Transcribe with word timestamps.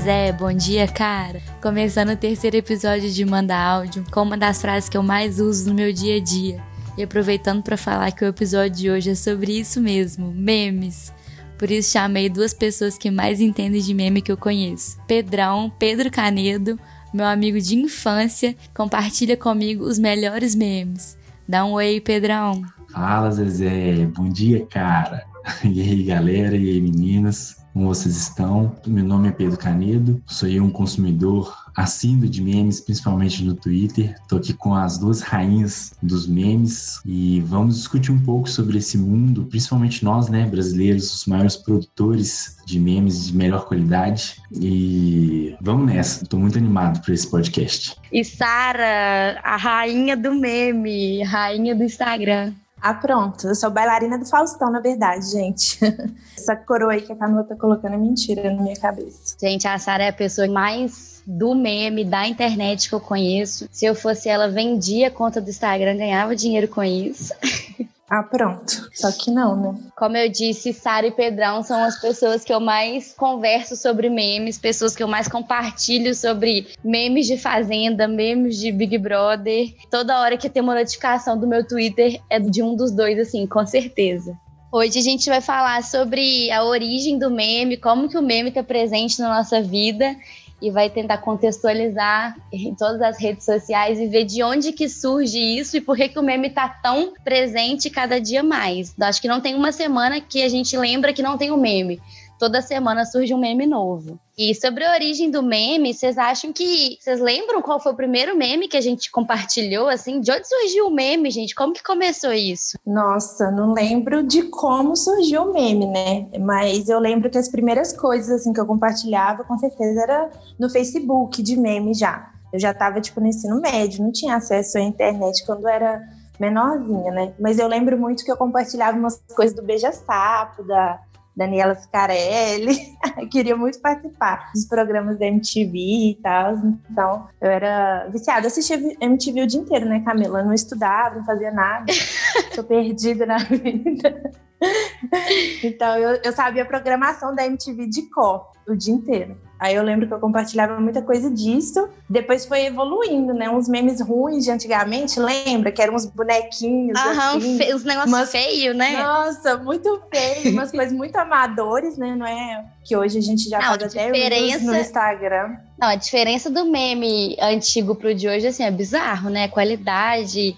Zezé, 0.00 0.32
bom 0.32 0.50
dia, 0.50 0.88
cara. 0.88 1.42
Começando 1.60 2.12
o 2.12 2.16
terceiro 2.16 2.56
episódio 2.56 3.10
de 3.10 3.22
Manda 3.22 3.54
Áudio, 3.54 4.02
com 4.10 4.22
uma 4.22 4.36
das 4.36 4.58
frases 4.58 4.88
que 4.88 4.96
eu 4.96 5.02
mais 5.02 5.38
uso 5.38 5.68
no 5.68 5.74
meu 5.74 5.92
dia 5.92 6.16
a 6.16 6.20
dia. 6.20 6.58
E 6.96 7.02
aproveitando 7.02 7.62
para 7.62 7.76
falar 7.76 8.10
que 8.10 8.24
o 8.24 8.28
episódio 8.28 8.70
de 8.70 8.90
hoje 8.90 9.10
é 9.10 9.14
sobre 9.14 9.60
isso 9.60 9.78
mesmo, 9.78 10.32
memes. 10.32 11.12
Por 11.58 11.70
isso 11.70 11.92
chamei 11.92 12.30
duas 12.30 12.54
pessoas 12.54 12.96
que 12.96 13.10
mais 13.10 13.42
entendem 13.42 13.82
de 13.82 13.92
meme 13.92 14.22
que 14.22 14.32
eu 14.32 14.38
conheço. 14.38 14.98
Pedrão, 15.06 15.70
Pedro 15.78 16.10
Canedo, 16.10 16.80
meu 17.12 17.26
amigo 17.26 17.60
de 17.60 17.76
infância, 17.76 18.56
compartilha 18.74 19.36
comigo 19.36 19.84
os 19.84 19.98
melhores 19.98 20.54
memes. 20.54 21.14
Dá 21.46 21.62
um 21.62 21.72
oi, 21.72 22.00
Pedrão. 22.00 22.62
Fala, 22.90 23.30
Zezé. 23.30 24.06
Bom 24.06 24.30
dia, 24.30 24.64
cara. 24.64 25.28
E 25.64 25.80
aí, 25.80 26.02
galera, 26.04 26.54
e 26.56 26.70
aí, 26.70 26.80
meninas 26.80 27.59
como 27.72 27.86
vocês 27.86 28.16
estão? 28.16 28.74
Meu 28.86 29.04
nome 29.04 29.28
é 29.28 29.32
Pedro 29.32 29.56
Canedo, 29.56 30.22
sou 30.26 30.48
eu 30.48 30.64
um 30.64 30.70
consumidor 30.70 31.56
assíduo 31.76 32.28
de 32.28 32.42
memes, 32.42 32.80
principalmente 32.80 33.44
no 33.44 33.54
Twitter. 33.54 34.14
Estou 34.22 34.38
aqui 34.38 34.52
com 34.52 34.74
as 34.74 34.98
duas 34.98 35.20
rainhas 35.20 35.94
dos 36.02 36.26
memes 36.26 37.00
e 37.04 37.40
vamos 37.40 37.76
discutir 37.76 38.12
um 38.12 38.20
pouco 38.20 38.48
sobre 38.48 38.78
esse 38.78 38.98
mundo, 38.98 39.44
principalmente 39.44 40.04
nós, 40.04 40.28
né, 40.28 40.46
brasileiros, 40.46 41.12
os 41.12 41.26
maiores 41.26 41.56
produtores 41.56 42.56
de 42.66 42.78
memes 42.78 43.26
de 43.26 43.36
melhor 43.36 43.66
qualidade. 43.66 44.36
E 44.52 45.54
vamos 45.60 45.86
nessa, 45.86 46.24
estou 46.24 46.38
muito 46.38 46.58
animado 46.58 47.00
para 47.02 47.14
esse 47.14 47.30
podcast. 47.30 47.96
E 48.12 48.24
Sara, 48.24 49.40
a 49.42 49.56
rainha 49.56 50.16
do 50.16 50.34
meme, 50.34 51.22
rainha 51.22 51.74
do 51.74 51.84
Instagram. 51.84 52.52
Ah, 52.80 52.94
pronto. 52.94 53.46
Eu 53.46 53.54
sou 53.54 53.70
bailarina 53.70 54.18
do 54.18 54.24
Faustão, 54.24 54.70
na 54.70 54.80
verdade, 54.80 55.30
gente. 55.30 55.78
Essa 56.36 56.56
coroa 56.56 56.92
aí 56.92 57.02
que 57.02 57.12
a 57.12 57.16
Camila 57.16 57.44
tá 57.44 57.54
colocando 57.54 57.94
é 57.94 57.98
mentira 57.98 58.50
na 58.50 58.62
minha 58.62 58.76
cabeça. 58.76 59.36
Gente, 59.38 59.68
a 59.68 59.78
Sara 59.78 60.04
é 60.04 60.08
a 60.08 60.12
pessoa 60.12 60.48
mais 60.48 61.22
do 61.26 61.54
meme, 61.54 62.04
da 62.04 62.26
internet 62.26 62.88
que 62.88 62.94
eu 62.94 63.00
conheço. 63.00 63.68
Se 63.70 63.84
eu 63.84 63.94
fosse 63.94 64.28
ela, 64.28 64.48
vendia 64.48 65.08
a 65.08 65.10
conta 65.10 65.40
do 65.40 65.50
Instagram, 65.50 65.96
ganhava 65.96 66.34
dinheiro 66.34 66.68
com 66.68 66.82
isso. 66.82 67.34
Ah, 68.10 68.24
pronto. 68.24 68.90
Só 68.92 69.12
que 69.12 69.30
não, 69.30 69.54
né? 69.54 69.78
Como 69.96 70.16
eu 70.16 70.28
disse, 70.28 70.72
Sara 70.72 71.06
e 71.06 71.12
Pedrão 71.12 71.62
são 71.62 71.80
as 71.84 72.00
pessoas 72.00 72.42
que 72.42 72.52
eu 72.52 72.58
mais 72.58 73.14
converso 73.14 73.76
sobre 73.76 74.10
memes, 74.10 74.58
pessoas 74.58 74.96
que 74.96 75.02
eu 75.02 75.06
mais 75.06 75.28
compartilho 75.28 76.12
sobre 76.12 76.66
memes 76.82 77.28
de 77.28 77.38
Fazenda, 77.38 78.08
memes 78.08 78.58
de 78.58 78.72
Big 78.72 78.98
Brother. 78.98 79.72
Toda 79.88 80.18
hora 80.20 80.36
que 80.36 80.50
tem 80.50 80.60
uma 80.60 80.74
notificação 80.74 81.38
do 81.38 81.46
meu 81.46 81.64
Twitter 81.64 82.20
é 82.28 82.40
de 82.40 82.60
um 82.64 82.74
dos 82.74 82.90
dois, 82.90 83.16
assim, 83.16 83.46
com 83.46 83.64
certeza. 83.64 84.36
Hoje 84.72 85.00
a 85.00 85.02
gente 85.02 85.28
vai 85.28 85.40
falar 85.40 85.82
sobre 85.82 86.50
a 86.50 86.64
origem 86.64 87.18
do 87.18 87.28
meme, 87.28 87.76
como 87.76 88.08
que 88.08 88.16
o 88.16 88.22
meme 88.22 88.50
está 88.50 88.62
presente 88.62 89.20
na 89.20 89.28
nossa 89.36 89.60
vida 89.60 90.16
e 90.60 90.70
vai 90.70 90.90
tentar 90.90 91.18
contextualizar 91.18 92.36
em 92.52 92.74
todas 92.74 93.00
as 93.00 93.18
redes 93.18 93.44
sociais 93.44 93.98
e 93.98 94.06
ver 94.06 94.24
de 94.24 94.42
onde 94.42 94.72
que 94.72 94.88
surge 94.88 95.38
isso 95.38 95.76
e 95.76 95.80
por 95.80 95.96
que, 95.96 96.08
que 96.08 96.18
o 96.18 96.22
meme 96.22 96.48
está 96.48 96.68
tão 96.68 97.14
presente 97.24 97.88
cada 97.88 98.20
dia 98.20 98.42
mais. 98.42 98.94
Eu 98.98 99.06
acho 99.06 99.20
que 99.20 99.28
não 99.28 99.40
tem 99.40 99.54
uma 99.54 99.72
semana 99.72 100.20
que 100.20 100.42
a 100.42 100.48
gente 100.48 100.76
lembra 100.76 101.12
que 101.12 101.22
não 101.22 101.38
tem 101.38 101.50
o 101.50 101.54
um 101.54 101.60
meme 101.60 102.00
toda 102.40 102.62
semana 102.62 103.04
surge 103.04 103.34
um 103.34 103.38
meme 103.38 103.66
novo. 103.66 104.18
E 104.36 104.54
sobre 104.54 104.82
a 104.82 104.94
origem 104.94 105.30
do 105.30 105.42
meme, 105.42 105.92
vocês 105.92 106.16
acham 106.16 106.50
que. 106.50 106.96
Vocês 106.98 107.20
lembram 107.20 107.60
qual 107.60 107.78
foi 107.78 107.92
o 107.92 107.94
primeiro 107.94 108.34
meme 108.34 108.66
que 108.66 108.76
a 108.78 108.80
gente 108.80 109.10
compartilhou? 109.10 109.86
Assim, 109.86 110.18
de 110.20 110.32
onde 110.32 110.48
surgiu 110.48 110.86
o 110.86 110.90
meme, 110.90 111.30
gente? 111.30 111.54
Como 111.54 111.74
que 111.74 111.82
começou 111.82 112.32
isso? 112.32 112.78
Nossa, 112.86 113.50
não 113.50 113.74
lembro 113.74 114.22
de 114.22 114.44
como 114.44 114.96
surgiu 114.96 115.42
o 115.42 115.52
meme, 115.52 115.86
né? 115.86 116.26
Mas 116.40 116.88
eu 116.88 116.98
lembro 116.98 117.28
que 117.28 117.36
as 117.36 117.50
primeiras 117.50 117.92
coisas 117.92 118.30
assim 118.30 118.54
que 118.54 118.60
eu 118.60 118.66
compartilhava, 118.66 119.44
com 119.44 119.58
certeza, 119.58 120.00
era 120.00 120.30
no 120.58 120.70
Facebook 120.70 121.42
de 121.42 121.56
meme 121.58 121.92
já. 121.92 122.30
Eu 122.50 122.58
já 122.58 122.70
estava 122.70 123.00
tipo 123.02 123.20
no 123.20 123.26
ensino 123.26 123.60
médio, 123.60 124.02
não 124.02 124.10
tinha 124.10 124.36
acesso 124.36 124.78
à 124.78 124.80
internet 124.80 125.44
quando 125.44 125.68
era 125.68 126.02
menorzinha, 126.40 127.12
né? 127.12 127.34
Mas 127.38 127.58
eu 127.58 127.68
lembro 127.68 127.98
muito 127.98 128.24
que 128.24 128.32
eu 128.32 128.36
compartilhava 128.36 128.96
umas 128.96 129.20
coisas 129.36 129.54
do 129.54 129.62
beija-sapo, 129.62 130.62
da 130.64 130.98
Daniela 131.36 131.74
Scarelli. 131.74 132.76
queria 133.30 133.56
muito 133.56 133.80
participar 133.80 134.50
dos 134.52 134.66
programas 134.66 135.18
da 135.18 135.26
MTV 135.26 135.78
e 135.78 136.18
tal. 136.22 136.56
Então, 136.90 137.28
eu 137.40 137.50
era 137.50 138.08
viciada. 138.08 138.46
Assistia 138.46 138.76
MTV 139.00 139.42
o 139.42 139.46
dia 139.46 139.60
inteiro, 139.60 139.86
né, 139.86 140.00
Camila? 140.00 140.40
Eu 140.40 140.46
não 140.46 140.54
estudava, 140.54 141.16
não 141.16 141.24
fazia 141.24 141.50
nada. 141.50 141.86
Tô 142.54 142.64
perdida 142.64 143.26
na 143.26 143.38
vida. 143.38 144.32
então, 145.64 145.96
eu, 145.96 146.20
eu 146.24 146.32
sabia 146.32 146.62
a 146.62 146.66
programação 146.66 147.34
da 147.34 147.46
MTV 147.46 147.86
de 147.86 148.02
cor 148.10 148.50
o 148.68 148.76
dia 148.76 148.94
inteiro. 148.94 149.36
Aí 149.58 149.74
eu 149.74 149.82
lembro 149.82 150.06
que 150.06 150.14
eu 150.14 150.18
compartilhava 150.18 150.80
muita 150.80 151.02
coisa 151.02 151.30
disso. 151.30 151.86
Depois 152.08 152.46
foi 152.46 152.64
evoluindo, 152.64 153.34
né? 153.34 153.50
Uns 153.50 153.68
memes 153.68 154.00
ruins 154.00 154.44
de 154.44 154.50
antigamente, 154.50 155.20
lembra? 155.20 155.70
Que 155.70 155.82
eram 155.82 155.94
uns 155.94 156.06
bonequinhos. 156.06 156.98
Aham, 156.98 157.36
assim, 157.36 157.58
fe 157.58 157.74
os 157.74 157.84
negócios 157.84 158.10
umas... 158.10 158.30
feios, 158.30 158.74
né? 158.74 159.02
Nossa, 159.02 159.58
muito 159.58 160.00
feio. 160.10 160.54
umas 160.54 160.70
coisas 160.70 160.92
muito 160.94 161.14
amadores, 161.16 161.98
né? 161.98 162.14
Não 162.16 162.26
é 162.26 162.64
que 162.82 162.96
hoje 162.96 163.18
a 163.18 163.20
gente 163.20 163.50
já 163.50 163.58
Não, 163.58 163.66
faz 163.66 163.82
até 163.82 164.10
diferença... 164.10 164.64
no 164.64 164.74
Instagram. 164.74 165.56
Não, 165.78 165.88
a 165.88 165.96
diferença 165.96 166.48
do 166.48 166.64
meme 166.64 167.36
antigo 167.38 167.94
pro 167.94 168.14
de 168.14 168.28
hoje, 168.28 168.46
assim, 168.46 168.64
é 168.64 168.70
bizarro, 168.70 169.28
né? 169.28 169.48
Qualidade 169.48 170.56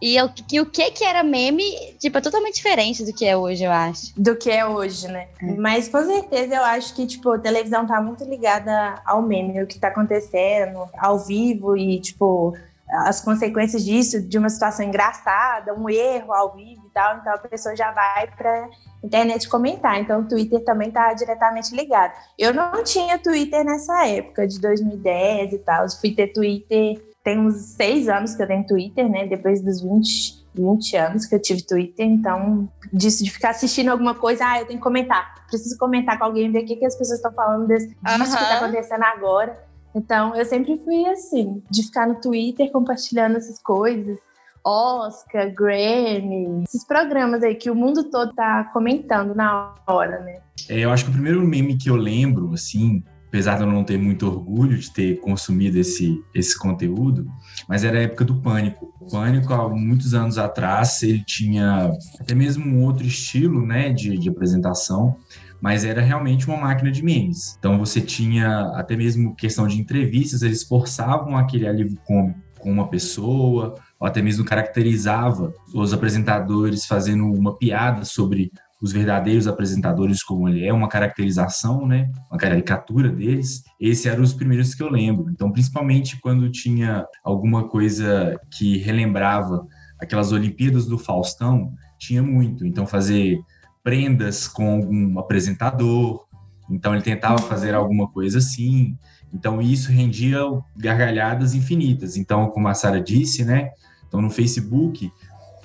e 0.00 0.20
o, 0.20 0.28
que, 0.28 0.60
o 0.60 0.66
que 0.66 0.90
que 0.90 1.04
era 1.04 1.22
meme, 1.22 1.64
tipo, 1.98 2.16
é 2.18 2.20
totalmente 2.20 2.56
diferente 2.56 3.04
do 3.04 3.12
que 3.12 3.26
é 3.26 3.36
hoje, 3.36 3.64
eu 3.64 3.72
acho. 3.72 4.12
Do 4.16 4.36
que 4.36 4.50
é 4.50 4.64
hoje, 4.64 5.08
né? 5.08 5.28
É. 5.42 5.52
Mas 5.54 5.88
com 5.88 6.04
certeza 6.04 6.54
eu 6.54 6.64
acho 6.64 6.94
que, 6.94 7.06
tipo, 7.06 7.30
a 7.32 7.38
televisão 7.38 7.86
tá 7.86 8.00
muito 8.00 8.24
ligada 8.24 9.00
ao 9.04 9.22
meme, 9.22 9.62
o 9.62 9.66
que 9.66 9.78
tá 9.78 9.88
acontecendo 9.88 10.88
ao 10.98 11.18
vivo 11.18 11.76
e, 11.76 12.00
tipo, 12.00 12.56
as 12.90 13.20
consequências 13.20 13.84
disso, 13.84 14.20
de 14.22 14.38
uma 14.38 14.48
situação 14.48 14.84
engraçada, 14.84 15.74
um 15.74 15.90
erro 15.90 16.32
ao 16.32 16.54
vivo 16.54 16.86
e 16.86 16.90
tal, 16.90 17.18
então 17.18 17.34
a 17.34 17.38
pessoa 17.38 17.76
já 17.76 17.90
vai 17.92 18.28
pra 18.28 18.68
internet 19.02 19.48
comentar. 19.48 20.00
Então 20.00 20.20
o 20.20 20.28
Twitter 20.28 20.64
também 20.64 20.90
tá 20.90 21.12
diretamente 21.12 21.74
ligado. 21.74 22.12
Eu 22.38 22.54
não 22.54 22.82
tinha 22.82 23.18
Twitter 23.18 23.64
nessa 23.64 24.06
época, 24.06 24.46
de 24.46 24.60
2010 24.60 25.52
e 25.52 25.58
tal. 25.58 25.84
Eu 25.84 25.90
fui 25.90 26.12
ter 26.12 26.28
Twitter 26.28 27.02
tem 27.22 27.38
uns 27.38 27.54
seis 27.76 28.08
anos 28.08 28.34
que 28.34 28.42
eu 28.42 28.46
tenho 28.46 28.66
Twitter, 28.66 29.08
né? 29.08 29.26
Depois 29.26 29.60
dos 29.62 29.82
20, 29.82 30.46
20 30.54 30.96
anos 30.96 31.26
que 31.26 31.34
eu 31.34 31.42
tive 31.42 31.66
Twitter, 31.66 32.06
então, 32.06 32.68
disso 32.92 33.22
de 33.22 33.30
ficar 33.30 33.50
assistindo 33.50 33.88
alguma 33.88 34.14
coisa, 34.14 34.44
ah, 34.46 34.60
eu 34.60 34.66
tenho 34.66 34.78
que 34.78 34.84
comentar. 34.84 35.34
Preciso 35.46 35.76
comentar 35.78 36.18
com 36.18 36.24
alguém, 36.24 36.50
ver 36.50 36.62
o 36.62 36.66
que, 36.66 36.76
que 36.76 36.86
as 36.86 36.96
pessoas 36.96 37.18
estão 37.18 37.32
falando 37.32 37.66
desse, 37.66 37.88
disso 37.88 37.98
uhum. 38.10 38.18
que 38.18 38.24
está 38.24 38.56
acontecendo 38.56 39.02
agora. 39.02 39.68
Então, 39.94 40.34
eu 40.34 40.44
sempre 40.44 40.76
fui 40.78 41.06
assim, 41.06 41.62
de 41.70 41.82
ficar 41.82 42.06
no 42.06 42.20
Twitter 42.20 42.70
compartilhando 42.70 43.36
essas 43.36 43.60
coisas. 43.60 44.18
Oscar, 44.64 45.52
Grammy, 45.54 46.64
esses 46.66 46.84
programas 46.86 47.42
aí 47.42 47.54
que 47.54 47.70
o 47.70 47.74
mundo 47.74 48.04
todo 48.10 48.34
tá 48.34 48.64
comentando 48.72 49.34
na 49.34 49.74
hora, 49.86 50.20
né? 50.20 50.40
É, 50.68 50.80
eu 50.80 50.90
acho 50.90 51.04
que 51.04 51.10
o 51.10 51.14
primeiro 51.14 51.40
meme 51.42 51.78
que 51.78 51.88
eu 51.88 51.96
lembro, 51.96 52.52
assim, 52.52 53.02
apesar 53.28 53.56
de 53.56 53.62
eu 53.62 53.66
não 53.66 53.84
ter 53.84 53.98
muito 53.98 54.26
orgulho 54.26 54.76
de 54.76 54.90
ter 54.90 55.20
consumido 55.20 55.78
esse, 55.78 56.22
esse 56.34 56.58
conteúdo, 56.58 57.26
mas 57.68 57.84
era 57.84 57.98
a 57.98 58.02
época 58.02 58.24
do 58.24 58.40
Pânico. 58.40 58.92
O 59.00 59.06
Pânico, 59.10 59.52
há 59.52 59.68
muitos 59.68 60.14
anos 60.14 60.38
atrás, 60.38 61.02
ele 61.02 61.22
tinha 61.24 61.92
até 62.18 62.34
mesmo 62.34 62.64
um 62.66 62.84
outro 62.84 63.06
estilo 63.06 63.64
né, 63.64 63.92
de, 63.92 64.16
de 64.16 64.28
apresentação, 64.28 65.16
mas 65.60 65.84
era 65.84 66.00
realmente 66.00 66.46
uma 66.48 66.56
máquina 66.56 66.90
de 66.90 67.02
memes. 67.02 67.56
Então 67.58 67.78
você 67.78 68.00
tinha 68.00 68.60
até 68.74 68.96
mesmo 68.96 69.34
questão 69.36 69.66
de 69.66 69.78
entrevistas, 69.78 70.42
eles 70.42 70.62
forçavam 70.62 71.36
aquele 71.36 71.68
alívio 71.68 71.98
cômico 72.04 72.48
com 72.58 72.72
uma 72.72 72.88
pessoa, 72.88 73.76
ou 74.00 74.06
até 74.06 74.20
mesmo 74.20 74.44
caracterizava 74.44 75.52
os 75.72 75.92
apresentadores 75.92 76.86
fazendo 76.86 77.24
uma 77.24 77.56
piada 77.56 78.04
sobre 78.04 78.50
os 78.80 78.92
verdadeiros 78.92 79.48
apresentadores 79.48 80.22
como 80.22 80.48
ele 80.48 80.64
é, 80.64 80.72
uma 80.72 80.88
caracterização, 80.88 81.86
né, 81.86 82.10
uma 82.30 82.38
caricatura 82.38 83.10
deles. 83.10 83.64
Esse 83.80 84.08
eram 84.08 84.22
os 84.22 84.32
primeiros 84.32 84.74
que 84.74 84.82
eu 84.82 84.90
lembro. 84.90 85.30
Então, 85.30 85.50
principalmente 85.50 86.20
quando 86.20 86.50
tinha 86.50 87.04
alguma 87.24 87.68
coisa 87.68 88.38
que 88.50 88.78
relembrava 88.78 89.66
aquelas 90.00 90.30
Olimpíadas 90.32 90.86
do 90.86 90.96
Faustão, 90.96 91.72
tinha 91.98 92.22
muito. 92.22 92.64
Então, 92.64 92.86
fazer 92.86 93.40
prendas 93.82 94.46
com 94.46 94.76
algum 94.76 95.18
apresentador. 95.18 96.24
Então, 96.70 96.94
ele 96.94 97.02
tentava 97.02 97.38
fazer 97.38 97.74
alguma 97.74 98.08
coisa 98.08 98.38
assim. 98.38 98.96
Então, 99.32 99.60
isso 99.60 99.90
rendia 99.90 100.38
gargalhadas 100.76 101.54
infinitas. 101.54 102.16
Então, 102.16 102.48
como 102.50 102.68
a 102.68 102.74
Sara 102.74 103.00
disse, 103.00 103.44
né? 103.44 103.70
Então, 104.06 104.22
no 104.22 104.30
Facebook, 104.30 105.10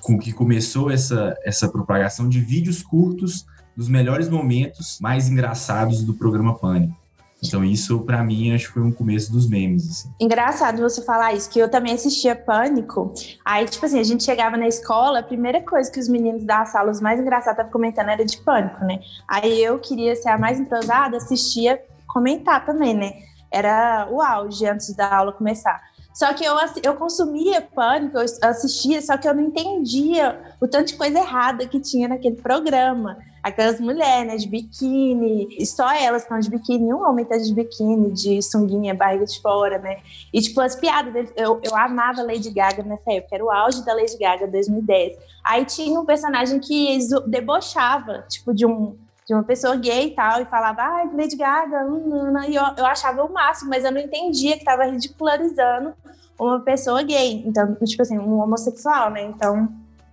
com 0.04 0.18
que 0.18 0.34
começou 0.34 0.90
essa, 0.90 1.34
essa 1.42 1.66
propagação 1.66 2.28
de 2.28 2.38
vídeos 2.38 2.82
curtos 2.82 3.46
dos 3.74 3.88
melhores 3.88 4.28
momentos 4.28 4.98
mais 5.00 5.30
engraçados 5.30 6.04
do 6.04 6.12
programa 6.12 6.54
Pânico. 6.54 6.94
Então, 7.42 7.64
isso, 7.64 7.98
para 8.00 8.22
mim, 8.22 8.54
acho 8.54 8.68
que 8.68 8.74
foi 8.74 8.82
um 8.82 8.92
começo 8.92 9.32
dos 9.32 9.48
memes. 9.48 9.90
Assim. 9.90 10.10
Engraçado 10.20 10.80
você 10.80 11.02
falar 11.02 11.32
isso, 11.32 11.48
que 11.48 11.58
eu 11.58 11.70
também 11.70 11.94
assistia 11.94 12.36
Pânico. 12.36 13.12
Aí, 13.44 13.64
tipo 13.66 13.84
assim, 13.84 13.98
a 13.98 14.04
gente 14.04 14.22
chegava 14.22 14.58
na 14.58 14.68
escola, 14.68 15.20
a 15.20 15.22
primeira 15.22 15.62
coisa 15.62 15.90
que 15.90 15.98
os 15.98 16.08
meninos 16.08 16.44
da 16.44 16.66
sala, 16.66 16.90
os 16.90 17.00
mais 17.00 17.18
engraçados, 17.18 17.52
estavam 17.52 17.72
comentando 17.72 18.10
era 18.10 18.24
de 18.24 18.36
Pânico, 18.38 18.84
né? 18.84 19.00
Aí 19.26 19.62
eu 19.62 19.78
queria 19.78 20.14
ser 20.14 20.28
a 20.28 20.38
mais 20.38 20.60
entrosada, 20.60 21.16
assistia 21.16 21.82
comentar 22.06 22.64
também, 22.64 22.94
né? 22.94 23.12
Era 23.50 24.06
o 24.10 24.20
auge 24.20 24.66
antes 24.66 24.94
da 24.94 25.14
aula 25.14 25.32
começar. 25.32 25.80
Só 26.14 26.32
que 26.32 26.44
eu, 26.44 26.54
eu 26.84 26.94
consumia 26.94 27.60
pânico, 27.60 28.16
eu 28.16 28.24
assistia, 28.48 29.02
só 29.02 29.16
que 29.16 29.28
eu 29.28 29.34
não 29.34 29.42
entendia 29.42 30.54
o 30.60 30.68
tanto 30.68 30.86
de 30.86 30.94
coisa 30.94 31.18
errada 31.18 31.66
que 31.66 31.80
tinha 31.80 32.06
naquele 32.06 32.36
programa. 32.36 33.18
Aquelas 33.42 33.78
mulheres, 33.78 34.26
né, 34.26 34.36
de 34.36 34.48
biquíni, 34.48 35.48
e 35.58 35.66
só 35.66 35.92
elas 35.92 36.22
estão 36.22 36.38
de 36.38 36.48
biquíni, 36.48 36.94
um 36.94 37.06
homem 37.06 37.26
tá 37.26 37.36
de 37.36 37.52
biquíni, 37.52 38.10
de 38.12 38.40
sunguinha, 38.40 38.94
barriga 38.94 39.26
de 39.26 39.38
fora, 39.42 39.76
né? 39.78 39.98
E, 40.32 40.40
tipo, 40.40 40.58
as 40.62 40.74
piadas 40.76 41.30
eu, 41.36 41.60
eu 41.62 41.76
amava 41.76 42.22
Lady 42.22 42.48
Gaga 42.48 42.82
nessa 42.84 43.12
época, 43.12 43.34
era 43.34 43.44
o 43.44 43.50
auge 43.50 43.84
da 43.84 43.92
Lady 43.92 44.16
Gaga, 44.16 44.46
2010. 44.46 45.18
Aí 45.44 45.66
tinha 45.66 46.00
um 46.00 46.06
personagem 46.06 46.58
que 46.58 46.96
debochava, 47.26 48.24
tipo, 48.30 48.54
de 48.54 48.64
um, 48.64 48.96
de 49.26 49.34
uma 49.34 49.42
pessoa 49.42 49.76
gay 49.76 50.08
e 50.08 50.14
tal, 50.14 50.42
e 50.42 50.44
falava, 50.44 50.82
ai, 50.82 51.06
ah, 51.06 51.16
Lady 51.16 51.36
Gaga, 51.36 51.84
hum, 51.86 52.02
hum, 52.06 52.32
hum", 52.32 52.42
e 52.46 52.54
eu, 52.54 52.62
eu 52.76 52.84
achava 52.84 53.24
o 53.24 53.32
máximo, 53.32 53.70
mas 53.70 53.84
eu 53.84 53.92
não 53.92 54.00
entendia 54.00 54.52
que 54.52 54.58
estava 54.58 54.84
ridicularizando 54.84 55.94
uma 56.38 56.60
pessoa 56.60 57.02
gay, 57.02 57.42
então, 57.46 57.74
tipo 57.84 58.02
assim, 58.02 58.18
um 58.18 58.40
homossexual, 58.40 59.10
né? 59.10 59.22
Então, 59.22 59.68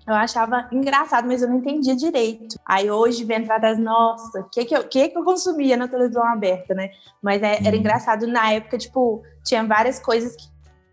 eu 0.08 0.14
achava 0.14 0.68
engraçado, 0.72 1.28
mas 1.28 1.42
eu 1.42 1.50
não 1.50 1.58
entendia 1.58 1.96
direito. 1.96 2.58
Aí 2.66 2.90
hoje 2.90 3.24
vem 3.24 3.38
atrás, 3.38 3.78
nossa, 3.78 4.42
o 4.42 4.50
que 4.50 4.66
que, 4.66 4.76
eu, 4.76 4.84
que 4.84 5.10
que 5.10 5.18
eu 5.18 5.24
consumia 5.24 5.78
na 5.78 5.88
televisão 5.88 6.26
aberta, 6.26 6.74
né? 6.74 6.92
Mas 7.22 7.42
é, 7.44 7.60
era 7.60 7.72
uhum. 7.72 7.76
engraçado 7.78 8.28
na 8.28 8.52
época, 8.52 8.78
tipo, 8.78 9.22
tinha 9.44 9.64
várias 9.64 10.00
coisas 10.00 10.36
que 10.36 10.50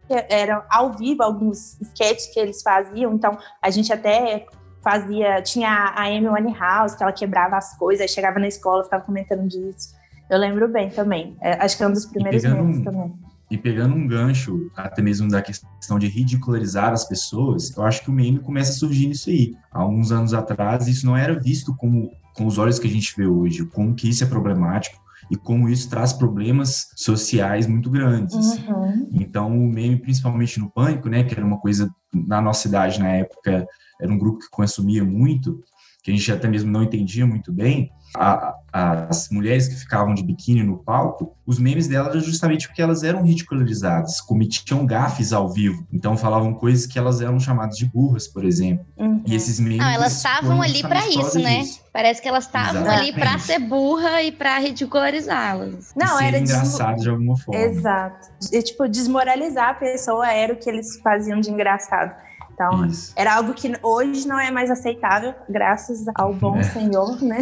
eram 0.09 0.63
ao 0.71 0.93
vivo, 0.95 1.23
alguns 1.23 1.81
sketches 1.81 2.33
que 2.33 2.41
eles 2.41 2.63
faziam, 2.63 3.13
então 3.13 3.37
a 3.61 3.71
gente 3.71 3.93
até 3.93 4.47
fazia, 4.89 5.43
tinha 5.43 5.69
a 5.69 6.05
Amy 6.07 6.29
Winehouse, 6.29 6.97
que 6.97 7.03
ela 7.03 7.13
quebrava 7.13 7.59
as 7.59 7.77
coisas, 7.77 8.01
aí 8.01 8.09
chegava 8.09 8.39
na 8.39 8.49
escola, 8.49 8.83
ficava 8.83 9.05
comentando 9.05 9.47
disso. 9.47 9.95
Eu 10.31 10.39
lembro 10.39 10.67
bem 10.67 10.89
também. 10.89 11.37
É, 11.43 11.53
acho 11.63 11.77
que 11.77 11.83
é 11.83 11.89
um 11.89 11.93
dos 11.93 12.07
primeiros 12.07 12.43
memes 12.43 12.83
também. 12.83 13.13
E 13.51 13.57
pegando 13.57 13.95
um 13.95 14.07
gancho, 14.07 14.71
até 14.77 15.03
mesmo 15.03 15.29
da 15.29 15.43
questão 15.43 15.99
de 15.99 16.07
ridicularizar 16.07 16.93
as 16.93 17.07
pessoas, 17.07 17.75
eu 17.77 17.83
acho 17.83 18.03
que 18.03 18.11
o 18.11 18.13
meme 18.13 18.39
começa 18.39 18.73
a 18.73 18.75
surgir 18.75 19.09
nisso 19.09 19.29
aí. 19.29 19.55
Há 19.71 19.81
alguns 19.81 20.11
anos 20.11 20.33
atrás, 20.33 20.87
isso 20.87 21.05
não 21.07 21.17
era 21.17 21.39
visto 21.39 21.75
como 21.77 22.11
com 22.35 22.47
os 22.47 22.57
olhos 22.57 22.79
que 22.79 22.87
a 22.87 22.91
gente 22.91 23.15
vê 23.17 23.27
hoje, 23.27 23.67
como 23.67 23.95
que 23.95 24.09
isso 24.09 24.23
é 24.23 24.27
problemático 24.27 24.97
e 25.31 25.37
como 25.37 25.69
isso 25.69 25.91
traz 25.91 26.13
problemas 26.13 26.89
sociais 26.95 27.67
muito 27.67 27.91
grandes. 27.91 28.35
Uhum. 28.37 29.09
Então, 29.13 29.49
o 29.49 29.67
meme, 29.67 29.97
principalmente 29.97 30.61
no 30.61 30.71
Pânico, 30.71 31.09
né, 31.09 31.25
que 31.25 31.35
era 31.35 31.45
uma 31.45 31.59
coisa 31.59 31.91
na 32.13 32.41
nossa 32.41 32.63
cidade 32.63 32.99
na 32.99 33.09
época 33.09 33.67
era 34.01 34.13
um 34.13 34.19
grupo 34.19 34.41
que 34.41 34.51
consumia 34.51 35.05
muito, 35.05 35.61
que 36.03 36.11
a 36.11 36.15
gente 36.15 36.31
até 36.33 36.49
mesmo 36.49 36.71
não 36.71 36.83
entendia 36.83 37.27
muito 37.27 37.53
bem, 37.53 37.91
a, 38.17 38.55
as 38.73 39.29
mulheres 39.31 39.69
que 39.69 39.75
ficavam 39.75 40.15
de 40.15 40.23
biquíni 40.23 40.63
no 40.63 40.79
palco, 40.79 41.37
os 41.47 41.59
memes 41.59 41.89
delas 41.89 42.09
eram 42.09 42.21
justamente 42.21 42.67
porque 42.67 42.81
elas 42.81 43.03
eram 43.03 43.23
ridicularizadas, 43.23 44.21
cometiam 44.21 44.87
gafes 44.87 45.33
ao 45.33 45.49
vivo. 45.49 45.87
Então 45.93 46.17
falavam 46.17 46.55
coisas 46.55 46.87
que 46.87 46.99
elas 46.99 47.21
eram 47.21 47.39
chamadas 47.41 47.77
de 47.77 47.87
burras, 47.87 48.29
por 48.29 48.45
exemplo. 48.45 48.87
Uhum. 48.97 49.23
E 49.27 49.35
esses 49.35 49.59
memes. 49.59 49.79
Não, 49.79 49.89
elas 49.89 50.17
estavam 50.17 50.63
ali 50.63 50.83
para 50.83 51.07
isso, 51.09 51.39
né? 51.39 51.61
Disso. 51.61 51.81
Parece 51.93 52.23
que 52.23 52.29
elas 52.29 52.45
estavam 52.45 52.89
ali 52.89 53.13
para 53.13 53.39
ser 53.39 53.59
burra 53.59 54.23
e 54.23 54.31
para 54.31 54.59
ridicularizá-las. 54.59 55.93
Não, 55.97 56.21
era 56.21 56.39
engraçado 56.39 56.95
des... 56.95 57.03
de 57.03 57.11
alguma 57.11 57.37
forma. 57.37 57.61
Exato. 57.61 58.29
E, 58.53 58.63
tipo, 58.63 58.89
desmoralizar 58.89 59.71
a 59.71 59.75
pessoa 59.75 60.31
era 60.31 60.53
o 60.53 60.57
que 60.57 60.69
eles 60.69 61.01
faziam 61.01 61.41
de 61.41 61.51
engraçado. 61.51 62.15
Então, 62.59 62.85
Isso. 62.87 63.13
era 63.15 63.37
algo 63.37 63.55
que 63.55 63.73
hoje 63.81 64.27
não 64.27 64.39
é 64.39 64.51
mais 64.51 64.69
aceitável, 64.69 65.33
graças 65.49 66.05
ao 66.13 66.35
bom 66.35 66.57
é. 66.57 66.65
Senhor, 66.65 67.23
né? 67.23 67.39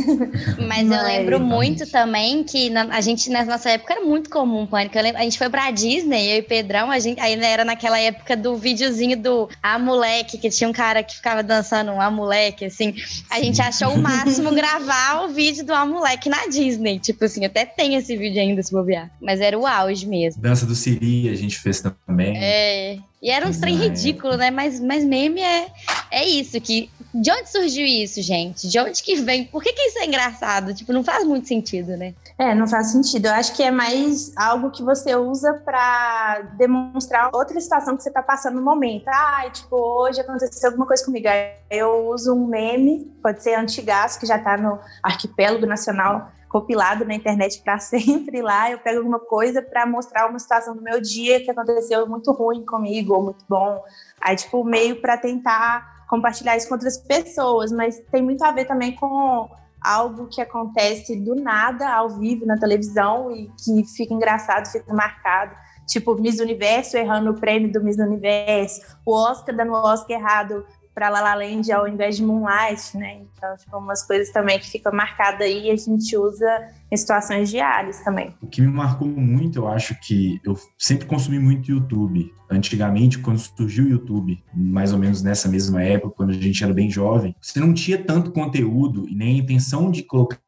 Mas, 0.58 0.86
Mas, 0.86 0.90
eu 0.90 1.02
lembro 1.02 1.40
muito 1.40 1.90
também 1.90 2.44
que 2.44 2.68
na, 2.68 2.82
a 2.94 3.00
gente, 3.00 3.30
na 3.30 3.42
nossa 3.46 3.70
época, 3.70 3.94
era 3.94 4.04
muito 4.04 4.28
comum 4.28 4.66
pânico. 4.66 4.98
Lembro, 4.98 5.18
a 5.18 5.24
gente 5.24 5.38
foi 5.38 5.48
pra 5.48 5.70
Disney, 5.70 6.32
eu 6.32 6.38
e 6.40 6.42
Pedrão, 6.42 6.90
a 6.90 6.98
gente 6.98 7.18
ainda 7.18 7.46
era 7.46 7.64
naquela 7.64 7.98
época 7.98 8.36
do 8.36 8.56
videozinho 8.56 9.16
do 9.16 9.48
A 9.62 9.78
Moleque, 9.78 10.36
que 10.36 10.50
tinha 10.50 10.68
um 10.68 10.72
cara 10.72 11.02
que 11.02 11.16
ficava 11.16 11.42
dançando 11.42 11.92
um 11.92 12.00
A 12.00 12.10
Moleque, 12.10 12.66
assim. 12.66 12.94
A 13.30 13.40
gente 13.40 13.62
achou 13.62 13.94
o 13.94 13.98
máximo 13.98 14.52
gravar 14.54 15.24
o 15.24 15.28
vídeo 15.28 15.64
do 15.64 15.72
A 15.72 15.86
Moleque 15.86 16.28
na 16.28 16.46
Disney. 16.46 16.98
Tipo 16.98 17.24
assim, 17.24 17.42
até 17.42 17.64
tem 17.64 17.94
esse 17.94 18.14
vídeo 18.18 18.38
ainda, 18.38 18.62
se 18.62 18.70
bobear. 18.70 19.10
Mas 19.22 19.40
era 19.40 19.58
o 19.58 19.66
auge 19.66 20.06
mesmo. 20.06 20.42
Dança 20.42 20.66
do 20.66 20.74
Siri 20.74 21.30
a 21.30 21.34
gente 21.34 21.58
fez 21.58 21.80
também. 21.80 22.36
É. 22.36 22.98
E 23.22 23.30
era 23.30 23.46
um 23.46 23.52
trem 23.52 23.76
ridículo, 23.76 24.36
né? 24.36 24.50
Mas, 24.50 24.78
mas 24.78 25.04
meme 25.04 25.40
é, 25.40 25.68
é 26.10 26.26
isso, 26.26 26.60
que... 26.60 26.90
De 27.14 27.30
onde 27.30 27.50
surgiu 27.50 27.86
isso, 27.86 28.20
gente? 28.20 28.68
De 28.68 28.78
onde 28.78 29.02
que 29.02 29.16
vem? 29.16 29.44
Por 29.44 29.62
que, 29.62 29.72
que 29.72 29.80
isso 29.80 29.98
é 29.98 30.04
engraçado? 30.04 30.74
Tipo, 30.74 30.92
não 30.92 31.02
faz 31.02 31.24
muito 31.24 31.48
sentido, 31.48 31.96
né? 31.96 32.14
É, 32.38 32.54
não 32.54 32.68
faz 32.68 32.88
sentido. 32.88 33.26
Eu 33.26 33.32
acho 33.32 33.54
que 33.54 33.62
é 33.62 33.70
mais 33.70 34.36
algo 34.36 34.70
que 34.70 34.82
você 34.82 35.16
usa 35.16 35.54
para 35.64 36.42
demonstrar 36.58 37.30
outra 37.32 37.58
situação 37.58 37.96
que 37.96 38.02
você 38.02 38.10
tá 38.10 38.22
passando 38.22 38.56
no 38.56 38.62
momento. 38.62 39.08
Ah, 39.08 39.48
tipo, 39.50 39.76
hoje 39.76 40.20
aconteceu 40.20 40.68
alguma 40.68 40.86
coisa 40.86 41.02
comigo. 41.02 41.26
Eu 41.70 42.10
uso 42.10 42.34
um 42.34 42.46
meme, 42.46 43.10
pode 43.22 43.42
ser 43.42 43.54
antigas, 43.54 44.18
que 44.18 44.26
já 44.26 44.38
tá 44.38 44.58
no 44.58 44.78
arquipélago 45.02 45.64
nacional 45.64 46.30
compilado 46.48 47.04
na 47.04 47.14
internet 47.14 47.60
para 47.62 47.78
sempre 47.80 48.42
lá. 48.42 48.70
Eu 48.70 48.78
pego 48.78 48.98
alguma 48.98 49.20
coisa 49.20 49.62
para 49.62 49.86
mostrar 49.86 50.28
uma 50.28 50.38
situação 50.38 50.74
do 50.74 50.82
meu 50.82 51.00
dia 51.00 51.42
que 51.44 51.50
aconteceu 51.50 52.06
muito 52.06 52.32
ruim 52.32 52.64
comigo 52.64 53.14
ou 53.14 53.22
muito 53.22 53.44
bom. 53.48 53.82
Aí, 54.20 54.36
tipo, 54.36 54.64
meio 54.64 55.00
para 55.00 55.16
tentar 55.16 56.06
compartilhar 56.08 56.56
isso 56.56 56.68
com 56.68 56.74
outras 56.74 56.96
pessoas, 56.96 57.72
mas 57.72 57.98
tem 58.12 58.22
muito 58.22 58.42
a 58.44 58.52
ver 58.52 58.64
também 58.64 58.94
com 58.94 59.48
algo 59.80 60.26
que 60.26 60.40
acontece 60.40 61.16
do 61.16 61.34
nada 61.34 61.88
ao 61.92 62.10
vivo 62.10 62.46
na 62.46 62.58
televisão 62.58 63.30
e 63.30 63.50
que 63.62 63.84
fica 63.84 64.14
engraçado, 64.14 64.66
fica 64.66 64.92
marcado. 64.92 65.54
Tipo, 65.86 66.16
Miss 66.16 66.40
Universo 66.40 66.96
errando 66.96 67.30
o 67.30 67.34
prêmio 67.34 67.70
do 67.70 67.82
Miss 67.82 67.96
Universo, 67.96 68.80
o 69.04 69.14
Oscar 69.14 69.54
dando 69.54 69.72
o 69.72 69.76
Oscar 69.76 70.18
errado 70.18 70.66
para 70.96 71.10
La 71.10 71.20
La 71.20 71.34
Land 71.34 71.70
ao 71.70 71.86
invés 71.86 72.16
de 72.16 72.24
Moonlight, 72.24 72.96
né? 72.96 73.20
Então, 73.20 73.54
tipo, 73.58 73.76
umas 73.76 74.02
coisas 74.02 74.32
também 74.32 74.58
que 74.58 74.66
ficam 74.66 74.90
marcadas 74.90 75.42
aí 75.42 75.66
e 75.66 75.70
a 75.70 75.76
gente 75.76 76.16
usa 76.16 76.70
em 76.90 76.96
situações 76.96 77.50
diárias 77.50 78.02
também. 78.02 78.34
O 78.40 78.46
que 78.46 78.62
me 78.62 78.68
marcou 78.68 79.06
muito, 79.06 79.58
eu 79.58 79.68
acho 79.68 79.94
que 80.00 80.40
eu 80.42 80.58
sempre 80.78 81.06
consumi 81.06 81.38
muito 81.38 81.70
YouTube. 81.70 82.32
Antigamente, 82.50 83.18
quando 83.18 83.38
surgiu 83.38 83.84
o 83.84 83.88
YouTube, 83.88 84.42
mais 84.54 84.94
ou 84.94 84.98
menos 84.98 85.22
nessa 85.22 85.50
mesma 85.50 85.82
época, 85.82 86.14
quando 86.16 86.30
a 86.30 86.32
gente 86.32 86.64
era 86.64 86.72
bem 86.72 86.88
jovem, 86.88 87.36
você 87.42 87.60
não 87.60 87.74
tinha 87.74 88.02
tanto 88.02 88.32
conteúdo 88.32 89.06
e 89.06 89.14
nem 89.14 89.34
a 89.34 89.42
intenção 89.42 89.90
de 89.90 90.02
colocar 90.02 90.40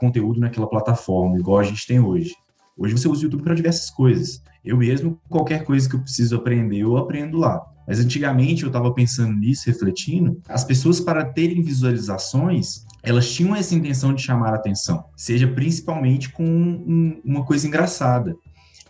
conteúdo 0.00 0.40
naquela 0.40 0.68
plataforma, 0.68 1.38
igual 1.38 1.60
a 1.60 1.62
gente 1.62 1.86
tem 1.86 2.00
hoje. 2.00 2.34
Hoje 2.76 2.98
você 2.98 3.08
usa 3.08 3.20
o 3.20 3.24
YouTube 3.26 3.44
para 3.44 3.54
diversas 3.54 3.90
coisas. 3.90 4.42
Eu 4.64 4.76
mesmo, 4.76 5.20
qualquer 5.28 5.62
coisa 5.62 5.88
que 5.88 5.94
eu 5.94 6.00
preciso 6.00 6.34
aprender, 6.34 6.78
eu 6.78 6.96
aprendo 6.96 7.38
lá. 7.38 7.64
Mas 7.88 8.00
antigamente 8.00 8.64
eu 8.64 8.66
estava 8.66 8.92
pensando 8.92 9.32
nisso, 9.32 9.64
refletindo, 9.66 10.38
as 10.46 10.62
pessoas 10.62 11.00
para 11.00 11.24
terem 11.24 11.62
visualizações, 11.62 12.84
elas 13.02 13.32
tinham 13.32 13.56
essa 13.56 13.74
intenção 13.74 14.12
de 14.12 14.20
chamar 14.20 14.52
a 14.52 14.56
atenção, 14.56 15.06
seja 15.16 15.48
principalmente 15.48 16.28
com 16.28 16.44
um, 16.44 17.18
uma 17.24 17.46
coisa 17.46 17.66
engraçada. 17.66 18.36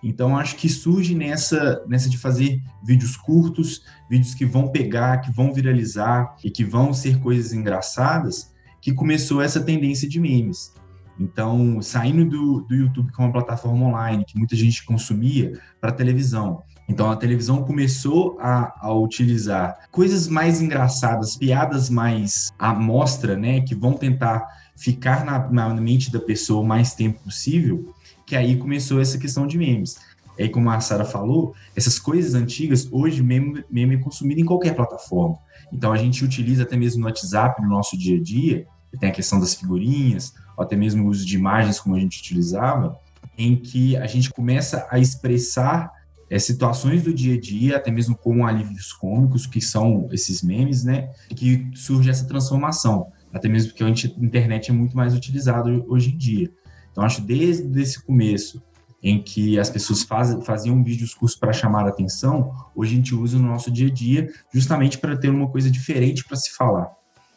Então 0.02 0.36
acho 0.36 0.56
que 0.56 0.68
surge 0.68 1.14
nessa 1.14 1.84
nessa 1.86 2.08
de 2.08 2.18
fazer 2.18 2.60
vídeos 2.84 3.16
curtos, 3.16 3.82
vídeos 4.10 4.34
que 4.34 4.44
vão 4.44 4.68
pegar, 4.68 5.18
que 5.18 5.30
vão 5.30 5.52
viralizar 5.52 6.34
e 6.42 6.50
que 6.50 6.64
vão 6.64 6.92
ser 6.92 7.20
coisas 7.20 7.52
engraçadas, 7.52 8.52
que 8.80 8.92
começou 8.92 9.40
essa 9.40 9.60
tendência 9.60 10.08
de 10.08 10.18
memes. 10.18 10.72
Então, 11.18 11.82
saindo 11.82 12.24
do, 12.24 12.60
do 12.62 12.74
YouTube, 12.74 13.10
que 13.10 13.20
é 13.20 13.24
uma 13.24 13.32
plataforma 13.32 13.86
online 13.86 14.24
que 14.24 14.38
muita 14.38 14.54
gente 14.54 14.84
consumia, 14.84 15.60
para 15.80 15.90
televisão. 15.90 16.62
Então 16.88 17.10
a 17.10 17.16
televisão 17.16 17.62
começou 17.62 18.38
a, 18.40 18.72
a, 18.80 18.92
utilizar 18.94 19.78
coisas 19.90 20.26
mais 20.26 20.60
engraçadas, 20.62 21.36
piadas 21.36 21.90
mais 21.90 22.50
à 22.58 22.72
mostra, 22.72 23.36
né, 23.36 23.60
que 23.60 23.74
vão 23.74 23.92
tentar 23.92 24.46
ficar 24.74 25.24
na, 25.24 25.50
na 25.50 25.74
mente 25.74 26.10
da 26.10 26.18
pessoa 26.18 26.62
o 26.62 26.66
mais 26.66 26.94
tempo 26.94 27.22
possível, 27.22 27.94
que 28.24 28.34
aí 28.34 28.56
começou 28.56 29.00
essa 29.00 29.18
questão 29.18 29.46
de 29.46 29.58
memes. 29.58 29.96
E 30.38 30.44
aí, 30.44 30.48
como 30.48 30.70
a 30.70 30.78
Sara 30.80 31.04
falou, 31.04 31.52
essas 31.74 31.98
coisas 31.98 32.34
antigas, 32.34 32.88
hoje 32.92 33.22
meme, 33.22 33.64
meme 33.68 33.96
é 33.96 33.98
consumido 33.98 34.40
em 34.40 34.44
qualquer 34.44 34.74
plataforma. 34.74 35.36
Então 35.72 35.92
a 35.92 35.96
gente 35.96 36.24
utiliza 36.24 36.62
até 36.62 36.76
mesmo 36.76 37.00
no 37.00 37.06
WhatsApp, 37.06 37.60
no 37.60 37.68
nosso 37.68 37.98
dia 37.98 38.16
a 38.16 38.22
dia, 38.22 38.66
tem 38.98 39.10
a 39.10 39.12
questão 39.12 39.38
das 39.38 39.54
figurinhas, 39.54 40.32
ou 40.56 40.64
até 40.64 40.76
mesmo 40.76 41.04
o 41.04 41.08
uso 41.08 41.26
de 41.26 41.36
imagens 41.36 41.80
como 41.80 41.96
a 41.96 42.00
gente 42.00 42.20
utilizava, 42.20 42.98
em 43.36 43.56
que 43.56 43.96
a 43.96 44.06
gente 44.06 44.30
começa 44.30 44.86
a 44.90 44.98
expressar 44.98 45.92
é, 46.30 46.38
situações 46.38 47.02
do 47.02 47.12
dia 47.12 47.34
a 47.34 47.40
dia, 47.40 47.76
até 47.76 47.90
mesmo 47.90 48.16
como 48.16 48.46
alívios 48.46 48.92
cômicos, 48.92 49.46
que 49.46 49.60
são 49.60 50.08
esses 50.12 50.42
memes, 50.42 50.84
né? 50.84 51.10
Que 51.34 51.70
surge 51.74 52.10
essa 52.10 52.26
transformação, 52.26 53.10
até 53.32 53.48
mesmo 53.48 53.70
porque 53.70 53.84
a 53.84 53.88
internet 53.88 54.70
é 54.70 54.74
muito 54.74 54.96
mais 54.96 55.14
utilizado 55.14 55.84
hoje 55.88 56.10
em 56.10 56.16
dia. 56.16 56.50
Então, 56.90 57.04
acho 57.04 57.22
desde 57.22 57.80
esse 57.80 58.02
começo, 58.02 58.62
em 59.02 59.22
que 59.22 59.58
as 59.58 59.70
pessoas 59.70 60.02
faz, 60.02 60.36
faziam 60.44 60.82
vídeos 60.82 61.14
cursos 61.14 61.38
para 61.38 61.52
chamar 61.52 61.86
a 61.86 61.88
atenção, 61.88 62.52
hoje 62.74 62.92
a 62.92 62.96
gente 62.96 63.14
usa 63.14 63.38
no 63.38 63.46
nosso 63.46 63.70
dia 63.70 63.86
a 63.86 63.90
dia 63.90 64.28
justamente 64.52 64.98
para 64.98 65.16
ter 65.16 65.28
uma 65.30 65.48
coisa 65.48 65.70
diferente 65.70 66.24
para 66.24 66.36
se 66.36 66.50
falar. 66.50 66.90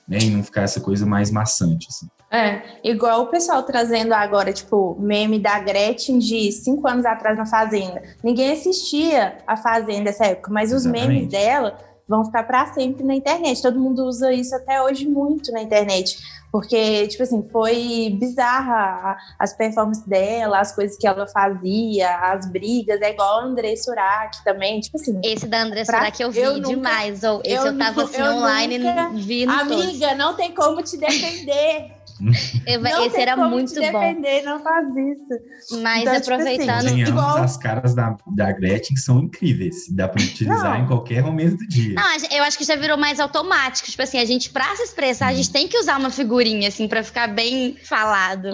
né? 0.07 0.17
E 0.19 0.29
não 0.29 0.43
ficar 0.43 0.63
essa 0.63 0.81
coisa 0.81 1.05
mais 1.05 1.29
maçante, 1.29 1.87
assim. 1.89 2.07
É, 2.31 2.61
igual 2.83 3.23
o 3.23 3.27
pessoal 3.27 3.61
trazendo 3.63 4.13
agora, 4.13 4.53
tipo, 4.53 4.95
meme 4.99 5.37
da 5.37 5.59
Gretchen 5.59 6.17
de 6.19 6.51
cinco 6.51 6.87
anos 6.87 7.05
atrás 7.05 7.37
na 7.37 7.45
Fazenda. 7.45 8.01
Ninguém 8.23 8.53
assistia 8.53 9.37
a 9.45 9.57
Fazenda 9.57 10.03
nessa 10.05 10.25
época, 10.27 10.49
mas 10.51 10.71
os 10.71 10.85
Exatamente. 10.85 11.07
memes 11.09 11.27
dela 11.29 11.77
vão 12.07 12.23
ficar 12.25 12.43
para 12.43 12.67
sempre 12.67 13.03
na 13.03 13.15
internet. 13.15 13.61
Todo 13.61 13.79
mundo 13.79 14.05
usa 14.05 14.31
isso 14.33 14.55
até 14.55 14.81
hoje 14.81 15.07
muito 15.07 15.51
na 15.51 15.61
internet. 15.61 16.17
Porque, 16.51 17.07
tipo 17.07 17.23
assim, 17.23 17.47
foi 17.49 18.13
bizarra 18.19 19.15
as 19.39 19.53
performances 19.55 20.03
dela, 20.05 20.59
as 20.59 20.75
coisas 20.75 20.97
que 20.97 21.07
ela 21.07 21.25
fazia, 21.25 22.13
as 22.33 22.45
brigas. 22.51 23.01
É 23.01 23.11
igual 23.11 23.39
a 23.39 23.43
André 23.45 23.73
Surak 23.77 24.43
também, 24.43 24.81
tipo 24.81 24.97
assim. 24.97 25.17
Esse 25.23 25.47
da 25.47 25.61
André 25.61 25.85
Pra- 25.85 25.99
Surak 25.99 26.21
eu 26.21 26.29
vi 26.31 26.39
eu 26.41 26.57
nunca- 26.57 26.67
demais. 26.67 27.23
Ou 27.23 27.41
esse 27.45 27.55
eu 27.55 27.67
eu, 27.67 27.77
tava 27.77 28.01
nu- 28.01 28.07
assim 28.09 28.17
eu 28.21 28.25
online 28.33 28.77
nunca- 28.79 29.09
vindo 29.13 29.57
todos. 29.59 29.81
Amiga, 29.85 30.15
não 30.15 30.33
tem 30.33 30.53
como 30.53 30.81
te 30.83 30.97
defender. 30.97 31.91
Eu- 32.67 32.81
não 32.81 33.05
esse 33.05 33.09
tem 33.15 33.21
era 33.21 33.35
como 33.35 33.49
muito 33.49 33.73
te 33.73 33.79
bom. 33.91 33.99
defender, 33.99 34.43
não 34.43 34.59
faz 34.63 34.87
isso. 34.89 35.81
Mas 35.81 36.01
Então, 36.01 36.21
tipo 36.21 36.33
assim, 36.33 36.61
aproveitando. 36.61 36.97
Igual- 36.99 37.37
as 37.37 37.57
caras 37.57 37.93
da, 37.95 38.15
da 38.35 38.51
Gretchen 38.51 38.95
são 38.97 39.19
incríveis. 39.19 39.87
Dá 39.91 40.07
pra 40.07 40.21
utilizar 40.21 40.77
Não. 40.77 40.83
em 40.83 40.87
qualquer 40.87 41.23
momento 41.23 41.57
do 41.57 41.67
dia. 41.67 41.95
Não, 41.95 42.37
eu 42.37 42.43
acho 42.43 42.57
que 42.57 42.63
já 42.63 42.75
virou 42.75 42.97
mais 42.97 43.19
automático. 43.19 43.89
Tipo 43.89 44.03
assim, 44.03 44.19
a 44.19 44.25
gente, 44.25 44.49
pra 44.49 44.75
se 44.75 44.83
expressar, 44.83 45.27
a 45.27 45.33
gente 45.33 45.51
tem 45.51 45.67
que 45.67 45.77
usar 45.77 45.97
uma 45.99 46.09
figurinha, 46.09 46.67
assim, 46.67 46.87
pra 46.87 47.03
ficar 47.03 47.27
bem 47.27 47.75
falado. 47.83 48.47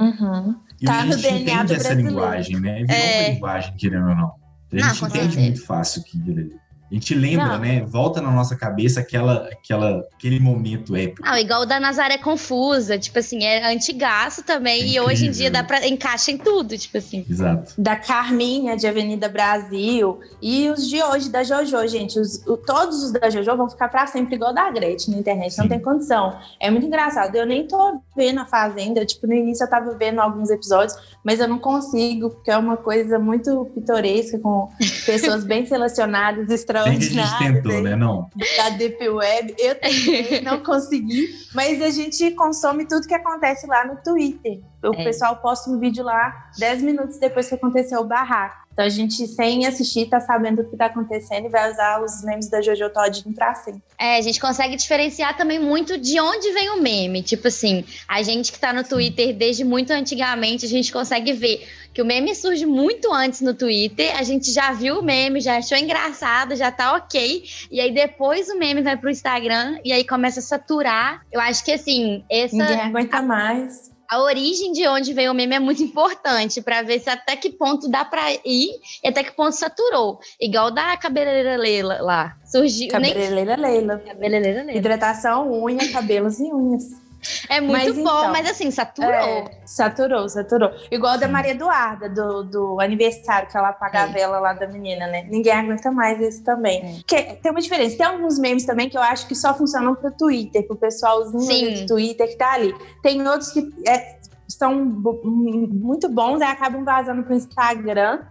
E 0.81 0.86
Tá 0.86 1.00
a 1.00 1.05
no 1.05 1.13
gente 1.13 1.21
DNA 1.24 1.39
entende 1.41 1.65
do 1.67 1.74
essa 1.74 1.83
brasileiro. 1.89 2.09
linguagem, 2.09 2.59
né? 2.59 2.83
Virou 2.83 2.95
É. 2.95 3.19
uma 3.21 3.29
linguagem, 3.29 3.74
querendo 3.77 4.09
ou 4.09 4.15
não. 4.15 4.25
A 4.27 4.75
Não, 4.75 4.89
gente 4.89 5.00
com 5.00 5.05
entende 5.07 5.24
certeza. 5.24 5.41
muito 5.41 5.65
fácil 5.65 6.03
ali. 6.27 6.51
A 6.89 6.94
gente 6.94 7.13
lembra, 7.13 7.48
Não. 7.48 7.60
né? 7.60 7.82
Volta 7.86 8.22
na 8.22 8.32
nossa 8.32 8.56
cabeça 8.56 9.00
aquela, 9.01 9.50
aquela, 9.51 10.06
aquele 10.15 10.39
momento 10.39 10.96
épico. 10.96 11.22
Ah, 11.25 11.39
igual 11.39 11.63
o 11.63 11.65
da 11.65 11.79
Nazaré 11.79 12.17
Confusa. 12.17 12.98
Tipo 12.98 13.20
assim, 13.20 13.44
é 13.44 13.72
antigaço 13.74 14.44
também. 14.44 14.88
E 14.91 15.00
hoje 15.00 15.27
em 15.27 15.32
dia 15.32 15.51
dá 15.51 15.63
pra 15.63 15.86
encaixa 15.86 16.32
em 16.32 16.38
tudo, 16.38 16.77
tipo 16.77 16.98
assim. 16.98 17.25
Exato. 17.29 17.74
da 17.77 17.96
Carminha 17.96 18.75
de 18.77 18.88
Avenida 18.88 19.27
Brasil 19.27 20.20
e 20.41 20.70
os 20.70 20.88
de 20.88 21.01
hoje 21.03 21.29
da 21.29 21.44
JoJo, 21.44 21.88
gente. 21.88 22.20
Os, 22.20 22.41
o- 22.48 22.58
todos 22.58 23.03
os 23.03 23.12
da 23.12 23.29
JoJo 23.29 23.58
vão 23.58 23.70
ficar 23.70 23.89
pra 23.89 24.08
sempre 24.08 24.36
igual 24.36 24.53
da 24.53 24.70
Gretchen 24.72 25.13
na 25.13 25.20
internet, 25.20 25.58
não 25.58 25.63
Sim. 25.65 25.70
tem 25.70 25.79
condição. 25.82 26.38
É 26.60 26.70
muito 26.72 26.86
engraçado. 26.86 27.36
Eu 27.36 27.46
nem 27.46 27.67
tô 27.67 28.00
vendo 28.15 28.39
a 28.39 28.46
Fazenda, 28.46 29.06
tipo, 29.06 29.27
no 29.27 29.34
início 29.34 29.63
eu 29.63 29.70
tava 29.70 29.94
vendo 29.98 30.20
alguns 30.20 30.50
episódios, 30.50 30.98
mas 31.24 31.39
eu 31.39 31.48
não 31.48 31.60
consigo, 31.60 32.29
porque 32.29 32.50
é 32.50 32.58
uma 32.58 32.77
coisa 32.77 33.20
muito 33.20 33.65
pitoresca, 33.75 34.39
com 34.39 34.70
pessoas 35.06 35.44
bem 35.44 35.65
selecionadas, 35.65 36.48
Bem 36.48 36.56
que 36.84 36.89
a 36.89 36.91
gente 36.93 37.03
extraordinárias. 37.05 37.53
tentou, 37.63 37.77
aí, 37.77 37.84
né? 37.84 37.96
Não. 37.96 38.29
Da 38.57 38.69
Deep 38.69 39.10
Web. 39.10 39.55
Eu 39.57 39.75
tentei, 39.75 40.41
não 40.46 40.60
consegui, 40.63 41.27
mas 41.53 41.81
a 41.81 41.89
gente 41.89 42.31
consome 42.31 42.88
tudo 42.88 43.07
que 43.07 43.13
acontece 43.13 43.65
lá 43.67 43.86
no 43.86 43.96
Twitter. 44.03 44.60
O 44.84 44.93
É. 44.93 45.03
pessoal 45.03 45.36
posta 45.38 45.69
um 45.69 45.79
vídeo 45.79 46.03
lá 46.03 46.50
10 46.60 46.81
minutos 46.84 47.17
depois 47.19 47.48
que 47.50 47.55
aconteceu 47.55 48.00
o 48.01 48.05
barraco. 48.05 48.67
Então 48.72 48.86
a 48.86 48.89
gente, 48.89 49.25
sem 49.25 49.65
assistir, 49.65 50.05
tá 50.07 50.19
sabendo 50.19 50.62
o 50.62 50.69
que 50.69 50.77
tá 50.77 50.86
acontecendo 50.86 51.46
e 51.48 51.50
vai 51.50 51.72
usar 51.72 52.00
os 52.03 52.24
memes 52.24 52.48
da 52.48 52.62
Jojo 52.62 52.88
Todinho 52.91 53.34
pra 53.34 53.55
sempre. 53.55 53.81
É, 54.00 54.17
a 54.17 54.22
gente 54.22 54.39
consegue 54.39 54.75
diferenciar 54.75 55.36
também 55.36 55.57
muito 55.57 55.98
de 55.98 56.19
onde 56.19 56.51
vem 56.51 56.69
o 56.69 56.79
meme. 56.79 57.24
Tipo 57.24 57.48
assim, 57.48 57.84
a 58.07 58.22
gente 58.22 58.51
que 58.51 58.60
tá 58.60 58.72
no 58.72 58.84
Twitter 58.84 59.36
desde 59.36 59.63
muito 59.63 59.91
antigamente, 59.91 60.63
a 60.67 60.69
gente 60.69 60.93
consegue 60.93 61.34
ver 61.34 61.67
que 61.98 62.01
o 62.04 62.06
meme 62.06 62.36
surge 62.36 62.63
muito 62.63 63.12
antes 63.12 63.42
no 63.42 63.56
Twitter. 63.56 64.16
A 64.20 64.22
gente 64.22 64.51
já 64.51 64.72
viu 64.72 65.00
o 65.00 65.04
meme, 65.04 65.42
já 65.42 65.58
achou 65.58 65.75
engraçado, 65.75 66.56
já 66.56 66.72
tá 66.72 66.96
ok. 66.96 67.44
E 67.72 67.82
aí 67.82 67.92
depois 67.92 68.50
o 68.50 68.56
meme 68.56 68.84
vai 68.84 68.96
pro 68.96 69.10
Instagram 69.10 69.80
e 69.84 69.92
aí 69.92 70.06
começa 70.06 70.39
a 70.39 70.44
saturar. 70.44 71.24
Eu 71.32 71.42
acho 71.42 71.66
que 71.66 71.72
assim, 71.72 72.24
essa 72.30 72.56
Ninguém 72.56 72.82
aguenta 72.82 73.20
mais. 73.20 73.92
a 74.08 74.22
origem 74.22 74.74
de 74.74 74.88
onde 74.88 75.12
veio 75.12 75.32
o 75.32 75.34
meme 75.34 75.56
é 75.56 75.60
muito 75.60 75.82
importante 75.82 76.62
pra 76.62 76.84
ver 76.84 77.00
se 77.00 77.10
até 77.10 77.36
que 77.36 77.50
ponto 77.50 77.89
dá 77.89 78.06
pra 78.06 78.32
ir 78.46 78.70
e 79.04 79.08
até 79.08 79.24
que 79.24 79.32
ponto 79.32 79.54
saturou. 79.54 80.20
Igual 80.39 80.70
da 80.70 80.96
cabeleireira 80.98 81.58
Leila 81.58 82.00
lá. 82.00 82.38
Surgiu. 82.46 82.89
Nem... 83.00 83.12
Cabeleireira 83.12 83.60
Leila. 83.60 84.04
Cabeleireira 84.06 84.63
Leila. 84.66 84.77
Hidratação, 84.77 85.51
unha, 85.51 85.92
cabelos 85.92 86.39
e 86.39 86.44
unhas. 86.44 87.07
É 87.50 87.60
muito 87.62 87.72
Mas 87.74 87.96
bom, 87.96 88.01
então, 88.01 88.31
mas 88.31 88.50
assim, 88.50 88.72
saturou. 88.72 89.12
É, 89.12 89.46
saturou, 89.65 90.29
saturou. 90.29 90.72
Igual 90.91 91.17
da 91.17 91.27
Maria 91.27 91.51
Eduarda, 91.51 92.10
do, 92.10 92.43
do 92.43 92.79
aniversário, 92.79 93.50
que 93.50 93.57
ela 93.57 93.69
apaga 93.69 94.03
a 94.03 94.10
É. 94.10 94.12
vela 94.12 94.39
lá 94.39 94.53
da 94.53 94.67
menina, 94.67 95.07
né? 95.07 95.25
Ninguém 95.29 95.53
aguenta 95.53 95.91
mais 95.91 96.19
esse 96.22 96.43
também. 96.43 96.81
É. 96.81 96.93
Porque 96.98 97.24
tem 97.41 97.51
uma 97.51 97.62
diferença. 97.62 97.98
Tem 97.98 98.05
alguns 98.05 98.38
memes 98.39 98.65
também 98.65 98.89
que 98.89 98.98
eu 98.98 99.01
acho 99.01 99.27
que 99.27 99.36
só 99.36 99.53
funcionam 99.53 99.96
pro 99.96 100.12
Twitter, 100.12 100.65
pro 100.65 100.75
pessoalzinho 100.75 101.41
Sim. 101.41 101.74
do 101.81 101.88
Twitter 101.88 102.27
que 102.29 102.36
tá 102.36 102.53
ali. 102.53 102.74
Tem 103.01 103.25
outros 103.27 103.51
que 103.51 103.67
é, 103.88 104.17
são 104.48 104.74
muito 104.75 106.10
bons 106.10 106.39
e 106.39 106.43
acabam 106.43 106.84
vazando 106.84 107.24
pro 107.24 107.34
Instagram. 107.34 108.22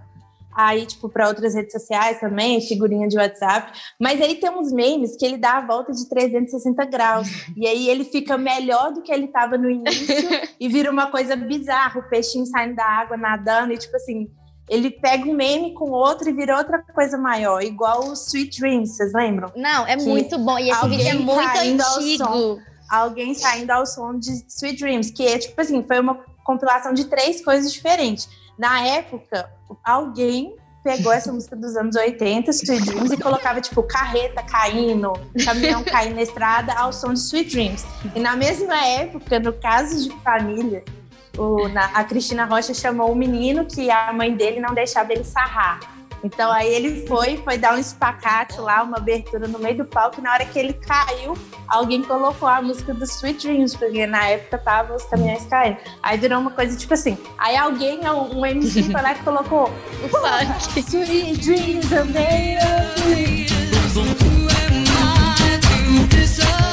Aí, 0.57 0.87
tipo, 0.87 1.07
para 1.11 1.29
outras 1.29 1.55
redes 1.55 1.71
sociais 1.71 2.19
também, 2.19 2.63
figurinha 2.63 3.07
de 3.07 3.19
WhatsApp. 3.19 3.79
Mas 4.01 4.23
aí 4.23 4.37
tem 4.37 4.49
uns 4.49 4.73
memes 4.73 5.15
que 5.15 5.27
ele 5.27 5.37
dá 5.37 5.59
a 5.59 5.67
volta 5.67 5.93
de 5.93 6.09
360 6.09 6.83
graus. 6.87 7.29
e 7.55 7.67
aí 7.67 7.91
ele 7.91 8.05
fica 8.05 8.39
melhor 8.39 8.91
do 8.91 9.03
que 9.03 9.13
ele 9.13 9.29
tava 9.29 9.59
no 9.59 9.69
início 9.69 10.17
e 10.59 10.67
vira 10.67 10.91
uma 10.91 11.11
coisa 11.11 11.37
bizarra. 11.37 12.01
O 12.01 12.09
peixinho 12.09 12.47
saindo 12.47 12.75
da 12.75 12.87
água, 12.87 13.19
nadando, 13.19 13.75
e 13.75 13.77
tipo 13.77 13.95
assim, 13.97 14.31
ele 14.67 14.91
pega 14.91 15.29
um 15.29 15.35
meme 15.35 15.75
com 15.75 15.91
outro 15.91 16.27
e 16.29 16.33
vira 16.33 16.57
outra 16.57 16.83
coisa 16.95 17.19
maior, 17.19 17.63
igual 17.63 18.09
o 18.09 18.15
Sweet 18.15 18.59
Dreams, 18.59 18.97
vocês 18.97 19.13
lembram? 19.13 19.53
Não, 19.55 19.87
é 19.87 19.95
Que 19.95 20.05
muito 20.05 20.39
bom. 20.39 20.59
E 20.59 20.71
esse 20.71 20.89
vídeo 20.89 21.07
é 21.07 21.15
muito 21.15 21.59
antigo. 21.59 22.61
Alguém 22.91 23.35
saindo 23.35 23.71
ao 23.73 23.85
som 23.85 24.19
de 24.19 24.31
Sweet 24.49 24.79
Dreams, 24.81 25.13
que 25.13 25.27
é 25.27 25.39
tipo 25.39 25.61
assim, 25.61 25.83
foi 25.83 26.01
uma 26.01 26.15
compilação 26.45 26.95
de 26.95 27.05
três 27.05 27.45
coisas 27.45 27.71
diferentes. 27.73 28.27
Na 28.59 28.81
época, 28.83 29.51
alguém 29.85 30.55
pegou 30.83 31.13
essa 31.13 31.33
música 31.33 31.57
dos 31.57 31.77
anos 31.77 31.97
80, 31.97 32.49
Sweet 32.53 32.85
Dreams, 32.85 33.13
e 33.13 33.17
colocava, 33.17 33.61
tipo, 33.61 33.83
carreta 33.83 34.41
caindo, 34.43 35.13
caminhão 35.45 35.83
caindo 35.83 36.15
na 36.15 36.23
estrada 36.23 36.73
ao 36.75 36.93
som 36.93 37.13
de 37.13 37.19
Sweet 37.19 37.51
Dreams. 37.51 37.85
E 38.15 38.21
na 38.21 38.37
mesma 38.37 38.77
época, 38.87 39.41
no 39.41 39.53
caso 39.53 40.01
de 40.09 40.15
família, 40.23 40.85
o- 41.37 41.67
na- 41.69 41.87
a 41.93 42.05
Cristina 42.05 42.45
Rocha 42.45 42.73
chamou 42.73 43.11
o 43.11 43.17
menino 43.17 43.67
que 43.67 43.91
a 43.91 44.13
mãe 44.13 44.35
dele 44.37 44.61
não 44.61 44.73
deixava 44.75 45.13
ele 45.13 45.25
sarrar. 45.25 45.81
Então 46.27 46.51
aí 46.51 46.75
ele 46.75 47.07
foi, 47.07 47.37
foi 47.37 47.57
dar 47.57 47.75
um 47.75 47.79
espacate 47.79 48.61
lá, 48.61 48.83
uma 48.83 48.97
abertura 48.97 49.47
no 49.47 49.61
meio 49.61 49.77
do 49.79 49.85
palco, 49.85 50.19
e 50.19 50.23
na 50.23 50.33
hora 50.33 50.45
que 50.45 50.59
ele 50.59 50.73
caiu, 50.73 51.39
alguém 51.69 52.03
colocou 52.03 52.49
a 52.49 52.61
música 52.61 52.93
do 52.93 53.05
Sweet 53.05 53.47
Dreams, 53.47 53.77
porque 53.77 54.07
na 54.07 54.27
época 54.27 54.59
tava 54.59 54.97
os 54.97 55.05
caminhões 55.05 55.47
caindo. 55.47 55.77
Aí 56.03 56.19
virou 56.19 56.41
uma 56.41 56.51
coisa 56.51 56.77
tipo 56.77 56.93
assim. 56.95 57.17
Aí 57.39 57.57
alguém, 57.57 58.01
um, 58.11 58.41
um 58.41 58.45
MC, 58.45 58.83
foi 58.91 59.01
lá 59.01 59.13
e 59.13 59.19
colocou. 59.21 59.71
Sweet 60.77 61.39
Dreams 61.39 61.93
are 61.93 62.05
made 62.11 62.59
of 66.51 66.66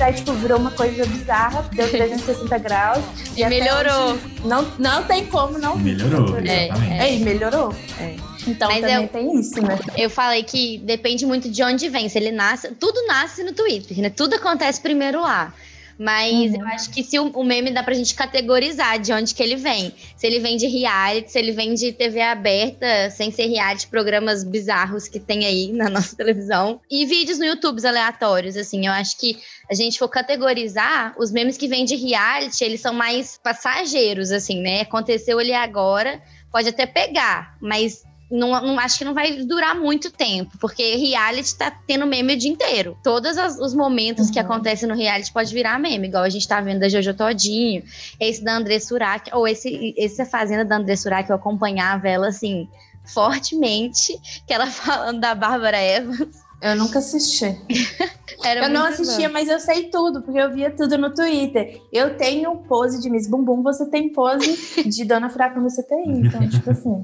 Aí, 0.00 0.12
tipo, 0.12 0.32
virou 0.34 0.58
uma 0.58 0.70
coisa 0.72 1.06
bizarra, 1.06 1.68
deu 1.72 1.88
360 1.88 2.58
graus. 2.58 3.02
E 3.36 3.42
até 3.44 3.58
melhorou. 3.58 4.12
hoje 4.12 4.20
Não, 4.44 4.62
não 4.78 5.04
tem 5.04 5.26
como 5.26 5.58
não. 5.58 5.76
Melhorou, 5.76 6.36
É. 6.38 6.68
É, 6.98 7.14
e 7.14 7.20
melhorou. 7.20 7.74
É. 8.00 8.16
Então 8.46 8.68
Mas 8.68 8.80
também 8.80 8.94
eu- 8.96 9.08
tem 9.08 9.40
isso, 9.40 9.60
né? 9.62 9.78
Eu 9.96 10.10
falei 10.10 10.42
que 10.42 10.78
depende 10.78 11.24
muito 11.24 11.48
de 11.48 11.62
onde 11.62 11.88
vem. 11.88 12.08
Se 12.08 12.18
ele 12.18 12.30
nasce, 12.30 12.68
tudo 12.78 13.06
nasce 13.06 13.42
no 13.42 13.52
Twitter, 13.52 13.98
né? 14.00 14.10
Tudo 14.10 14.34
acontece 14.34 14.80
primeiro 14.80 15.22
lá. 15.22 15.52
Mas 15.98 16.52
Uhum. 16.52 16.60
eu 16.60 16.66
acho 16.68 16.90
que 16.90 17.02
se 17.04 17.18
o, 17.18 17.28
o 17.28 17.44
meme 17.44 17.70
dá 17.70 17.82
pra 17.82 17.94
gente 17.94 18.14
categorizar 18.14 18.98
de 18.98 19.12
onde 19.12 19.34
que 19.34 19.42
ele 19.42 19.56
vem. 19.56 19.92
Se 20.16 20.26
ele 20.26 20.40
vem 20.40 20.56
de 20.56 20.66
reality, 20.66 21.30
se 21.30 21.38
ele 21.38 21.52
vem 21.52 21.74
de 21.74 21.92
TV 21.92 22.20
aberta, 22.20 23.10
sem 23.10 23.30
ser 23.30 23.46
reality, 23.46 23.86
programas 23.86 24.42
bizarros 24.44 25.06
que 25.08 25.20
tem 25.20 25.46
aí 25.46 25.72
na 25.72 25.88
nossa 25.90 26.16
televisão. 26.16 26.80
E 26.90 27.06
vídeos 27.06 27.38
no 27.38 27.44
YouTube 27.44 27.84
aleatórios, 27.86 28.56
assim. 28.56 28.86
Eu 28.86 28.92
acho 28.92 29.18
que 29.18 29.38
a 29.70 29.74
gente 29.74 29.98
for 29.98 30.08
categorizar, 30.08 31.14
os 31.18 31.30
memes 31.30 31.56
que 31.56 31.68
vêm 31.68 31.84
de 31.84 31.96
reality, 31.96 32.64
eles 32.64 32.80
são 32.80 32.92
mais 32.92 33.38
passageiros, 33.42 34.30
assim, 34.30 34.60
né? 34.60 34.82
Aconteceu 34.82 35.38
ali 35.38 35.52
agora, 35.52 36.22
pode 36.50 36.68
até 36.68 36.86
pegar, 36.86 37.56
mas 37.60 38.02
não, 38.30 38.48
não- 38.62 38.78
acho 38.80 38.98
que 38.98 39.04
não 39.04 39.14
vai 39.14 39.32
durar 39.44 39.74
muito 39.78 40.10
tempo, 40.10 40.56
porque 40.58 40.96
reality 40.96 41.54
tá 41.56 41.70
tendo 41.86 42.06
meme 42.06 42.34
o 42.34 42.36
dia 42.38 42.50
inteiro. 42.50 42.96
Todos 43.02 43.36
as- 43.38 43.58
os 43.58 43.74
momentos 43.74 44.30
que 44.30 44.38
Uhum. 44.38 44.44
acontecem 44.46 44.88
no 44.88 44.94
reality 44.94 45.32
pode 45.32 45.52
virar 45.54 45.78
meme, 45.78 46.08
igual 46.08 46.22
a 46.24 46.28
gente 46.28 46.48
tá 46.48 46.60
vendo 46.60 46.80
da 46.80 46.88
Jojo 46.88 47.14
Todinho, 47.14 47.82
esse 48.18 48.42
da 48.42 48.56
André 48.56 48.78
Surak, 48.80 49.30
ou 49.34 49.46
esse, 49.46 49.94
essa 49.98 50.24
fazenda 50.24 50.64
da 50.64 50.76
André 50.76 50.96
Surak, 50.96 51.28
eu 51.30 51.36
acompanhava 51.36 52.08
ela 52.08 52.28
assim, 52.28 52.68
fortemente, 53.06 54.18
que 54.46 54.52
ela 54.52 54.66
falando 54.70 55.20
da 55.20 55.34
Bárbara 55.34 55.80
Evans. 55.82 56.42
Eu 56.62 56.76
nunca 56.76 56.98
assisti. 56.98 57.44
Era 58.42 58.64
eu 58.66 58.70
não 58.70 58.86
assistia, 58.86 59.28
bom. 59.28 59.34
mas 59.34 59.48
eu 59.48 59.60
sei 59.60 59.90
tudo, 59.90 60.22
porque 60.22 60.38
eu 60.38 60.50
via 60.50 60.70
tudo 60.70 60.96
no 60.96 61.12
Twitter. 61.12 61.78
Eu 61.92 62.16
tenho 62.16 62.56
pose 62.56 63.02
de 63.02 63.10
Miss 63.10 63.26
Bumbum, 63.28 63.62
você 63.62 63.84
tem 63.90 64.08
pose 64.08 64.82
de 64.88 65.04
Dona 65.04 65.28
Furacão 65.28 65.62
no 65.62 65.68
CPI. 65.68 66.04
Então, 66.06 66.48
tipo 66.48 66.70
assim, 66.70 67.02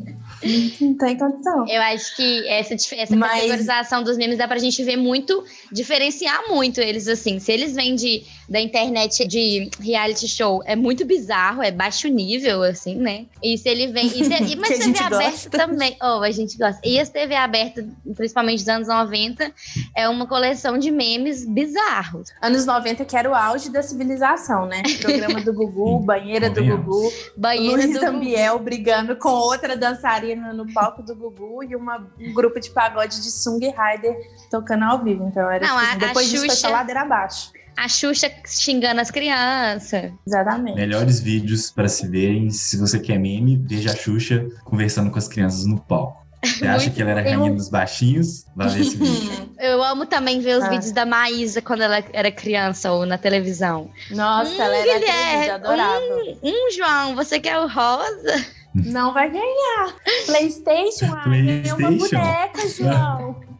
não 0.80 0.94
tem 0.96 1.16
condição. 1.18 1.66
Eu 1.68 1.82
acho 1.82 2.16
que 2.16 2.48
essa, 2.48 2.74
essa 2.74 3.16
Mas- 3.16 3.32
categorização 3.32 4.02
dos 4.02 4.16
memes 4.16 4.38
dá 4.38 4.48
pra 4.48 4.58
gente 4.58 4.82
ver 4.82 4.96
muito, 4.96 5.44
diferenciar 5.70 6.48
muito 6.48 6.80
eles, 6.80 7.08
assim. 7.08 7.38
Se 7.38 7.52
eles 7.52 7.74
vêm 7.74 7.94
de, 7.94 8.22
da 8.48 8.60
internet 8.60 9.26
de 9.26 9.68
reality 9.80 10.26
show, 10.28 10.62
é 10.64 10.74
muito 10.76 11.04
bizarro, 11.04 11.62
é 11.62 11.70
baixo 11.70 12.08
nível, 12.08 12.62
assim, 12.62 12.94
né? 12.96 13.26
E 13.42 13.56
se 13.58 13.68
ele 13.68 13.88
vem. 13.88 14.06
E 14.06 14.10
te- 14.28 14.42
e- 14.52 14.56
mas 14.60 14.78
TV 14.78 14.98
aberta 14.98 15.50
também. 15.50 15.96
Oh, 16.02 16.22
a 16.22 16.30
gente 16.30 16.56
gosta. 16.56 16.80
E 16.84 16.98
as 16.98 17.08
TV 17.08 17.34
aberta, 17.34 17.86
principalmente 18.16 18.58
dos 18.60 18.68
anos 18.68 18.88
90, 18.88 19.52
é 19.96 20.08
uma 20.08 20.26
coleção 20.26 20.78
de 20.78 20.90
memes 20.90 21.44
bizarros. 21.46 22.30
Anos 22.40 22.64
90, 22.66 23.04
que 23.04 23.16
era 23.16 23.30
o 23.30 23.34
auge 23.34 23.70
da 23.70 23.82
civilização, 23.82 24.66
né? 24.66 24.82
Programa 25.00 25.40
do 25.42 25.52
Gugu, 25.52 26.00
banheira 26.04 26.48
do. 26.48 26.64
Gugu, 26.64 27.12
Banheira 27.36 27.84
Luiz 27.84 27.98
do 27.98 28.06
Ambiel 28.06 28.58
brigando 28.58 29.16
com 29.16 29.28
outra 29.30 29.76
dançarina 29.76 30.29
no 30.36 30.72
palco 30.72 31.02
do 31.02 31.14
Gugu 31.14 31.64
e 31.64 31.74
uma, 31.76 32.06
um 32.18 32.32
grupo 32.32 32.58
de 32.60 32.70
pagode 32.70 33.20
de 33.22 33.30
Sung 33.30 33.60
Rider 33.66 34.16
tocando 34.50 34.84
ao 34.84 35.02
vivo. 35.02 35.26
Então 35.28 35.50
era 35.50 35.66
Não, 35.66 35.74
tipo, 35.76 35.78
a- 35.78 35.88
assim, 35.90 35.98
depois 35.98 36.26
a 36.26 36.30
disso 36.30 36.46
foi 36.46 36.54
Xuxa- 36.54 36.68
só 36.68 36.72
ladeira 36.72 37.00
abaixo. 37.02 37.52
A 37.76 37.88
Xuxa 37.88 38.30
xingando 38.46 39.00
as 39.00 39.10
crianças. 39.10 40.12
Exatamente. 40.26 40.74
Melhores 40.76 41.20
vídeos 41.20 41.70
para 41.70 41.88
se 41.88 42.06
verem. 42.08 42.50
Se 42.50 42.76
você 42.76 42.98
quer 42.98 43.18
meme, 43.18 43.56
veja 43.56 43.92
a 43.92 43.96
Xuxa 43.96 44.46
conversando 44.64 45.10
com 45.10 45.18
as 45.18 45.28
crianças 45.28 45.64
no 45.66 45.80
palco. 45.80 46.20
Você 46.42 46.66
acha 46.66 46.84
Muito 46.86 46.94
que 46.94 47.02
ela 47.02 47.10
era 47.10 47.20
eu- 47.30 47.38
rainha 47.38 47.52
dos 47.54 47.68
baixinhos? 47.68 48.46
Vai 48.56 48.68
ver 48.70 48.80
esse 48.80 48.96
vídeo. 48.98 49.50
Eu 49.58 49.82
amo 49.84 50.06
também 50.06 50.40
ver 50.40 50.56
os 50.58 50.64
Ah. 50.64 50.68
vídeos 50.70 50.90
da 50.90 51.04
Maísa 51.04 51.60
quando 51.62 51.82
ela 51.82 52.02
era 52.14 52.32
criança 52.32 52.90
ou 52.92 53.04
na 53.04 53.18
televisão. 53.18 53.90
Nossa, 54.10 54.50
Hum, 54.50 54.60
ela 54.62 54.76
era 54.76 54.98
Guilherme, 54.98 55.30
atriz, 55.34 55.48
eu 55.48 55.54
adorava. 55.54 56.00
Hum, 56.42 56.70
João, 56.74 57.14
você 57.14 57.38
quer 57.40 57.58
o 57.58 57.68
rosa? 57.68 58.46
Não 58.74 59.12
vai 59.12 59.30
ganhar. 59.30 59.94
Playstation, 60.26 61.12
ah, 61.14 61.24
ganhei 61.28 61.62
uma 61.72 61.76
PlayStation. 61.76 62.16
boneca, 62.18 62.68
João. 62.68 63.36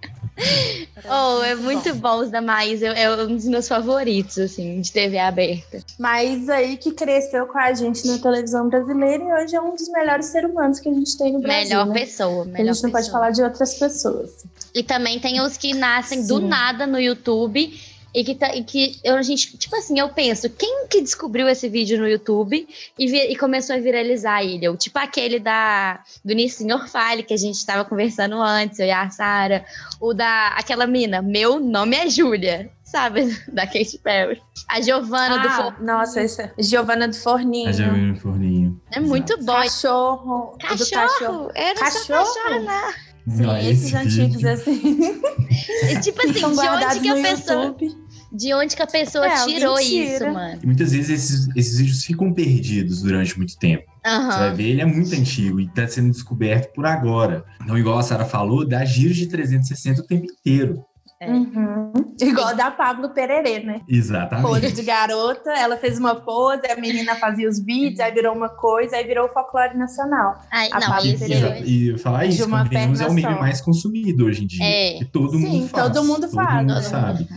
Oh, 1.07 1.43
é 1.43 1.55
muito 1.55 1.95
bom 1.97 2.21
os 2.21 2.31
da 2.31 2.41
Maísa. 2.41 2.87
É 2.87 3.03
é 3.03 3.11
um 3.11 3.37
dos 3.37 3.45
meus 3.45 3.69
favoritos, 3.69 4.39
assim, 4.39 4.81
de 4.81 4.91
TV 4.91 5.19
aberta. 5.19 5.81
Mas 5.99 6.49
aí 6.49 6.79
que 6.79 6.93
cresceu 6.93 7.47
com 7.47 7.59
a 7.59 7.75
gente 7.75 8.07
na 8.07 8.17
televisão 8.19 8.67
brasileira 8.69 9.23
e 9.23 9.33
hoje 9.45 9.55
é 9.57 9.61
um 9.61 9.75
dos 9.75 9.87
melhores 9.91 10.27
seres 10.27 10.51
humanos 10.51 10.81
que 10.81 10.89
a 10.89 10.95
gente 10.95 11.19
tem 11.19 11.33
no 11.35 11.41
Brasil. 11.41 11.63
melhor 11.69 11.87
né? 11.87 12.01
pessoa, 12.01 12.43
A 12.45 12.47
melhor 12.47 12.73
gente 12.75 12.85
não 12.85 12.91
pode 12.91 13.05
pessoa. 13.05 13.21
falar 13.21 13.31
de 13.33 13.43
outras 13.43 13.75
pessoas. 13.75 14.31
E 14.75 14.83
também 14.83 15.19
tem 15.19 15.41
os 15.43 15.59
que 15.59 15.75
nascem 15.75 16.27
do 16.27 16.39
Sim. 16.39 16.49
nada 16.49 16.87
no 16.87 16.99
YouTube. 16.99 17.79
E 18.15 18.25
que, 18.25 18.35
tá, 18.35 18.55
e 18.57 18.65
que 18.65 18.99
eu, 19.05 19.15
a 19.17 19.23
gente, 19.23 19.57
tipo 19.57 19.77
assim, 19.77 19.99
eu 19.99 20.09
penso, 20.09 20.51
quem 20.51 20.87
que 20.89 21.01
descobriu 21.01 21.49
esse 21.49 21.69
vídeo 21.69 21.97
no 21.99 22.09
YouTube 22.09 22.67
e, 22.99 23.07
vi- 23.07 23.31
e 23.33 23.37
começou 23.37 23.77
a 23.77 23.79
viralizar 23.79 24.43
ele? 24.43 24.65
Eu, 24.65 24.77
tipo 24.77 24.99
aquele 24.99 25.39
da, 25.39 26.01
do 26.25 26.35
Nissin 26.35 26.73
Orfale, 26.73 27.23
que 27.23 27.33
a 27.33 27.37
gente 27.37 27.65
tava 27.65 27.85
conversando 27.85 28.35
antes, 28.41 28.79
eu 28.81 28.87
e 28.87 28.91
a 28.91 29.09
Sara. 29.11 29.65
O 30.01 30.13
da, 30.13 30.49
aquela 30.57 30.87
mina, 30.87 31.23
meu 31.23 31.61
nome 31.61 31.97
é 31.97 32.09
Júlia, 32.09 32.71
sabe? 32.83 33.21
Da 33.53 33.65
Katy 33.67 33.99
Perry. 34.03 34.43
A 34.69 34.81
Giovana 34.81 35.39
do 35.39 35.49
Ah, 35.49 35.73
For... 35.73 35.83
nossa, 35.83 36.21
esse 36.23 36.43
é 36.43 36.53
Giovana 36.59 37.07
do 37.09 37.15
Forninho. 37.17 37.69
A 37.69 37.73
Jamila 37.73 38.07
no 38.13 38.17
forninho. 38.17 38.81
É 38.93 38.99
muito 39.01 39.37
bom. 39.39 39.53
Cachorro. 39.55 40.53
do 40.53 40.59
cachorro. 40.59 40.91
Cachorro! 40.91 41.51
Era 41.55 41.77
só 41.79 41.85
Cachorro? 41.85 42.35
cachorro, 42.35 42.61
né? 42.65 42.95
Sim, 43.29 43.43
Não, 43.43 43.57
esses 43.59 43.85
esse 43.85 43.97
antigos 43.97 44.37
vídeo- 44.37 44.51
assim. 44.51 45.20
E, 45.51 46.01
tipo 46.01 46.21
assim, 46.23 46.33
de 46.33 46.45
onde 46.45 47.01
que 47.01 47.09
a 47.09 47.15
pessoa. 47.23 47.65
YouTube. 47.67 47.97
De 48.33 48.55
onde 48.55 48.77
que 48.77 48.83
a 48.83 48.87
pessoa 48.87 49.27
É, 49.27 49.45
tirou 49.45 49.77
tira. 49.77 50.15
isso, 50.15 50.31
mano? 50.31 50.61
E 50.63 50.67
muitas 50.67 50.93
vezes 50.93 51.11
esses, 51.11 51.49
esses 51.57 51.79
vídeos 51.79 52.05
ficam 52.05 52.33
perdidos 52.33 53.03
durante 53.03 53.37
muito 53.37 53.59
tempo. 53.59 53.85
Você 54.05 54.39
vai 54.39 54.55
ver, 54.55 54.69
ele 54.69 54.81
é 54.81 54.87
muito 54.87 55.13
antigo 55.15 55.61
e 55.61 55.65
está 55.67 55.87
sendo 55.89 56.11
descoberto 56.13 56.73
por 56.73 56.87
agora. 56.87 57.45
Então, 57.63 57.77
igual 57.77 57.99
a 57.99 58.03
Sara 58.03 58.25
falou, 58.25 58.65
dá 58.67 58.85
giros 58.85 59.17
de 59.17 59.27
360 59.27 60.01
o 60.01 60.07
tempo 60.07 60.27
inteiro. 60.27 60.85
É. 61.23 61.31
Uhum. 61.31 61.93
Igual 62.19 62.57
da 62.57 62.71
Pablo 62.71 63.11
Pererê, 63.11 63.61
né? 63.63 63.81
Pose 63.81 63.95
Exatamente. 63.99 64.73
de 64.73 64.83
garota, 64.83 65.51
ela 65.51 65.77
fez 65.77 65.99
uma 65.99 66.15
pose, 66.15 66.63
a 66.67 66.77
menina 66.81 67.15
fazia 67.17 67.47
os 67.47 67.59
beats, 67.59 68.01
aí 68.01 68.11
virou 68.11 68.35
uma 68.35 68.49
coisa, 68.49 68.97
aí 68.97 69.05
virou 69.07 69.27
o 69.27 69.29
folclore 69.29 69.77
nacional. 69.77 70.41
Ai, 70.51 70.71
A 70.73 70.81
não, 70.81 70.89
Pablo 70.89 71.07
E, 71.07 71.33
é... 71.35 71.63
e 71.63 71.99
falar 71.99 72.25
isso, 72.25 72.39
De 72.39 72.45
uma 72.45 72.63
é 72.63 73.07
o 73.07 73.15
só. 73.21 73.39
mais 73.39 73.61
consumido 73.61 74.25
hoje 74.25 74.45
em 74.45 74.47
dia. 74.47 74.65
É. 74.65 74.99
Que 74.99 75.05
todo 75.05 75.33
Sim, 75.33 75.47
mundo 75.47 75.69
faz. 75.69 75.93
todo 75.93 76.05
mundo 76.05 76.29
faz, 76.31 76.61
mundo 76.63 76.75
todo 76.75 76.83
sabe. 76.85 77.29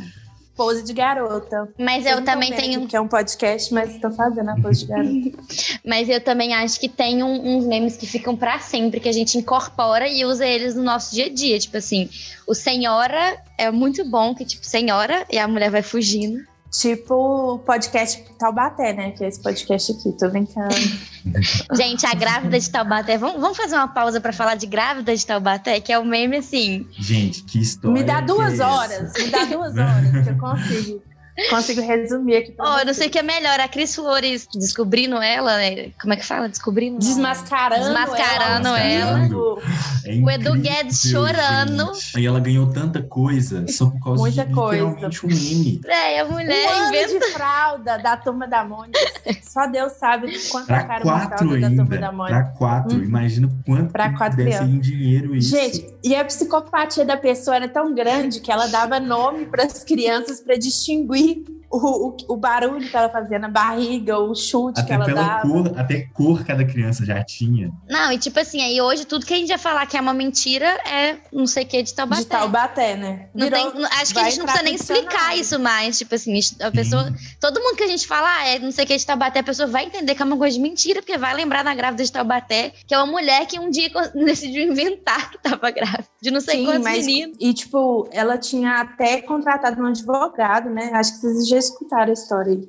Pose 0.55 0.83
de 0.83 0.93
garota. 0.93 1.67
Mas 1.79 2.05
eu 2.05 2.17
tão 2.17 2.25
também 2.25 2.53
tenho. 2.53 2.87
Que 2.87 2.95
é 2.95 3.01
um 3.01 3.07
podcast, 3.07 3.73
mas 3.73 3.97
tô 3.99 4.11
fazendo 4.11 4.49
a 4.51 4.55
pose 4.55 4.81
de 4.81 4.85
garota. 4.85 5.31
Mas 5.85 6.07
eu 6.09 6.21
também 6.21 6.53
acho 6.53 6.79
que 6.79 6.87
tem 6.87 7.23
um- 7.23 7.57
uns 7.57 7.65
memes 7.65 7.97
que 7.97 8.05
ficam 8.05 8.35
pra 8.35 8.59
sempre, 8.59 8.99
que 8.99 9.09
a 9.09 9.11
gente 9.11 9.37
incorpora 9.37 10.07
e 10.07 10.23
usa 10.23 10.45
eles 10.45 10.75
no 10.75 10.83
nosso 10.83 11.13
dia 11.13 11.25
a 11.25 11.29
dia. 11.29 11.57
Tipo 11.59 11.77
assim, 11.77 12.07
o 12.47 12.53
Senhora 12.53 13.37
é 13.57 13.69
muito 13.71 14.05
bom, 14.05 14.33
que 14.35 14.45
tipo, 14.45 14.65
Senhora, 14.65 15.25
e 15.31 15.37
a 15.39 15.47
mulher 15.47 15.69
vai 15.71 15.81
fugindo. 15.81 16.39
Tipo 16.73 17.53
o 17.53 17.59
podcast 17.59 18.23
Taubaté, 18.37 18.93
né? 18.93 19.11
Que 19.11 19.23
é 19.23 19.27
esse 19.27 19.41
podcast 19.41 19.91
aqui, 19.91 20.11
tô 20.17 20.29
brincando. 20.29 20.75
Gente, 21.73 22.05
a 22.05 22.13
grávida 22.13 22.59
de 22.59 22.69
Taubaté. 22.69 23.17
Vamos, 23.17 23.39
vamos 23.39 23.55
fazer 23.55 23.75
uma 23.75 23.87
pausa 23.87 24.19
pra 24.19 24.33
falar 24.33 24.55
de 24.55 24.65
grávida 24.65 25.15
de 25.15 25.25
Taubaté, 25.25 25.79
que 25.79 25.93
é 25.93 25.99
o 25.99 26.05
meme 26.05 26.37
assim. 26.37 26.87
Gente, 26.97 27.43
que 27.43 27.59
história. 27.59 27.93
me 27.93 28.03
dá 28.03 28.21
duas 28.21 28.59
é 28.59 28.65
horas, 28.65 29.13
me 29.13 29.27
dá 29.27 29.45
duas 29.45 29.77
horas 29.77 30.23
que 30.23 30.29
eu 30.29 30.37
consigo. 30.37 31.03
Consigo 31.49 31.81
resumir 31.81 32.35
aqui 32.37 32.53
Oh, 32.59 32.79
eu 32.79 32.85
não 32.85 32.93
sei 32.93 33.07
o 33.07 33.09
que 33.09 33.17
é 33.17 33.23
melhor, 33.23 33.59
a 33.59 33.67
Cris 33.67 33.95
Flores 33.95 34.47
descobrindo 34.53 35.15
ela, 35.17 35.57
né? 35.57 35.89
Como 35.99 36.13
é 36.13 36.17
que 36.17 36.25
fala? 36.25 36.47
Descobrindo? 36.47 36.99
Desmascarando, 36.99 37.85
Desmascarando 37.85 38.67
ela. 38.69 39.25
ela. 39.25 39.59
É 40.05 40.15
O 40.21 40.29
Edu 40.29 40.53
Guedes 40.59 41.01
chorando. 41.01 41.93
gente. 41.95 42.19
E 42.19 42.27
ela 42.27 42.39
ganhou 42.39 42.67
tanta 42.71 43.01
coisa 43.01 43.65
só 43.67 43.87
por 43.89 43.99
causa 44.03 44.21
Muita 44.21 44.45
de 44.45 44.53
coisa. 44.53 44.83
literalmente 44.83 45.25
um 45.25 45.29
meme. 45.29 45.81
É, 45.85 46.19
a 46.19 46.25
Um 46.25 46.31
mulher 46.31 46.67
ano 46.69 46.87
inventa. 46.89 47.19
de 47.19 47.31
fralda 47.33 47.97
da 47.97 48.17
turma 48.17 48.47
da 48.47 48.63
Mônica. 48.63 48.99
Só 49.41 49.65
Deus 49.67 49.93
sabe 49.93 50.37
quanto 50.49 50.65
é 50.71 50.75
Pra 50.75 50.83
cara 50.85 51.03
uma 51.03 51.13
quatro 51.19 51.37
fralda 51.47 51.59
da 51.61 51.67
turma 51.67 51.83
ainda. 51.83 51.97
da 51.97 52.11
Mônica. 52.11 52.35
Pra 52.35 52.43
quatro. 52.51 52.97
Hum. 52.97 53.03
Imagina 53.03 53.49
quanto 53.65 53.91
Pra 53.91 54.13
quatro 54.17 54.37
deve 54.37 54.51
ser 54.51 54.57
crianças. 54.59 54.75
em 54.75 54.79
dinheiro 54.79 55.35
isso. 55.35 55.49
Gente, 55.49 55.93
e 56.03 56.15
a 56.15 56.23
psicopatia 56.25 57.05
da 57.05 57.17
pessoa 57.17 57.55
era 57.55 57.67
tão 57.67 57.93
grande 57.95 58.39
que 58.39 58.51
ela 58.51 58.67
dava 58.67 58.99
nome 58.99 59.45
para 59.45 59.63
as 59.63 59.83
crianças 59.83 60.39
para 60.41 60.55
distinguir 60.57 61.22
и 61.23 61.62
o, 61.77 62.07
o, 62.09 62.17
o 62.33 62.37
barulho 62.37 62.87
que 62.89 62.95
ela 62.95 63.09
fazia 63.09 63.39
na 63.39 63.49
barriga, 63.49 64.17
o 64.19 64.35
chute 64.35 64.75
que 64.75 64.81
até 64.81 64.93
ela 64.93 65.05
pela 65.05 65.21
dava. 65.23 65.41
cor, 65.41 65.73
até 65.79 66.01
cor 66.13 66.45
cada 66.45 66.63
criança 66.63 67.05
já 67.05 67.23
tinha. 67.23 67.71
Não, 67.89 68.11
e 68.11 68.17
tipo 68.17 68.39
assim, 68.39 68.61
aí 68.61 68.79
hoje 68.81 69.05
tudo 69.05 69.25
que 69.25 69.33
a 69.33 69.37
gente 69.37 69.49
vai 69.49 69.57
falar 69.57 69.85
que 69.85 69.97
é 69.97 70.01
uma 70.01 70.13
mentira 70.13 70.67
é 70.87 71.17
não 71.31 71.47
sei 71.47 71.63
o 71.63 71.67
que 71.67 71.81
de 71.81 71.93
Taubaté. 71.93 72.21
De 72.21 72.27
Taubaté, 72.27 72.95
né? 72.95 73.27
Não 73.33 73.49
tem, 73.49 73.73
não- 73.73 73.85
acho 73.99 74.13
que 74.13 74.19
a 74.19 74.23
gente 74.25 74.37
não 74.39 74.45
precisa 74.45 74.63
nem 74.63 74.75
explicar 74.75 75.35
isso 75.37 75.59
mais. 75.59 75.97
Tipo 75.97 76.15
assim, 76.15 76.39
a 76.61 76.71
pessoa. 76.71 77.11
Todo 77.39 77.59
mundo 77.59 77.75
que 77.75 77.83
a 77.83 77.87
gente 77.87 78.05
fala, 78.07 78.27
ah, 78.37 78.47
é 78.47 78.59
não 78.59 78.71
sei 78.71 78.85
o 78.85 78.87
que 78.87 78.95
de 78.97 79.05
Taubaté, 79.05 79.39
a 79.39 79.43
pessoa 79.43 79.67
vai 79.67 79.85
entender 79.85 80.13
que 80.15 80.21
é 80.21 80.25
uma 80.25 80.37
coisa 80.37 80.55
de 80.55 80.61
mentira, 80.61 81.01
porque 81.01 81.17
vai 81.17 81.33
lembrar 81.33 81.63
da 81.63 81.73
grávida 81.73 82.03
de 82.03 82.11
Taubaté, 82.11 82.71
que 82.85 82.93
é 82.93 82.97
uma 82.97 83.07
mulher 83.11 83.45
que 83.47 83.59
um 83.59 83.69
dia 83.69 83.89
decidiu 84.13 84.63
inventar 84.71 85.31
que 85.31 85.37
tava 85.41 85.71
grávida. 85.71 86.05
De 86.21 86.31
não 86.31 86.39
sei 86.39 86.57
Sim, 86.59 86.65
quantos 86.65 86.83
mas, 86.83 87.05
meninos. 87.05 87.37
e 87.39 87.53
tipo, 87.53 88.07
ela 88.11 88.37
tinha 88.37 88.81
até 88.81 89.21
contratado 89.21 89.81
um 89.81 89.85
advogado, 89.87 90.69
né? 90.69 90.91
Acho 90.93 91.13
que 91.13 91.19
vocês 91.19 91.47
já 91.47 91.57
escutaram 91.65 92.09
a 92.09 92.13
história. 92.13 92.59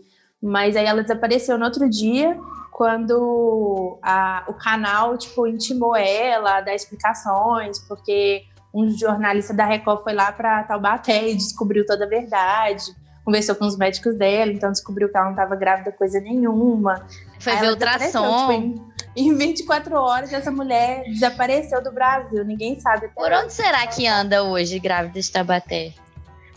Mas 0.43 0.77
aí 0.77 0.85
ela 0.87 1.03
desapareceu 1.03 1.57
no 1.59 1.65
outro 1.65 1.89
dia, 1.89 2.39
quando 2.71 3.99
a- 4.03 4.45
o 4.49 4.55
canal, 4.55 5.17
tipo, 5.17 5.47
intimou 5.47 5.97
ela 5.97 6.59
a 6.59 6.61
dar 6.61 6.75
explicações, 6.75 7.79
porque 7.81 8.43
um 8.73 8.89
jornalista 8.91 9.55
da 9.55 9.65
Record 9.65 10.03
foi 10.03 10.13
lá 10.13 10.33
para 10.33 10.65
Taubaté 10.65 11.29
e 11.31 11.35
descobriu 11.37 11.87
toda 11.87 12.05
a 12.05 12.09
verdade. 12.09 12.85
Conversou 13.25 13.55
com 13.55 13.65
os 13.67 13.77
médicos 13.79 14.17
dela, 14.17 14.51
então 14.53 14.71
descobriu 14.71 15.09
que 15.09 15.17
ela 15.17 15.27
não 15.27 15.33
estava 15.33 15.57
grávida 15.57 15.93
coisa 15.93 16.21
nenhuma. 16.21 17.07
Foi 17.41 17.53
Aí 17.53 17.61
ver 17.61 17.71
ultrassom. 17.71 18.39
tipo, 18.49 18.53
em, 18.53 18.85
em 19.17 19.35
24 19.35 19.95
horas, 19.97 20.33
essa 20.33 20.51
mulher 20.51 21.05
desapareceu 21.05 21.83
do 21.83 21.91
Brasil. 21.93 22.45
Ninguém 22.45 22.79
sabe. 22.81 23.09
Por 23.15 23.33
onde 23.33 23.53
será 23.53 23.87
que 23.87 24.07
anda 24.07 24.43
hoje, 24.43 24.79
grávida 24.79 25.21
de 25.21 25.31
Taubaté? 25.31 25.95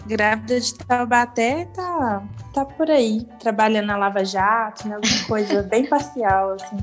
Grávida 0.07 0.59
de 0.59 0.73
Taubaté 0.73 1.65
tá, 1.75 2.23
tá 2.53 2.63
por 2.63 2.89
aí, 2.89 3.27
trabalhando 3.39 3.87
na 3.87 3.97
Lava 3.97 4.23
Jato, 4.23 4.87
né? 4.87 4.95
Alguma 4.95 5.25
coisa 5.27 5.61
bem 5.63 5.85
parcial, 5.85 6.53
assim. 6.53 6.77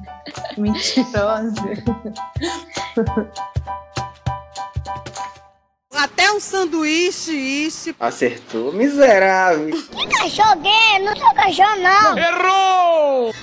Mentirosa. 0.60 1.54
Até 5.90 6.30
um 6.32 6.38
sanduíche, 6.38 7.32
isso. 7.32 7.94
Acertou, 7.98 8.72
miserável. 8.72 9.70
Cachorro 10.18 10.60
gay, 10.60 10.98
não 11.00 11.16
sou 11.16 11.34
cachorro 11.34 11.76
não. 11.76 12.18
Errou! 12.18 13.34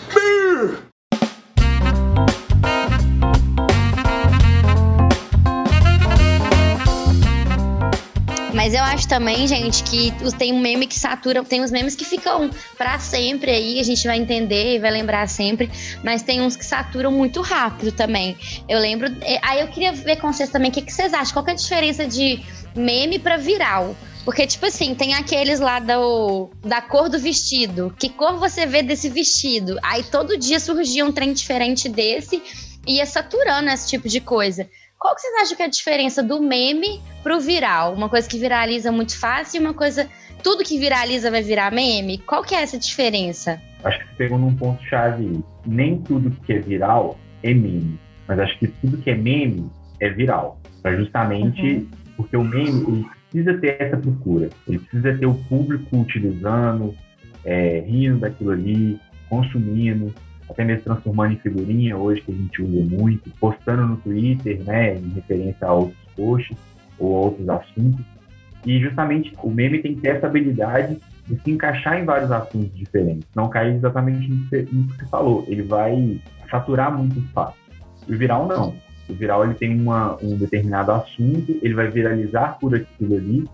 Mas 8.62 8.76
eu 8.76 8.84
acho 8.84 9.08
também, 9.08 9.48
gente, 9.48 9.82
que 9.82 10.14
tem 10.38 10.54
um 10.54 10.60
meme 10.60 10.86
que 10.86 10.94
satura, 10.94 11.44
tem 11.44 11.64
uns 11.64 11.72
memes 11.72 11.96
que 11.96 12.06
ficam 12.06 12.48
para 12.78 13.00
sempre 13.00 13.50
aí, 13.50 13.80
a 13.80 13.84
gente 13.84 14.06
vai 14.06 14.20
entender 14.20 14.76
e 14.76 14.80
vai 14.80 14.92
lembrar 14.92 15.28
sempre, 15.28 15.68
mas 16.04 16.22
tem 16.22 16.42
uns 16.42 16.56
que 16.56 16.64
saturam 16.64 17.12
muito 17.12 17.42
rápido 17.42 17.92
também. 17.92 18.38
Eu 18.70 18.78
lembro. 18.78 19.08
É, 19.22 19.40
aí 19.42 19.62
eu 19.62 19.68
queria 19.68 19.92
ver 19.92 20.18
com 20.18 20.32
vocês 20.32 20.52
também 20.52 20.70
o 20.70 20.74
que, 20.76 20.84
que 20.84 20.94
vocês 20.94 21.12
acham. 21.12 21.34
Qual 21.34 21.44
que 21.44 21.50
é 21.50 21.54
a 21.56 21.58
diferença 21.58 22.06
de 22.06 22.40
meme 22.76 23.18
para 23.18 23.36
viral? 23.36 23.96
Porque, 24.24 24.46
tipo 24.46 24.68
assim, 24.68 24.94
tem 24.94 25.16
aqueles 25.16 25.60
lá 25.60 25.80
do, 25.80 26.52
da 26.64 26.84
cor 26.84 27.10
do 27.10 27.18
vestido. 27.18 27.92
Que 27.98 28.10
cor 28.10 28.38
você 28.38 28.68
vê 28.68 28.84
desse 28.84 29.10
vestido? 29.10 29.80
Aí 29.82 30.04
todo 30.04 30.38
dia 30.38 30.60
surgia 30.60 31.04
um 31.04 31.12
trem 31.12 31.34
diferente 31.34 31.90
desse 31.90 32.40
e 32.86 32.98
ia 32.98 33.08
saturando 33.08 33.72
esse 33.72 33.88
tipo 33.88 34.08
de 34.08 34.22
coisa. 34.22 34.70
Qual 35.02 35.16
que 35.16 35.22
vocês 35.22 35.34
acham 35.42 35.58
que 35.58 35.64
é 35.64 35.66
a 35.66 35.70
diferença 35.70 36.22
do 36.22 36.40
meme 36.40 37.02
pro 37.24 37.40
viral? 37.40 37.96
Uma 37.96 38.08
coisa 38.08 38.30
que 38.30 38.38
viraliza 38.38 38.92
muito 38.92 39.20
fácil 39.20 39.60
e 39.60 39.66
uma 39.66 39.74
coisa. 39.74 40.08
Tudo 40.44 40.64
que 40.64 40.78
viraliza 40.78 41.32
vai 41.32 41.42
virar 41.42 41.72
meme? 41.72 42.20
Qual 42.20 42.44
que 42.44 42.54
é 42.54 42.62
essa 42.62 42.78
diferença? 42.78 43.60
Acho 43.84 43.98
que 43.98 44.06
você 44.06 44.14
pegou 44.16 44.38
num 44.38 44.56
ponto-chave. 44.56 45.44
Nem 45.66 45.98
tudo 46.04 46.30
que 46.46 46.54
é 46.54 46.60
viral 46.60 47.18
é 47.42 47.52
meme. 47.52 48.00
Mas 48.28 48.38
acho 48.38 48.60
que 48.60 48.68
tudo 48.68 49.00
que 49.00 49.10
é 49.10 49.16
meme 49.16 49.72
é 50.00 50.08
viral. 50.08 50.62
É 50.84 50.96
justamente 50.96 51.62
uhum. 51.62 51.90
porque 52.16 52.38
o 52.38 52.44
meme 52.44 53.10
precisa 53.32 53.58
ter 53.58 53.82
essa 53.82 53.98
procura. 53.98 54.52
Ele 54.68 54.78
precisa 54.78 55.18
ter 55.18 55.26
o 55.26 55.34
público 55.34 55.98
utilizando, 55.98 56.96
é, 57.44 57.80
rindo 57.88 58.20
daquilo 58.20 58.52
ali, 58.52 59.00
consumindo 59.28 60.14
até 60.52 60.64
mesmo 60.64 60.84
transformando 60.84 61.34
em 61.34 61.38
figurinha 61.38 61.98
hoje, 61.98 62.22
que 62.22 62.32
a 62.32 62.36
gente 62.36 62.62
usa 62.62 62.96
muito, 62.96 63.30
postando 63.40 63.88
no 63.88 63.98
Twitter, 63.98 64.62
né, 64.64 64.96
em 64.96 65.10
referência 65.10 65.68
a 65.68 65.74
outros 65.74 65.98
posts 66.16 66.58
ou 67.00 67.10
outros 67.10 67.50
assuntos. 67.50 68.06
E 68.66 68.80
justamente 68.80 69.34
o 69.42 69.50
meme 69.50 69.80
tem 69.80 69.96
que 69.96 70.02
ter 70.02 70.18
essa 70.18 70.28
habilidade 70.28 70.98
de 71.28 71.40
se 71.42 71.52
encaixar 71.52 72.00
em 72.00 72.06
vários 72.06 72.32
assuntos 72.32 72.76
diferentes, 72.76 73.28
não 73.36 73.50
cair 73.50 73.76
exatamente 73.76 74.30
no 74.30 74.48
que 74.48 74.66
você 74.98 75.06
falou. 75.10 75.46
Ele 75.48 75.64
vai 75.64 76.22
saturar 76.50 76.96
muito 76.96 77.22
fácil. 77.32 77.60
O 78.08 78.16
viral 78.16 78.48
não. 78.48 78.76
O 79.10 79.14
viral 79.14 79.46
ele 79.46 79.56
tem 79.56 79.80
uma, 79.80 80.18
um 80.22 80.38
determinado 80.38 80.92
assunto, 80.92 81.58
ele 81.62 81.74
vai 81.74 81.90
viralizar 81.90 82.58
por 82.60 82.76
aquilo 82.76 83.16
ali, 83.16 83.46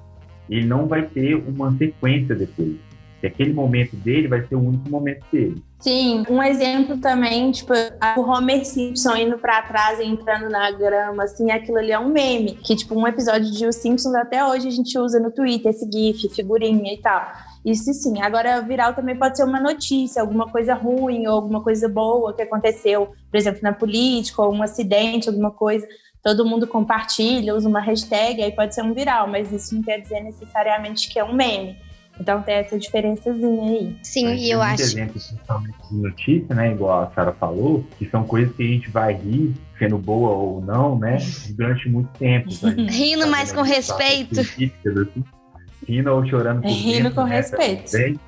ele 0.49 0.65
não 0.65 0.87
vai 0.87 1.03
ter 1.03 1.35
uma 1.35 1.71
sequência 1.77 2.35
depois. 2.35 2.75
E 3.21 3.27
aquele 3.27 3.53
momento 3.53 3.95
dele 3.95 4.27
vai 4.27 4.45
ser 4.45 4.55
o 4.55 4.61
único 4.61 4.89
momento 4.89 5.25
dele. 5.31 5.63
Sim, 5.79 6.23
um 6.27 6.41
exemplo 6.41 6.97
também, 6.97 7.51
tipo, 7.51 7.71
o 8.17 8.21
Homer 8.21 8.65
Simpson 8.65 9.15
indo 9.15 9.37
para 9.37 9.61
trás 9.61 9.99
e 9.99 10.05
entrando 10.05 10.49
na 10.49 10.71
grama, 10.71 11.23
assim, 11.23 11.51
aquilo 11.51 11.77
ali 11.77 11.91
é 11.91 11.99
um 11.99 12.09
meme. 12.09 12.53
Que, 12.55 12.75
tipo, 12.75 12.95
um 12.95 13.07
episódio 13.07 13.51
de 13.51 13.65
Os 13.65 13.75
Simpsons 13.75 14.15
até 14.15 14.43
hoje 14.43 14.67
a 14.67 14.71
gente 14.71 14.97
usa 14.97 15.19
no 15.19 15.31
Twitter, 15.31 15.69
esse 15.69 15.87
GIF, 15.89 16.29
figurinha 16.29 16.93
e 16.93 16.97
tal. 16.97 17.31
Isso 17.63 17.93
sim. 17.93 18.19
Agora, 18.21 18.61
viral 18.61 18.95
também 18.95 19.15
pode 19.15 19.37
ser 19.37 19.43
uma 19.43 19.59
notícia, 19.59 20.21
alguma 20.21 20.49
coisa 20.49 20.73
ruim 20.73 21.27
ou 21.27 21.33
alguma 21.33 21.61
coisa 21.61 21.87
boa 21.87 22.33
que 22.33 22.41
aconteceu, 22.41 23.13
por 23.29 23.37
exemplo, 23.37 23.59
na 23.61 23.73
política, 23.73 24.41
ou 24.41 24.53
um 24.53 24.63
acidente, 24.63 25.29
alguma 25.29 25.51
coisa. 25.51 25.87
Todo 26.23 26.45
mundo 26.45 26.65
compartilha, 26.65 27.53
usa 27.53 27.69
uma 27.69 27.81
hashtag, 27.81 28.41
aí 28.41 28.51
pode 28.51 28.73
ser 28.73 28.81
um 28.81 28.93
viral, 28.93 29.27
mas 29.27 29.51
isso 29.51 29.75
não 29.75 29.83
quer 29.83 29.99
dizer 30.01 30.21
necessariamente 30.21 31.07
que 31.07 31.19
é 31.19 31.23
um 31.23 31.33
meme. 31.33 31.77
Então 32.19 32.41
tem 32.41 32.55
essa 32.55 32.77
diferençazinha 32.77 33.63
aí. 33.63 33.95
Sim, 34.03 34.33
e 34.33 34.51
eu 34.51 34.61
acho. 34.61 34.83
exemplos, 34.83 35.27
principalmente 35.27 35.77
de 35.89 35.97
notícia, 35.97 36.55
né? 36.55 36.71
Igual 36.71 37.03
a 37.03 37.11
Sara 37.11 37.31
falou, 37.33 37.85
que 37.97 38.09
são 38.09 38.23
coisas 38.23 38.55
que 38.55 38.63
a 38.63 38.67
gente 38.67 38.89
vai 38.89 39.13
rir, 39.13 39.53
sendo 39.77 39.97
boa 39.97 40.31
ou 40.31 40.61
não, 40.61 40.97
né? 40.97 41.17
Durante 41.51 41.87
muito 41.89 42.09
tempo. 42.17 42.49
Então, 42.51 42.69
Rindo 42.87 43.27
mais 43.27 43.51
com 43.51 43.61
respeito. 43.61 44.39
Assim, 44.39 44.71
rindo 45.87 46.11
ou 46.11 46.25
chorando 46.25 46.61
por 46.61 46.71
Rindo 46.71 47.03
dentro, 47.03 47.15
com 47.15 47.23
né? 47.23 47.35
respeito. 47.35 47.91
Também. 47.91 48.19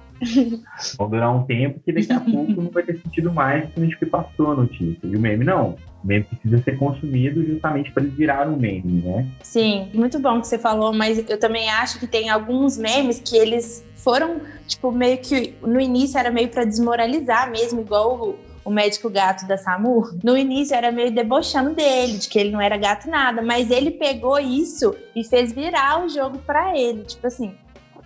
Vão 0.98 1.10
durar 1.10 1.34
um 1.34 1.44
tempo 1.44 1.80
que 1.80 1.94
daqui 1.94 2.12
a 2.12 2.20
pouco 2.20 2.62
não 2.62 2.70
vai 2.70 2.84
ter 2.84 3.00
sentido 3.00 3.34
mais 3.34 3.70
que 3.70 3.80
a 3.80 3.84
gente 3.84 4.06
passou 4.06 4.52
a 4.52 4.56
notícia. 4.56 5.00
E 5.04 5.16
o 5.16 5.20
meme 5.20 5.46
não. 5.46 5.78
O 6.04 6.08
meme 6.08 6.24
precisa 6.24 6.64
ser 6.64 6.78
consumido 6.78 7.46
justamente 7.46 7.92
para 7.92 8.04
ele 8.04 8.12
virar 8.12 8.48
um 8.48 8.56
meme, 8.56 9.02
né? 9.02 9.28
Sim, 9.44 9.90
muito 9.94 10.20
bom 10.20 10.40
que 10.40 10.48
você 10.48 10.58
falou, 10.58 10.94
mas 10.94 11.30
eu 11.30 11.38
também 11.38 11.70
acho 11.70 12.00
que 12.00 12.08
tem 12.08 12.30
alguns 12.30 12.78
memes 12.78 13.20
que 13.20 13.36
eles 13.36 13.86
foram, 13.96 14.42
tipo, 14.66 14.92
meio 14.92 15.18
que 15.18 15.56
no 15.62 15.80
início 15.80 16.18
era 16.18 16.32
meio 16.32 16.48
para 16.48 16.64
desmoralizar 16.64 17.52
mesmo, 17.52 17.82
igual 17.82 18.38
o, 18.64 18.72
médico 18.72 19.10
gato 19.10 19.48
da 19.48 19.58
SAMU. 19.58 20.12
No 20.24 20.38
início 20.38 20.76
era 20.76 20.92
meio 20.92 21.12
debochando 21.12 21.74
dele, 21.74 22.20
de 22.20 22.30
que 22.30 22.38
ele 22.38 22.52
não 22.52 22.62
era 22.62 22.78
gato 22.78 23.10
nada, 23.10 23.42
mas 23.42 23.72
ele 23.72 23.92
pegou 23.92 24.40
isso 24.40 24.96
e 25.16 25.24
fez 25.24 25.52
virar 25.52 26.06
o 26.06 26.10
jogo 26.10 26.38
para 26.38 26.78
ele. 26.78 27.04
Tipo 27.04 27.26
assim, 27.26 27.56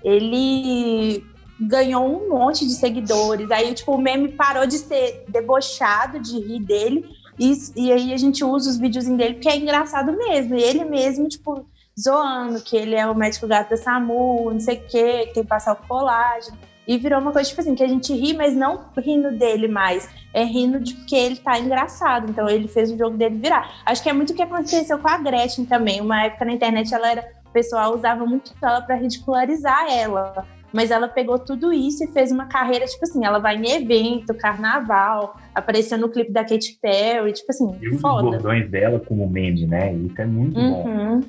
ele 0.04 1.22
ganhou 1.60 2.06
um 2.06 2.30
monte 2.30 2.66
de 2.66 2.74
seguidores. 2.74 3.52
Aí, 3.52 3.74
tipo, 3.74 3.94
o 3.94 4.02
meme 4.02 4.30
parou 4.30 4.66
de 4.66 4.78
ser 4.78 5.26
debochado, 5.28 6.20
de 6.20 6.40
rir 6.40 6.60
dele. 6.60 7.06
E, 7.40 7.54
e 7.76 7.92
aí 7.92 8.14
a 8.14 8.18
gente 8.18 8.44
usa 8.44 8.70
os 8.70 8.78
vídeos 8.78 9.06
dele 9.06 9.36
porque 9.36 9.50
é 9.50 9.58
engraçado 9.58 10.12
mesmo. 10.12 10.56
E 10.56 10.64
ele 10.64 10.84
mesmo, 10.86 11.28
tipo, 11.28 11.66
zoando 12.00 12.62
que 12.62 12.76
ele 12.76 12.96
é 12.96 13.06
o 13.08 13.16
médico 13.16 13.48
gato 13.48 13.70
da 13.70 13.78
SAMU, 13.78 14.52
não 14.52 14.60
sei 14.60 14.78
o 14.78 14.88
quê, 14.88 15.26
que 15.28 15.34
tem 15.34 15.44
que 15.44 15.50
passar 15.50 15.74
o 15.74 15.88
colágeno. 15.88 16.58
E 16.86 16.98
virou 16.98 17.22
uma 17.22 17.32
coisa, 17.32 17.48
tipo 17.48 17.62
assim, 17.62 17.76
que 17.76 17.84
a 17.84 17.88
gente 17.88 18.14
ri, 18.14 18.34
mas 18.34 18.56
não 18.56 18.86
rindo 18.98 19.32
dele 19.32 19.70
mais. 19.70 20.10
É 20.34 20.44
rindo 20.44 20.80
de 20.80 20.94
que 21.06 21.16
ele 21.16 21.38
tá 21.38 21.58
engraçado. 21.58 22.30
Então 22.30 22.50
ele 22.50 22.68
fez 22.68 22.92
o 22.92 22.98
jogo 22.98 23.18
dele 23.18 23.38
virar. 23.38 23.82
Acho 23.86 24.04
que 24.04 24.10
é 24.10 24.14
muito 24.14 24.34
o 24.34 24.36
que 24.36 24.42
aconteceu 24.42 25.00
com 25.00 25.08
a 25.08 25.18
Gretchen 25.18 25.66
também. 25.66 26.02
Uma 26.02 26.26
época 26.26 26.44
na 26.44 26.52
internet 26.52 26.94
ela 26.94 27.10
era. 27.10 27.44
O 27.48 27.54
pessoal 27.54 27.96
usava 27.96 28.26
muito 28.26 28.52
ela 28.62 28.82
para 28.82 28.96
ridicularizar 28.96 29.86
ela 29.90 30.46
mas 30.74 30.90
ela 30.90 31.08
pegou 31.08 31.38
tudo 31.38 31.72
isso 31.72 32.04
e 32.04 32.08
fez 32.08 32.32
uma 32.32 32.46
carreira, 32.46 32.86
tipo 32.86 33.04
assim, 33.04 33.24
ela 33.24 33.38
vai 33.38 33.56
em 33.56 33.72
evento, 33.72 34.34
carnaval, 34.34 35.38
apareceu 35.54 35.98
no 35.98 36.10
clipe 36.10 36.32
da 36.32 36.44
Katy 36.44 36.80
Perry, 36.82 37.32
tipo 37.32 37.52
assim, 37.52 37.76
e 37.82 37.98
foda. 38.00 38.26
os 38.26 38.32
bordões 38.34 38.70
dela 38.70 39.00
como 39.00 39.30
meme, 39.30 39.68
né? 39.68 39.94
Isso 39.94 40.20
é 40.20 40.26
muito 40.26 40.60
uhum. 40.60 41.20
bom. 41.20 41.22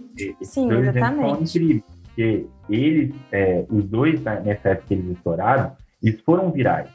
Sim, 0.42 0.72
exatamente. 0.72 1.58
Incríveis, 1.58 1.82
porque 2.04 2.46
eles, 2.70 3.14
é, 3.30 3.64
os 3.68 3.84
dois, 3.84 4.20
nessa 4.22 4.70
época 4.70 4.88
que 4.88 4.94
eles 4.94 5.10
estouraram, 5.16 5.72
eles 6.02 6.20
foram 6.22 6.50
virais. 6.50 6.88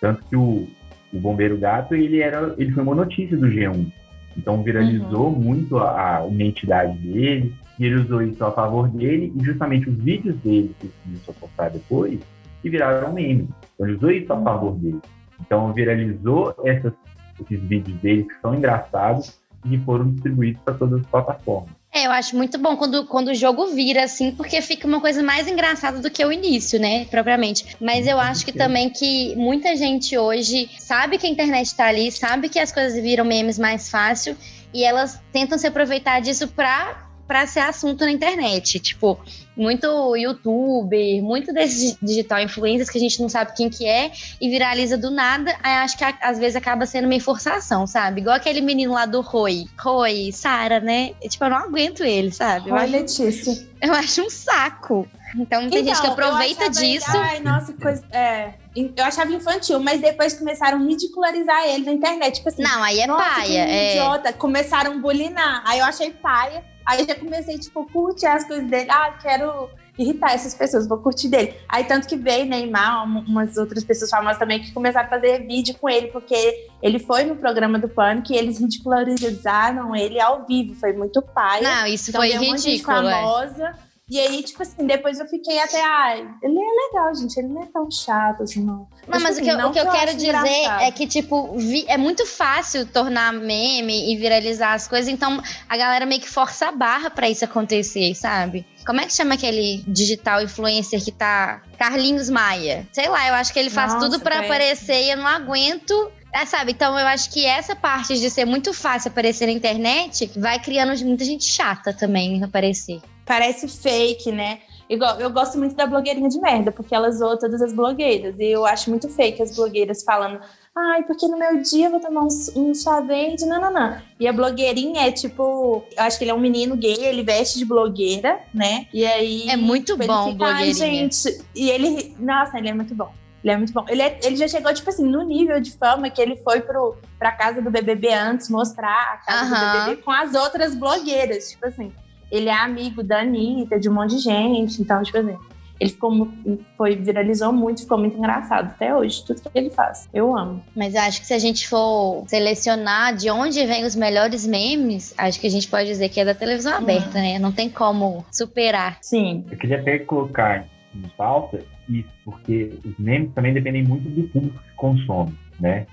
Tanto 0.00 0.22
que 0.28 0.36
o, 0.36 0.66
o 1.12 1.18
Bombeiro 1.18 1.56
Gato, 1.56 1.94
ele, 1.94 2.20
era, 2.20 2.54
ele 2.58 2.72
foi 2.72 2.82
uma 2.82 2.94
notícia 2.94 3.36
do 3.36 3.46
G1. 3.46 3.90
Então 4.36 4.62
viralizou 4.62 5.28
uhum. 5.28 5.38
muito 5.38 5.78
a, 5.78 6.18
a 6.18 6.28
identidade 6.28 6.96
dele, 6.98 7.54
e 7.78 7.84
ele 7.84 7.96
usou 7.96 8.22
isso 8.22 8.44
a 8.44 8.52
favor 8.52 8.88
dele, 8.88 9.32
e 9.36 9.44
justamente 9.44 9.88
os 9.88 9.96
vídeos 9.96 10.36
dele 10.36 10.74
que 10.80 10.90
começou 11.04 11.34
a 11.36 11.40
postar 11.40 11.70
depois, 11.70 12.20
que 12.62 12.70
viraram 12.70 13.12
meme. 13.12 13.48
Então 13.74 13.86
ele 13.86 13.96
usou 13.96 14.10
isso 14.10 14.32
a 14.32 14.40
favor 14.40 14.74
dele. 14.76 15.00
Então 15.40 15.72
viralizou 15.72 16.54
essas, 16.64 16.92
esses 17.40 17.60
vídeos 17.62 17.98
dele 18.00 18.24
que 18.24 18.34
são 18.40 18.54
engraçados 18.54 19.38
e 19.70 19.78
foram 19.78 20.10
distribuídos 20.10 20.62
para 20.62 20.74
todas 20.74 21.00
as 21.00 21.06
plataformas. 21.06 21.70
É, 21.92 22.06
eu 22.06 22.10
acho 22.10 22.36
muito 22.36 22.58
bom 22.58 22.76
quando, 22.76 23.06
quando 23.06 23.28
o 23.28 23.34
jogo 23.34 23.68
vira 23.68 24.04
assim, 24.04 24.30
porque 24.30 24.60
fica 24.60 24.86
uma 24.86 25.00
coisa 25.00 25.22
mais 25.22 25.48
engraçada 25.48 25.98
do 25.98 26.10
que 26.10 26.22
o 26.22 26.30
início, 26.30 26.78
né, 26.78 27.06
propriamente. 27.06 27.74
Mas 27.80 28.06
eu 28.06 28.20
acho 28.20 28.44
que 28.44 28.52
também 28.52 28.90
que 28.90 29.34
muita 29.34 29.74
gente 29.74 30.16
hoje 30.16 30.68
sabe 30.78 31.16
que 31.16 31.26
a 31.26 31.30
internet 31.30 31.74
tá 31.74 31.86
ali, 31.86 32.12
sabe 32.12 32.50
que 32.50 32.58
as 32.58 32.70
coisas 32.70 33.02
viram 33.02 33.24
memes 33.24 33.58
mais 33.58 33.88
fácil 33.88 34.36
e 34.74 34.84
elas 34.84 35.18
tentam 35.32 35.56
se 35.56 35.66
aproveitar 35.66 36.20
disso 36.20 36.48
para 36.48 37.05
para 37.26 37.46
ser 37.46 37.60
assunto 37.60 38.04
na 38.04 38.10
internet. 38.10 38.78
Tipo, 38.78 39.18
muito 39.56 40.14
youtuber, 40.16 41.22
muito 41.22 41.52
desses 41.52 41.96
digital 42.00 42.40
influencers 42.40 42.90
que 42.90 42.98
a 42.98 43.00
gente 43.00 43.20
não 43.20 43.28
sabe 43.28 43.54
quem 43.56 43.70
que 43.70 43.86
é 43.86 44.12
e 44.40 44.48
viraliza 44.50 44.96
do 44.96 45.10
nada. 45.10 45.56
Aí 45.62 45.72
acho 45.74 45.96
que 45.96 46.04
às 46.04 46.38
vezes 46.38 46.56
acaba 46.56 46.86
sendo 46.86 47.08
meio 47.08 47.20
forçação, 47.20 47.86
sabe? 47.86 48.20
Igual 48.20 48.36
aquele 48.36 48.60
menino 48.60 48.92
lá 48.92 49.06
do 49.06 49.20
Roy. 49.20 49.66
Roy, 49.78 50.30
Sara, 50.32 50.80
né? 50.80 51.12
Tipo, 51.28 51.44
eu 51.44 51.50
não 51.50 51.56
aguento 51.56 52.04
ele, 52.04 52.30
sabe? 52.30 52.70
Roy 52.70 52.86
Letícia. 52.86 53.66
Eu 53.78 53.92
acho 53.92 54.22
um 54.22 54.30
saco. 54.30 55.06
Então 55.36 55.68
tem 55.68 55.80
então, 55.80 55.94
gente 55.94 56.00
que 56.00 56.06
então, 56.06 56.12
aproveita 56.12 56.70
disso. 56.70 57.10
Ele, 57.10 57.18
ai, 57.18 57.40
nossa, 57.40 57.72
que 57.74 57.80
coisa. 57.80 58.02
É, 58.10 58.54
eu 58.74 59.04
achava 59.04 59.30
infantil, 59.32 59.78
mas 59.80 60.00
depois 60.00 60.32
começaram 60.32 60.78
a 60.78 60.82
ridicularizar 60.82 61.66
ele 61.66 61.84
na 61.84 61.92
internet. 61.92 62.36
Tipo 62.36 62.48
assim, 62.48 62.62
não, 62.62 62.82
aí 62.82 63.00
é 63.00 63.06
nossa, 63.06 63.22
paia. 63.22 63.66
é... 63.68 63.90
idiota. 63.92 64.32
Começaram 64.32 64.92
a 64.92 64.96
bulinar. 64.96 65.62
Aí 65.66 65.78
eu 65.78 65.84
achei 65.84 66.10
paia. 66.10 66.64
Aí 66.86 67.04
já 67.04 67.14
comecei, 67.14 67.58
tipo, 67.58 67.84
curtir 67.90 68.26
as 68.26 68.46
coisas 68.46 68.68
dele. 68.68 68.88
Ah, 68.90 69.12
quero 69.20 69.68
irritar 69.98 70.32
essas 70.32 70.54
pessoas, 70.54 70.86
vou 70.86 70.98
curtir 70.98 71.28
dele. 71.28 71.54
Aí 71.68 71.84
tanto 71.84 72.06
que 72.06 72.16
veio 72.16 72.44
Neymar, 72.46 73.04
umas 73.04 73.56
outras 73.56 73.82
pessoas 73.82 74.10
famosas 74.10 74.38
também 74.38 74.60
que 74.60 74.72
começaram 74.72 75.06
a 75.06 75.10
fazer 75.10 75.46
vídeo 75.46 75.74
com 75.80 75.88
ele, 75.88 76.08
porque 76.08 76.68
ele 76.82 76.98
foi 76.98 77.24
no 77.24 77.36
programa 77.36 77.78
do 77.78 77.88
Pânico 77.88 78.32
e 78.32 78.36
eles 78.36 78.58
ridicularizaram 78.58 79.96
ele 79.96 80.20
ao 80.20 80.46
vivo, 80.46 80.74
foi 80.74 80.92
muito 80.92 81.22
pai. 81.22 81.62
Não, 81.62 81.86
isso 81.86 82.10
então, 82.10 82.20
foi 82.20 82.30
ridículo. 82.30 83.00
Uma 83.00 83.10
é. 83.10 83.14
famosa, 83.14 83.74
E 84.08 84.20
aí, 84.20 84.40
tipo 84.40 84.62
assim, 84.62 84.86
depois 84.86 85.18
eu 85.18 85.26
fiquei 85.26 85.58
até, 85.58 85.82
ai, 85.84 86.20
ele 86.40 86.56
é 86.56 86.86
legal, 86.86 87.12
gente, 87.12 87.36
ele 87.38 87.48
não 87.48 87.60
é 87.64 87.66
tão 87.66 87.90
chato 87.90 88.44
assim, 88.44 88.62
não. 88.64 88.86
Não, 89.08 89.20
mas 89.20 89.34
tipo 89.36 89.40
o 89.40 89.42
que, 89.42 89.50
eu- 89.50 89.54
assim, 89.58 89.68
o 89.68 89.72
que 89.72 89.78
eu 89.80 89.84
não 89.84 89.92
quero 89.92 90.14
dizer 90.14 90.26
engraçado. 90.28 90.82
é 90.82 90.90
que, 90.92 91.06
tipo, 91.08 91.58
vi- 91.58 91.84
é 91.88 91.96
muito 91.96 92.24
fácil 92.24 92.86
tornar 92.86 93.32
meme 93.32 94.12
e 94.12 94.16
viralizar 94.16 94.74
as 94.74 94.86
coisas, 94.86 95.08
então 95.12 95.42
a 95.68 95.76
galera 95.76 96.06
meio 96.06 96.20
que 96.20 96.28
força 96.28 96.68
a 96.68 96.72
barra 96.72 97.10
pra 97.10 97.28
isso 97.28 97.44
acontecer, 97.44 98.14
sabe? 98.14 98.64
Como 98.86 99.00
é 99.00 99.06
que 99.06 99.12
chama 99.12 99.34
aquele 99.34 99.82
digital 99.88 100.40
influencer 100.40 101.02
que 101.04 101.10
tá. 101.10 101.62
Carlinhos 101.76 102.30
Maia? 102.30 102.86
Sei 102.92 103.08
lá, 103.08 103.26
eu 103.26 103.34
acho 103.34 103.52
que 103.52 103.58
ele 103.58 103.70
faz 103.70 103.92
Nossa, 103.92 104.06
tudo 104.08 104.20
pra 104.20 104.36
péssimo. 104.36 104.52
aparecer 104.54 105.02
e 105.02 105.10
eu 105.10 105.16
não 105.16 105.26
aguento. 105.26 106.12
É, 106.32 106.44
sabe? 106.44 106.72
Então 106.72 106.96
eu 106.98 107.06
acho 107.06 107.30
que 107.32 107.44
essa 107.44 107.74
parte 107.74 108.18
de 108.20 108.30
ser 108.30 108.44
muito 108.44 108.72
fácil 108.72 109.10
aparecer 109.10 109.46
na 109.46 109.52
internet 109.52 110.30
vai 110.36 110.58
criando 110.60 110.96
muita 111.04 111.24
gente 111.24 111.44
chata 111.44 111.92
também 111.92 112.42
aparecer. 112.44 113.00
Parece 113.26 113.68
fake, 113.68 114.30
né? 114.32 114.60
Igual, 114.88 115.18
eu 115.18 115.28
gosto 115.30 115.58
muito 115.58 115.74
da 115.74 115.84
blogueirinha 115.84 116.28
de 116.28 116.40
merda, 116.40 116.70
porque 116.70 116.94
ela 116.94 117.10
zoa 117.10 117.36
todas 117.36 117.60
as 117.60 117.72
blogueiras. 117.72 118.38
E 118.38 118.44
eu 118.46 118.64
acho 118.64 118.88
muito 118.88 119.08
fake 119.08 119.42
as 119.42 119.54
blogueiras 119.54 120.04
falando, 120.04 120.38
ai, 120.76 121.02
porque 121.02 121.26
no 121.26 121.36
meu 121.36 121.60
dia 121.60 121.86
eu 121.86 121.90
vou 121.90 121.98
tomar 121.98 122.22
um, 122.22 122.28
um 122.54 122.72
chá 122.72 123.00
verde, 123.00 123.44
não, 123.46 123.60
não, 123.60 123.72
não. 123.72 123.96
E 124.20 124.28
a 124.28 124.32
blogueirinha 124.32 125.08
é 125.08 125.10
tipo, 125.10 125.82
eu 125.96 126.02
acho 126.04 126.16
que 126.16 126.22
ele 126.22 126.30
é 126.30 126.34
um 126.34 126.38
menino 126.38 126.76
gay, 126.76 126.94
ele 127.00 127.24
veste 127.24 127.58
de 127.58 127.64
blogueira, 127.64 128.38
né? 128.54 128.86
E 128.94 129.04
aí. 129.04 129.48
É 129.48 129.56
muito 129.56 129.94
tipo, 129.96 130.06
bom, 130.06 130.30
fica, 130.30 130.44
ai, 130.46 130.72
blogueirinha. 130.72 131.10
gente. 131.10 131.44
E 131.52 131.68
ele. 131.68 132.14
Nossa, 132.20 132.56
ele 132.56 132.68
é 132.68 132.72
muito 132.74 132.94
bom. 132.94 133.10
Ele 133.42 133.52
é 133.52 133.56
muito 133.56 133.72
bom. 133.72 133.84
Ele, 133.88 134.02
é- 134.02 134.20
ele 134.22 134.36
já 134.36 134.46
chegou, 134.46 134.72
tipo 134.72 134.88
assim, 134.88 135.04
no 135.04 135.22
nível 135.22 135.60
de 135.60 135.72
fama 135.72 136.08
que 136.10 136.20
ele 136.22 136.36
foi 136.36 136.60
pro, 136.60 136.96
pra 137.18 137.32
casa 137.32 137.60
do 137.60 137.70
BBB 137.72 138.12
antes 138.12 138.48
mostrar 138.48 139.14
a 139.14 139.16
casa 139.18 139.54
Aham. 139.54 139.72
do 139.72 139.78
BBB 139.86 140.02
com 140.02 140.12
as 140.12 140.32
outras 140.34 140.76
blogueiras. 140.76 141.50
Tipo 141.50 141.66
assim, 141.66 141.92
ele 142.30 142.48
é 142.48 142.54
amigo 142.54 143.02
da 143.02 143.20
Anitta, 143.20 143.78
de 143.78 143.88
um 143.88 143.94
monte 143.94 144.16
de 144.16 144.18
gente. 144.22 144.80
Então, 144.82 145.02
tipo 145.02 145.16
assim, 145.18 145.36
ele 145.78 145.90
ficou, 145.90 146.28
foi, 146.76 146.96
viralizou 146.96 147.52
muito, 147.52 147.82
ficou 147.82 147.98
muito 147.98 148.16
engraçado 148.16 148.68
até 148.68 148.96
hoje, 148.96 149.22
tudo 149.26 149.42
que 149.42 149.50
ele 149.54 149.68
faz. 149.70 150.08
Eu 150.12 150.34
amo. 150.36 150.62
Mas 150.74 150.94
eu 150.94 151.02
acho 151.02 151.20
que 151.20 151.26
se 151.26 151.34
a 151.34 151.38
gente 151.38 151.68
for 151.68 152.24
selecionar 152.26 153.14
de 153.14 153.30
onde 153.30 153.64
vem 153.66 153.84
os 153.84 153.94
melhores 153.94 154.46
memes, 154.46 155.12
acho 155.18 155.38
que 155.38 155.46
a 155.46 155.50
gente 155.50 155.68
pode 155.68 155.86
dizer 155.86 156.08
que 156.08 156.18
é 156.18 156.24
da 156.24 156.34
televisão 156.34 156.72
Uhum. 156.72 156.78
aberta, 156.78 157.20
né? 157.20 157.38
Não 157.38 157.52
tem 157.52 157.68
como 157.68 158.24
superar. 158.32 158.98
Sim. 159.02 159.44
Eu 159.50 159.58
queria 159.58 159.78
até 159.80 159.98
colocar 159.98 160.64
em 160.94 161.02
pauta 161.16 161.60
isso, 161.88 162.08
porque 162.24 162.72
os 162.84 162.98
memes 162.98 163.30
também 163.34 163.52
dependem 163.52 163.84
muito 163.84 164.08
do 164.08 164.26
público 164.28 164.58
que 164.58 164.74
consome, 164.76 165.38
né? 165.60 165.86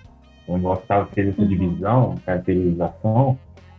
Então, 0.44 0.58
igual 0.58 0.76
você 0.78 0.82
estava 0.84 1.06
fez 1.08 1.28
essa 1.28 1.42
Uhum. 1.42 1.48
divisão, 1.48 2.16
caracterização, 2.26 3.38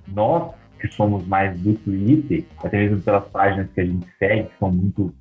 nós 0.08 0.52
que 0.88 0.94
somos 0.94 1.26
mais 1.26 1.58
do 1.60 1.74
Twitter, 1.74 2.44
até 2.62 2.76
mesmo 2.76 3.00
pelas 3.00 3.26
páginas 3.28 3.70
que 3.72 3.80
a 3.80 3.84
gente 3.86 4.06
segue, 4.18 4.48
que 4.48 4.58
são 4.58 4.70
muito 4.70 5.14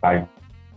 páginas 0.00 0.28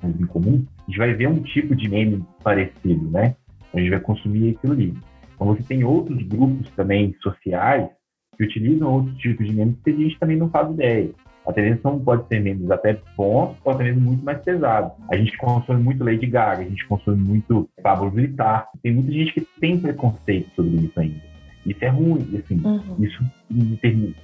em 0.04 0.26
comum, 0.26 0.66
a 0.80 0.86
gente 0.88 0.98
vai 0.98 1.14
ver 1.14 1.28
um 1.30 1.42
tipo 1.42 1.74
de 1.74 1.90
meme 1.90 2.26
parecido, 2.44 3.10
né? 3.10 3.36
A 3.74 3.80
gente 3.80 3.90
vai 3.90 4.02
consumir 4.02 4.56
aquilo 4.56 4.74
ali. 4.74 4.94
Então 5.34 5.48
você 5.48 5.64
tem 5.64 5.84
outros 5.84 6.22
grupos 6.24 6.70
também 6.72 7.16
sociais 7.22 7.90
que 8.38 8.44
utilizam 8.44 8.92
outros 8.92 9.16
tipos 9.18 9.48
de 9.48 9.54
memes 9.54 9.78
que 9.82 9.92
a 9.92 9.94
gente 9.94 10.20
também 10.20 10.38
não 10.38 10.50
faz 10.50 10.70
ideia. 10.72 11.10
A 11.48 11.54
televisão 11.54 12.00
pode 12.00 12.28
ser 12.28 12.42
memes 12.42 12.70
até 12.70 13.00
bons 13.16 13.56
ou 13.64 13.72
até 13.72 13.84
mesmo 13.84 14.02
muito 14.02 14.26
mais 14.26 14.42
pesados. 14.42 14.92
A 15.10 15.16
gente 15.16 15.38
consome 15.38 15.82
muito 15.82 16.04
Lady 16.04 16.26
Gaga, 16.26 16.64
a 16.64 16.70
gente 16.70 16.86
consome 16.88 17.18
muito 17.18 17.70
Pablo 17.82 18.10
Vittar. 18.10 18.68
Tem 18.82 18.94
muita 18.94 19.12
gente 19.12 19.34
que 19.34 19.42
tem 19.60 19.80
preconceito 19.80 20.50
sobre 20.56 20.78
isso 20.78 21.00
ainda. 21.00 21.33
Isso 21.66 21.84
é 21.84 21.90
ruim, 21.90 22.28
assim. 22.44 22.62
Uhum. 22.64 22.96
Isso, 23.00 23.24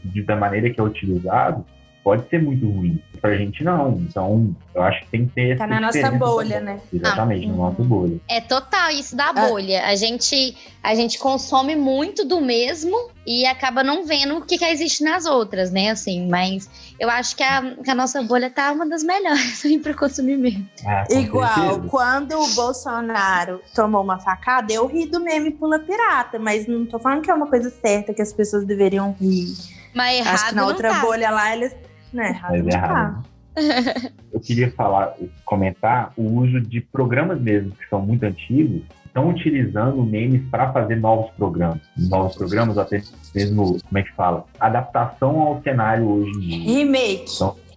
de- 0.06 0.24
da 0.24 0.36
maneira 0.36 0.70
que 0.70 0.80
é 0.80 0.84
utilizado, 0.84 1.66
pode 2.04 2.28
ser 2.30 2.42
muito 2.42 2.68
ruim. 2.70 3.02
Pra 3.22 3.36
gente, 3.36 3.64
não. 3.66 3.98
Então, 4.10 4.56
eu 4.74 4.82
acho 4.82 5.02
que 5.02 5.08
tem 5.12 5.26
que 5.26 5.34
ter 5.34 5.58
Tá 5.58 5.66
essa 5.66 5.68
na 5.68 5.82
nossa 5.82 6.12
bolha, 6.12 6.62
né? 6.62 6.80
Exatamente, 6.94 7.46
Ah, 7.46 7.48
na 7.50 7.54
uhum. 7.54 7.60
nossa 7.70 7.84
bolha. 7.84 8.18
É 8.30 8.40
total 8.40 8.90
isso 8.92 9.14
da 9.16 9.30
Ah. 9.30 9.34
bolha. 9.50 9.86
A 9.86 9.96
gente, 9.96 10.56
a 10.82 10.96
gente 10.96 11.20
consome 11.20 11.76
muito 11.76 12.24
do 12.26 12.40
mesmo 12.40 12.96
e 13.28 13.46
acaba 13.46 13.84
não 13.84 14.06
vendo 14.06 14.38
o 14.38 14.42
que, 14.46 14.58
que 14.58 14.64
existe 14.64 15.04
nas 15.04 15.26
outras, 15.26 15.70
né? 15.70 15.90
Assim, 15.90 16.30
mas 16.30 16.70
eu 16.98 17.10
acho 17.10 17.36
que 17.36 17.44
a, 17.44 17.76
que 17.84 17.92
a 17.92 17.96
nossa 17.96 18.24
bolha 18.24 18.50
tá 18.50 18.72
uma 18.72 18.88
das 18.88 19.04
melhores 19.04 19.64
aí 19.66 19.78
pra 19.78 19.94
consumir 19.94 20.38
mesmo. 20.38 20.66
Ah, 20.86 21.04
Igual, 21.10 21.54
certeza. 21.54 21.88
quando 21.90 22.40
o 22.40 22.48
Bolsonaro 22.56 23.62
tomou 23.76 24.02
uma 24.02 24.18
facada, 24.20 24.72
eu 24.72 24.88
ri 24.88 25.06
do 25.08 25.20
meme 25.20 25.52
Pula 25.52 25.80
Pirata, 25.80 26.40
mas 26.40 26.66
não 26.68 26.86
tô 26.86 26.98
falando 27.00 27.22
que 27.22 27.30
é 27.30 27.34
uma 27.34 27.48
coisa 27.48 27.70
certa 27.70 28.14
que 28.14 28.22
as 28.22 28.32
pessoas 28.32 28.66
deveriam 28.66 29.14
rir. 29.20 29.54
Mas 29.94 30.20
errado 30.20 30.34
Acho 30.36 30.50
que 30.50 30.56
na 30.56 30.62
não 30.62 30.70
outra 30.70 30.90
tá. 30.90 31.02
bolha 31.02 31.30
lá, 31.32 31.54
eles. 31.56 31.76
Né, 32.14 32.30
errado 32.30 32.52
Mas 32.52 32.68
é 32.68 32.70
errado. 32.78 33.24
tá. 33.24 34.10
Eu 34.32 34.40
queria 34.40 34.72
falar, 34.72 35.16
comentar 35.44 36.14
o 36.16 36.24
uso 36.24 36.62
de 36.62 36.80
programas 36.82 37.42
mesmo, 37.42 37.72
que 37.72 37.88
são 37.90 38.02
muito 38.02 38.24
antigos, 38.24 38.84
estão 39.06 39.28
utilizando 39.30 40.02
memes 40.04 40.48
para 40.50 40.72
fazer 40.72 40.96
novos 40.96 41.30
programas. 41.32 41.80
Novos 41.98 42.36
programas, 42.38 42.78
até 42.78 43.02
mesmo, 43.36 43.78
como 43.84 43.98
é 43.98 44.04
que 44.04 44.14
fala? 44.14 44.46
Adaptação 44.60 45.40
ao 45.42 45.62
cenário 45.62 46.08
hoje 46.08 46.30
em 46.32 46.40
dia. 46.40 46.74
Remake. 46.78 47.26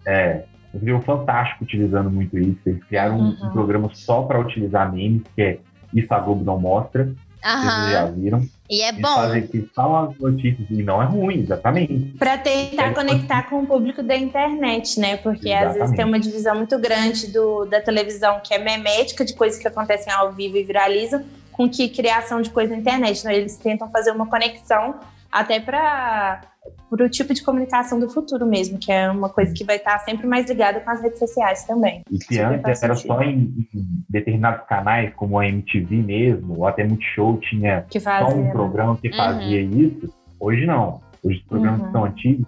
É, 0.07 0.43
eu 0.73 0.79
vi 0.79 0.93
o 0.93 1.01
Fantástico 1.01 1.63
utilizando 1.63 2.09
muito 2.09 2.37
isso. 2.37 2.59
Eles 2.65 2.83
criaram 2.85 3.17
um- 3.19 3.23
um 3.41 3.43
Uhum. 3.45 3.51
programa 3.51 3.89
só 3.93 4.21
para 4.21 4.39
utilizar 4.39 4.91
memes, 4.93 5.23
que 5.35 5.41
é 5.41 5.59
Isso 5.93 6.11
a 6.13 6.19
Globo 6.19 6.43
Não 6.43 6.59
Mostra. 6.59 7.11
Vocês 7.43 7.91
já 7.91 8.03
Aham. 8.03 8.11
viram. 8.13 8.47
E 8.69 8.81
é 8.81 8.89
Eles 8.89 9.01
bom. 9.01 9.15
fazem 9.15 9.45
que 9.47 9.61
falam 9.75 10.09
as 10.11 10.17
notícias 10.17 10.67
e 10.69 10.81
não 10.81 11.01
é 11.01 11.05
ruim, 11.05 11.41
exatamente. 11.41 12.15
Pra 12.17 12.37
tentar 12.37 12.85
Ele 12.87 12.95
conectar 12.95 13.43
com 13.43 13.59
o 13.61 13.67
público 13.67 14.01
da 14.01 14.15
internet, 14.15 14.99
né? 14.99 15.17
Porque 15.17 15.51
às 15.51 15.73
vezes 15.73 15.75
Exatamente. 15.75 15.95
tem 15.97 16.05
uma 16.05 16.19
divisão 16.19 16.55
muito 16.55 16.79
grande 16.79 17.27
do, 17.27 17.65
da 17.65 17.81
televisão 17.81 18.39
que 18.41 18.53
é 18.53 18.57
memética, 18.57 19.25
de 19.25 19.33
coisas 19.35 19.59
que 19.59 19.67
acontecem 19.67 20.11
ao 20.13 20.31
vivo 20.31 20.57
e 20.57 20.63
viralizam, 20.63 21.23
com 21.51 21.69
que 21.69 21.89
criação 21.89 22.41
de 22.41 22.49
coisa 22.49 22.73
na 22.73 22.79
internet. 22.79 23.19
Então, 23.19 23.31
eles 23.31 23.57
tentam 23.57 23.89
fazer 23.91 24.11
uma 24.11 24.25
conexão 24.25 24.95
até 25.31 25.59
para 25.59 26.41
o 26.91 27.09
tipo 27.09 27.33
de 27.33 27.43
comunicação 27.43 27.99
do 27.99 28.09
futuro 28.09 28.45
mesmo, 28.45 28.77
que 28.77 28.91
é 28.91 29.09
uma 29.09 29.29
coisa 29.29 29.53
que 29.53 29.63
vai 29.63 29.77
estar 29.77 29.97
sempre 29.99 30.27
mais 30.27 30.47
ligada 30.47 30.79
com 30.79 30.89
as 30.89 31.01
redes 31.01 31.19
sociais 31.19 31.63
também. 31.65 32.03
E 32.09 32.17
que 32.19 32.35
Super 32.35 32.45
antes 32.45 32.83
era 32.83 32.95
sentido. 32.95 33.13
só 33.13 33.21
em, 33.21 33.67
em 33.73 33.87
determinados 34.09 34.65
canais, 34.67 35.13
como 35.15 35.39
a 35.39 35.47
MTV 35.47 35.95
mesmo, 35.97 36.59
ou 36.59 36.67
até 36.67 36.83
Multishow 36.85 37.37
tinha 37.39 37.85
Que 37.89 37.99
só 37.99 38.09
fazia. 38.11 38.35
um 38.37 38.43
né? 38.43 38.51
programa 38.51 38.97
que 38.97 39.09
Uhum. 39.09 39.15
fazia 39.15 39.61
isso. 39.61 40.13
Hoje 40.39 40.65
não. 40.65 41.01
Hoje 41.23 41.37
os 41.39 41.43
programas 41.45 41.79
Uhum. 41.81 41.85
que 41.87 41.91
são 41.91 42.05
antigos 42.05 42.45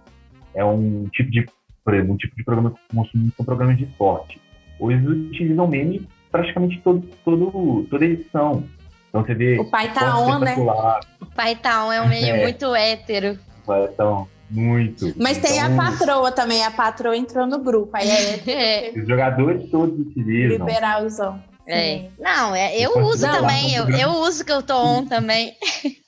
é 0.54 0.64
um 0.66 1.08
tipo 1.12 1.32
de, 1.32 1.46
por 1.84 1.94
exemplo, 1.94 2.14
um 2.14 2.18
tipo 2.18 2.36
de 2.36 2.44
programa 2.44 2.72
que 2.72 2.78
eu 2.78 3.04
consumo 3.04 3.32
são 3.36 3.46
programas 3.46 3.78
de 3.78 3.84
esporte. 3.86 4.40
Hoje 4.80 4.98
eles 4.98 5.28
utilizam 5.30 5.68
meme 5.68 6.08
praticamente 6.32 6.80
todo, 6.82 7.02
todo, 7.24 7.86
toda 7.90 8.06
edição. 8.06 8.64
Então 9.10 9.24
você 9.26 9.34
vê 9.34 9.58
O 9.60 9.66
pai 9.66 9.92
tá 9.94 10.20
on, 10.20 10.40
né? 10.40 10.56
O 11.22 11.26
Python 11.26 11.92
é 11.94 12.02
um 12.02 12.08
meio 12.10 12.36
É. 12.36 12.42
muito 12.44 12.76
hétero. 12.76 13.38
Então, 13.92 14.28
muito. 14.50 15.14
Mas 15.18 15.38
tem 15.38 15.60
a 15.60 15.66
Então, 15.70 15.78
patroa 15.78 16.32
também, 16.32 16.64
a 16.64 16.72
patroa 16.72 17.16
entrou 17.18 17.48
no 17.48 17.60
grupo. 17.60 17.92
Aí 17.94 18.10
é 18.10 18.44
É. 18.48 18.92
Os 18.96 19.08
jogadores 19.08 19.70
todos 19.70 20.00
utilizam. 20.00 20.58
liberalzão. 20.66 21.44
É. 21.68 22.10
Não, 22.20 22.56
é, 22.56 22.78
eu 22.78 22.90
Depois 22.94 23.08
uso 23.08 23.18
você 23.26 23.32
também. 23.32 23.74
Eu, 23.76 23.90
eu 23.90 24.10
uso 24.22 24.46
que 24.46 24.52
eu 24.52 24.62
tô 24.62 24.78
on 24.78 25.06
também. 25.06 25.54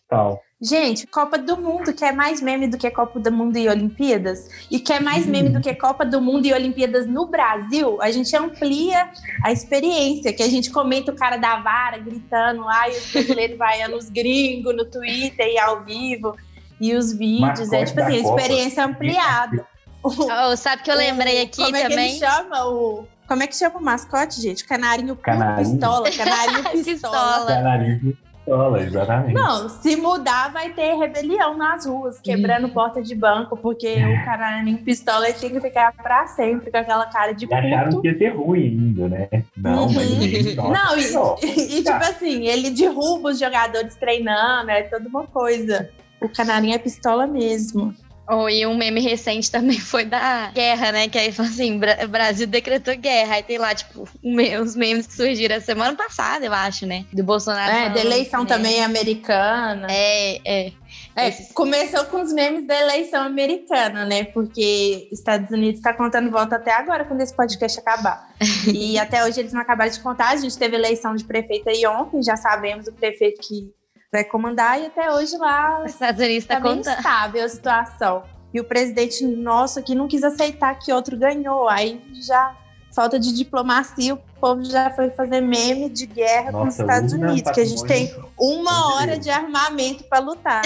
Tal. 0.07 0.39
Gente, 0.59 1.05
Copa 1.05 1.37
do 1.37 1.55
Mundo 1.55 1.93
quer 1.93 2.11
mais 2.13 2.41
meme 2.41 2.67
do 2.67 2.79
que 2.79 2.89
Copa 2.89 3.19
do 3.19 3.31
Mundo 3.31 3.57
e 3.57 3.69
Olimpíadas? 3.69 4.49
E 4.71 4.79
quer 4.79 4.99
mais 4.99 5.27
meme 5.27 5.49
do 5.49 5.61
que 5.61 5.73
Copa 5.75 6.03
do 6.03 6.19
Mundo 6.19 6.47
e 6.47 6.53
Olimpíadas 6.53 7.05
no 7.05 7.27
Brasil? 7.27 8.01
A 8.01 8.09
gente 8.09 8.35
amplia 8.35 9.11
a 9.43 9.51
experiência, 9.51 10.33
que 10.33 10.41
a 10.41 10.49
gente 10.49 10.71
comenta 10.71 11.11
o 11.11 11.15
cara 11.15 11.37
da 11.37 11.59
vara 11.59 11.99
gritando, 11.99 12.67
ai, 12.67 12.89
os 12.89 13.11
brasileiros 13.11 13.55
vaiando 13.57 13.97
os 13.97 14.09
gringos 14.09 14.75
no 14.75 14.85
Twitter 14.85 15.45
e 15.47 15.59
ao 15.59 15.83
vivo, 15.83 16.35
e 16.79 16.93
os 16.95 17.13
vídeos. 17.13 17.71
É 17.71 17.79
Mascote 17.81 17.85
tipo 17.87 18.01
assim, 18.01 18.23
Copa. 18.23 18.41
experiência 18.41 18.85
ampliada. 18.85 19.65
O- 20.03 20.09
Oh, 20.51 20.55
sabe 20.55 20.83
que 20.83 20.91
eu 20.91 20.95
lembrei 20.95 21.41
aqui 21.41 21.57
como 21.63 21.75
é 21.75 21.81
que 21.83 21.89
também? 21.89 22.09
ele 22.11 22.19
chama 22.19 22.65
o... 22.67 23.05
Como 23.27 23.43
é 23.43 23.47
que 23.47 23.55
chama 23.57 23.77
o 23.79 23.83
mascote, 23.83 24.39
gente? 24.41 24.63
Canarinho, 24.65 25.15
Canarinho. 25.17 25.71
pistola. 25.71 26.09
Canarinho 26.11 26.63
pistola. 26.85 27.45
Canaliza 27.47 27.99
pistola, 28.45 28.81
exatamente. 28.83 29.33
Não, 29.33 29.67
se 29.67 29.95
mudar, 29.97 30.53
vai 30.53 30.69
ter 30.71 30.93
rebelião 30.93 31.57
nas 31.57 31.85
ruas, 31.85 32.21
quebrando 32.21 32.69
porta 32.69 33.01
de 33.03 33.13
banco, 33.13 33.57
porque 33.57 33.95
o 33.95 34.23
canarinho 34.23 34.77
pistola 34.77 35.25
tem 35.33 35.49
que 35.49 35.59
ficar 35.59 35.91
pra 35.91 36.25
sempre 36.27 36.71
com 36.71 36.77
aquela 36.77 37.05
cara 37.07 37.33
de 37.33 37.45
E 37.45 37.53
acharam 37.53 37.89
puto. 37.89 38.01
que 38.03 38.07
ia 38.07 38.17
ser 38.17 38.29
ruim 38.29 38.61
ainda, 38.61 39.09
né? 39.09 39.27
Não, 39.57 39.87
Uhum. 39.87 39.93
mas 39.93 40.55
Não, 40.55 41.35
e, 41.43 41.79
e, 41.79 41.83
tipo 41.83 41.91
assim, 42.03 42.45
ele 42.47 42.69
derruba 42.69 43.31
os 43.31 43.39
jogadores 43.39 43.95
treinando, 43.97 44.71
é 44.71 44.83
toda 44.83 45.09
uma 45.09 45.25
coisa. 45.27 45.89
O 46.21 46.29
canarinho 46.29 46.75
é 46.75 46.77
pistola 46.77 47.27
mesmo. 47.27 47.93
Oh, 48.29 48.49
e 48.49 48.65
um 48.65 48.75
meme 48.75 48.99
recente 48.99 49.49
também 49.49 49.79
foi 49.79 50.03
da 50.03 50.51
guerra, 50.53 50.91
né? 50.91 51.07
Que 51.07 51.17
aí 51.17 51.31
falou 51.31 51.49
assim: 51.49 51.79
Bra- 51.79 52.05
Brasil 52.07 52.45
decretou 52.45 52.97
guerra. 52.97 53.35
Aí 53.35 53.43
tem 53.43 53.57
lá, 53.57 53.73
tipo, 53.73 54.05
um 54.21 54.35
os 54.61 54.75
memes 54.75 55.07
que 55.07 55.13
surgiram 55.13 55.55
a 55.55 55.61
semana 55.61 55.95
passada, 55.95 56.45
eu 56.45 56.51
acho, 56.51 56.85
né? 56.85 57.05
Do 57.13 57.23
Bolsonaro. 57.23 57.71
É, 57.71 57.89
da 57.89 58.01
eleição 58.01 58.41
né? 58.41 58.47
também 58.49 58.83
americana. 58.83 59.87
É, 59.89 60.41
é. 60.45 60.71
É, 61.15 61.29
Esses- 61.29 61.51
começou 61.53 62.03
com 62.05 62.21
os 62.21 62.33
memes 62.33 62.67
da 62.67 62.79
eleição 62.79 63.23
americana, 63.23 64.05
né? 64.05 64.25
Porque 64.25 65.07
Estados 65.11 65.49
Unidos 65.49 65.77
está 65.79 65.93
contando 65.93 66.29
volta 66.29 66.57
até 66.57 66.73
agora, 66.73 67.05
quando 67.05 67.21
esse 67.21 67.33
podcast 67.33 67.79
acabar. 67.79 68.29
e 68.71 68.99
até 68.99 69.23
hoje 69.23 69.39
eles 69.39 69.53
não 69.53 69.61
acabaram 69.61 69.89
de 69.91 69.99
contar. 70.01 70.29
A 70.31 70.35
gente 70.35 70.57
teve 70.57 70.75
eleição 70.75 71.15
de 71.15 71.23
prefeito 71.23 71.69
aí 71.69 71.87
ontem, 71.87 72.21
já 72.21 72.35
sabemos 72.35 72.87
o 72.87 72.91
prefeito 72.93 73.39
que 73.41 73.71
vai 74.17 74.23
comandar, 74.23 74.79
e 74.81 74.87
até 74.87 75.11
hoje 75.13 75.37
lá 75.37 75.83
Os 75.83 75.91
Estados 75.91 76.19
Unidos 76.19 76.43
está 76.43 76.55
tá 76.55 76.59
bem 76.61 76.77
contando. 76.77 76.97
estável 76.97 77.45
a 77.45 77.49
situação. 77.49 78.23
E 78.53 78.59
o 78.59 78.63
presidente 78.63 79.23
nosso 79.25 79.77
aqui 79.79 79.93
não 79.93 80.07
quis 80.07 80.23
aceitar 80.23 80.73
que 80.79 80.91
outro 80.91 81.15
ganhou. 81.17 81.67
Aí 81.69 82.01
já, 82.25 82.55
falta 82.95 83.19
de 83.19 83.31
diplomacia, 83.33 84.15
o 84.15 84.17
povo 84.39 84.63
já 84.65 84.89
foi 84.89 85.09
fazer 85.11 85.41
meme 85.41 85.89
de 85.89 86.05
guerra 86.07 86.51
com 86.51 86.59
os 86.59 86.65
Nossa, 86.65 86.81
Estados 86.81 87.13
é 87.13 87.15
Unidos, 87.17 87.51
que 87.51 87.59
a 87.61 87.65
gente 87.65 87.83
tem 87.85 88.15
uma 88.39 88.95
hora 88.95 89.17
de 89.19 89.29
armamento 89.29 90.03
para 90.05 90.19
lutar. 90.19 90.61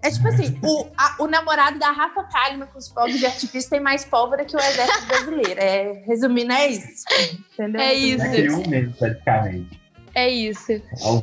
É 0.00 0.10
tipo 0.10 0.28
assim, 0.28 0.58
o, 0.62 0.86
a- 0.96 1.16
o 1.20 1.26
namorado 1.26 1.78
da 1.78 1.90
Rafa 1.90 2.24
Kalimann 2.24 2.68
com 2.72 2.78
os 2.78 2.88
fogos 2.88 3.18
de 3.18 3.24
artifício 3.26 3.70
tem 3.70 3.80
mais 3.80 4.04
pólvora 4.04 4.44
que 4.44 4.54
o 4.54 4.60
exército 4.60 5.06
brasileiro. 5.06 5.60
É, 5.60 6.02
resumindo, 6.06 6.52
é 6.52 6.66
isso. 6.68 7.04
Entendeu? 7.54 7.80
É 7.80 7.94
isso. 7.94 8.24
Um 8.60 8.68
mesmo, 8.68 8.92
praticamente. 8.94 9.81
É 10.14 10.28
isso. 10.28 10.72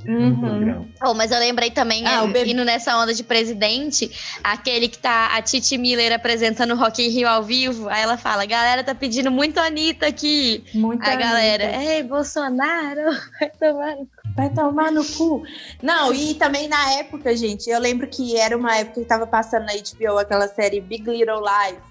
Uhum. 0.07 0.89
Oh, 1.03 1.13
mas 1.13 1.31
eu 1.31 1.39
lembrei 1.39 1.69
também, 1.71 2.05
Ah, 2.05 2.25
é, 2.33 2.47
indo 2.47 2.65
nessa 2.65 2.97
onda 2.97 3.13
de 3.13 3.23
presidente, 3.23 4.11
aquele 4.43 4.87
que 4.87 4.97
tá 4.97 5.35
a 5.35 5.41
Titi 5.41 5.77
Miller 5.77 6.11
apresentando 6.11 6.73
o 6.73 6.77
Rock 6.77 7.05
in 7.05 7.09
Rio 7.09 7.27
ao 7.27 7.43
vivo, 7.43 7.87
aí 7.87 8.01
ela 8.01 8.17
fala, 8.17 8.45
galera 8.45 8.83
tá 8.83 8.95
pedindo 8.95 9.29
muito 9.29 9.59
Anitta 9.59 10.07
aqui. 10.07 10.63
Muita 10.73 11.11
a 11.11 11.15
galera, 11.15 11.75
ei, 11.83 12.03
Bolsonaro, 12.03 13.01
vai 13.39 13.49
tomar 13.59 13.95
no 13.95 14.07
Vai 14.35 14.49
tomar 14.49 14.91
no 14.91 15.03
cu. 15.03 15.43
Não, 15.81 16.13
e 16.13 16.33
também 16.35 16.67
na 16.67 16.93
época, 16.93 17.35
gente, 17.35 17.69
eu 17.69 17.79
lembro 17.79 18.07
que 18.07 18.37
era 18.37 18.55
uma 18.55 18.75
época 18.77 19.01
que 19.01 19.07
tava 19.07 19.27
passando 19.27 19.65
na 19.65 19.73
HBO 19.73 20.17
aquela 20.17 20.47
série 20.47 20.79
Big 20.79 21.09
Little 21.09 21.41
Lies. 21.41 21.88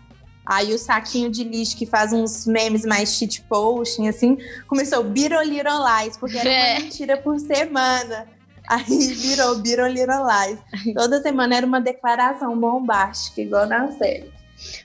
Aí 0.51 0.73
o 0.73 0.79
saquinho 0.79 1.29
de 1.31 1.45
lixo 1.45 1.77
que 1.77 1.85
faz 1.85 2.11
uns 2.13 2.47
memes 2.47 2.87
mais 2.87 3.11
shitposting, 3.19 4.09
assim, 4.09 4.39
começou 4.67 5.05
Biro 5.05 5.39
Little 5.43 5.85
Lies, 5.85 6.17
porque 6.17 6.39
era 6.39 6.49
É. 6.49 6.73
uma 6.73 6.81
mentira 6.81 7.17
por 7.19 7.39
semana. 7.39 8.27
Aí 8.67 8.85
virou 9.15 9.57
Biro 9.59 9.87
Little 9.87 10.25
Lies. 10.27 10.95
Toda 10.95 11.21
semana 11.23 11.55
era 11.57 11.67
uma 11.67 11.81
declaração 11.83 12.59
bombástica, 12.59 13.43
igual 13.43 13.67
na 13.67 13.93
série. 13.93 14.31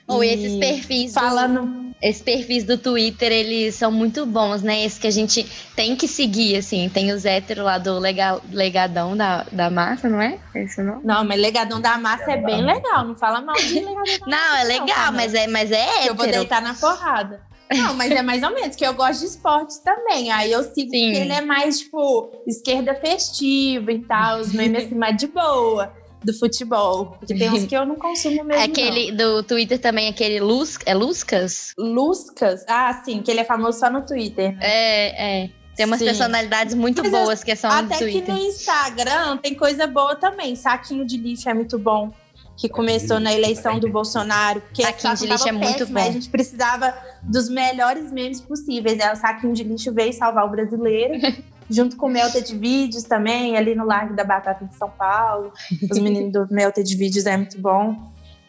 Ou 0.06 0.22
E 0.22 0.28
esses 0.28 0.58
perfis 0.58 1.12
do- 1.14 1.20
Falando. 1.20 1.83
Esses 2.02 2.20
perfis 2.20 2.64
do 2.64 2.76
Twitter, 2.76 3.32
eles 3.32 3.74
são 3.76 3.90
muito 3.90 4.26
bons, 4.26 4.62
né? 4.62 4.84
Esse 4.84 5.00
que 5.00 5.06
a 5.06 5.10
gente 5.10 5.42
tem 5.74 5.96
que 5.96 6.06
seguir, 6.06 6.56
assim. 6.56 6.88
Tem 6.92 7.10
os 7.12 7.24
héteros 7.24 7.64
lá 7.64 7.78
do 7.78 7.98
lega- 7.98 8.40
Legadão 8.52 9.16
da, 9.16 9.46
da 9.50 9.70
Massa, 9.70 10.08
não 10.08 10.20
é? 10.20 10.38
Esse 10.54 10.82
não? 10.82 11.00
Não, 11.02 11.24
mas 11.24 11.40
Legadão 11.40 11.80
da 11.80 11.96
Massa 11.96 12.32
é 12.32 12.36
bem 12.36 12.60
legal. 12.62 13.06
Não 13.06 13.14
fala 13.14 13.40
mal 13.40 13.56
de 13.56 13.74
Legadão 13.80 13.94
da 14.04 14.26
Não, 14.26 14.38
Massa, 14.50 14.60
é 14.60 14.64
legal, 14.64 14.86
tá, 14.88 15.12
mas 15.12 15.32
é, 15.34 15.46
mas 15.46 15.70
é 15.72 16.08
Eu 16.08 16.14
vou 16.14 16.26
hétero. 16.26 16.40
deitar 16.40 16.60
na 16.60 16.74
porrada. 16.74 17.40
Não, 17.72 17.94
mas 17.94 18.12
é 18.12 18.20
mais 18.22 18.42
ou 18.42 18.50
menos, 18.52 18.76
que 18.76 18.86
eu 18.86 18.92
gosto 18.92 19.20
de 19.20 19.26
esportes 19.26 19.78
também. 19.78 20.30
Aí 20.30 20.52
eu 20.52 20.62
sigo 20.62 20.90
Sim. 20.90 21.12
que 21.12 21.16
ele 21.18 21.32
é 21.32 21.40
mais, 21.40 21.78
tipo, 21.80 22.30
esquerda 22.46 22.94
festiva 22.94 23.90
e 23.90 24.00
tal, 24.00 24.40
os 24.40 24.52
memes 24.52 24.84
assim, 24.84 24.94
mais 24.94 25.16
de 25.16 25.26
boa 25.26 25.90
do 26.24 26.32
futebol. 26.32 27.16
Porque 27.18 27.34
tem 27.34 27.50
uns 27.50 27.66
que 27.66 27.76
eu 27.76 27.84
não 27.84 27.96
consumo 27.96 28.42
mesmo. 28.44 28.62
Aquele 28.62 29.12
do 29.12 29.42
Twitter 29.42 29.78
também, 29.78 30.08
aquele 30.08 30.40
Luz, 30.40 30.78
é 30.86 30.94
Luscas? 30.94 31.72
não. 31.78 31.86
Luscas? 31.86 32.64
Ah, 32.68 33.02
sim, 33.04 33.20
que 33.22 33.30
ele 33.30 33.40
é 33.40 33.44
famoso 33.44 33.78
só 33.78 33.90
no 33.90 34.02
Twitter. 34.02 34.52
né? 34.52 34.58
É, 34.62 35.42
é. 35.44 35.50
Tem 35.76 35.86
umas 35.86 35.98
Sim. 35.98 36.04
personalidades 36.04 36.72
muito 36.74 37.02
Mas 37.02 37.12
eu- 37.12 37.20
boas 37.24 37.42
que 37.42 37.56
são 37.56 37.68
do 37.68 37.76
Até 37.76 37.98
que 37.98 38.04
Twitter. 38.04 38.32
no 38.34 38.40
Instagram 38.40 39.36
tem 39.38 39.54
coisa 39.54 39.86
boa 39.88 40.14
também. 40.14 40.54
Saquinho 40.54 41.04
de 41.04 41.16
lixo 41.16 41.48
é 41.48 41.54
muito 41.54 41.76
bom. 41.78 42.12
Que 42.56 42.68
começou 42.68 43.18
na 43.18 43.34
eleição 43.34 43.80
do 43.80 43.88
Bolsonaro. 43.90 44.60
Porque 44.60 44.84
a 44.84 44.92
Saquinho 44.92 45.16
de 45.16 45.26
lixo 45.26 45.48
é 45.48 45.52
muito 45.52 45.78
péssima, 45.78 46.00
bom. 46.00 46.08
A 46.08 46.12
gente 46.12 46.28
precisava 46.30 46.94
dos 47.20 47.48
melhores 47.48 48.12
memes 48.12 48.40
possíveis. 48.40 49.00
Aí 49.00 49.12
o 49.12 49.16
saquinho 49.16 49.52
de 49.52 49.64
lixo 49.64 49.92
veio 49.92 50.12
salvar 50.12 50.46
o 50.46 50.50
brasileiro. 50.50 51.14
junto 51.68 51.96
com 51.96 52.06
o 52.06 52.10
Melted 52.10 52.56
Vídeos 52.56 53.04
também, 53.04 53.56
ali 53.56 53.74
no 53.74 53.84
Largo 53.84 54.14
da 54.14 54.24
Batata 54.24 54.64
de 54.64 54.74
São 54.76 54.90
Paulo. 54.90 55.52
Os 55.90 55.98
meninos 55.98 56.32
do 56.32 56.54
Melted 56.54 56.96
Vídeos 56.96 57.26
é 57.26 57.36
muito 57.36 57.60
bom. 57.60 57.96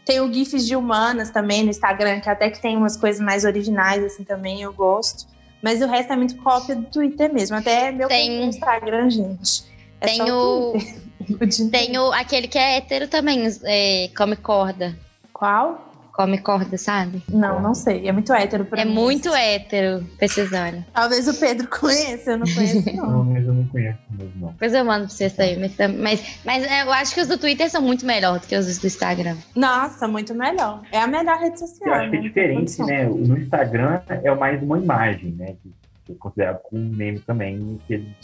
Tem 0.05 0.19
o 0.19 0.31
GIFs 0.31 0.65
de 0.67 0.75
humanas 0.75 1.31
também 1.31 1.63
no 1.63 1.69
Instagram, 1.69 2.19
que 2.19 2.29
até 2.29 2.49
que 2.49 2.61
tem 2.61 2.77
umas 2.77 2.95
coisas 2.95 3.19
mais 3.19 3.43
originais, 3.43 4.03
assim, 4.03 4.23
também 4.23 4.61
eu 4.61 4.71
gosto. 4.71 5.25
Mas 5.63 5.81
o 5.81 5.87
resto 5.87 6.13
é 6.13 6.15
muito 6.15 6.37
cópia 6.37 6.75
do 6.75 6.83
Twitter 6.85 7.33
mesmo. 7.33 7.57
Até 7.57 7.91
meu 7.91 8.07
Tem- 8.07 8.45
Instagram, 8.45 9.09
gente. 9.09 9.63
É 9.99 10.05
Tem 10.07 10.17
só 10.17 10.73
o. 10.73 10.73
O 11.27 11.71
tem 11.71 11.97
o 11.97 12.11
aquele 12.13 12.47
que 12.47 12.57
é 12.57 12.77
hétero 12.77 13.07
também, 13.07 13.47
é, 13.63 14.11
come 14.15 14.35
corda. 14.35 14.95
Qual? 15.33 15.94
Come 16.15 16.37
corda, 16.37 16.77
sabe? 16.77 17.21
Não, 17.29 17.61
não 17.61 17.75
sei. 17.75 18.07
É 18.07 18.11
muito 18.13 18.31
hétero 18.31 18.63
pra 18.63 18.81
É 18.81 18.85
mim. 18.85 18.93
muito 18.93 19.33
hétero, 19.35 20.01
pesquisando. 20.17 20.83
Talvez 20.93 21.27
o 21.27 21.37
Pedro 21.37 21.67
conheça, 21.67 22.31
eu 22.31 22.37
não 22.37 22.45
conheço, 22.47 22.85
Não, 22.95 23.09
não. 23.11 23.23
mas 23.25 23.45
eu 23.45 23.53
não 23.53 23.67
conheço 23.67 23.99
mesmo, 24.11 24.31
não. 24.37 24.47
Depois 24.53 24.73
eu 24.73 24.85
mando 24.85 25.07
pra 25.07 25.09
vocês 25.13 25.37
aí. 25.39 25.59
Mas, 25.59 25.75
tam- 25.75 25.93
mas, 25.97 26.39
mas 26.45 26.63
é, 26.63 26.83
eu 26.83 26.91
acho 26.93 27.13
que 27.13 27.19
os 27.19 27.27
do 27.27 27.37
Twitter 27.37 27.69
são 27.69 27.81
muito 27.81 28.05
melhores 28.05 28.41
do 28.43 28.47
que 28.47 28.55
os 28.55 28.77
do 28.77 28.87
Instagram. 28.87 29.35
Nossa, 29.53 30.07
muito 30.07 30.33
melhor. 30.33 30.81
É 30.91 30.99
a 30.99 31.07
melhor 31.07 31.37
rede 31.37 31.59
social. 31.59 31.89
Eu 31.89 32.01
acho 32.01 32.09
que 32.11 32.15
é 32.15 32.19
né? 32.21 32.27
Diferente, 32.27 32.83
né? 32.83 33.03
No 33.05 33.37
Instagram 33.37 33.99
é 34.09 34.33
mais 34.35 34.63
uma 34.63 34.77
imagem, 34.79 35.31
né? 35.37 35.55
Que 36.05 36.13
é 36.13 36.15
considerado 36.15 36.59
como 36.63 36.81
um 36.81 36.89
meme 36.95 37.19
também. 37.19 37.77
Que 37.87 37.93
ele 37.95 38.15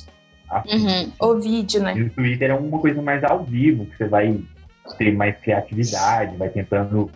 Uhum. 0.65 1.11
O 1.19 1.39
vídeo, 1.39 1.81
né? 1.81 1.93
E 1.97 2.03
o 2.03 2.09
Twitter 2.09 2.51
é 2.51 2.53
uma 2.53 2.77
coisa 2.79 3.01
mais 3.01 3.23
ao 3.23 3.43
vivo, 3.43 3.85
que 3.85 3.97
você 3.97 4.05
vai 4.07 4.37
ter 4.97 5.13
mais 5.15 5.37
criatividade, 5.39 6.35
vai 6.35 6.49
tentando 6.49 7.09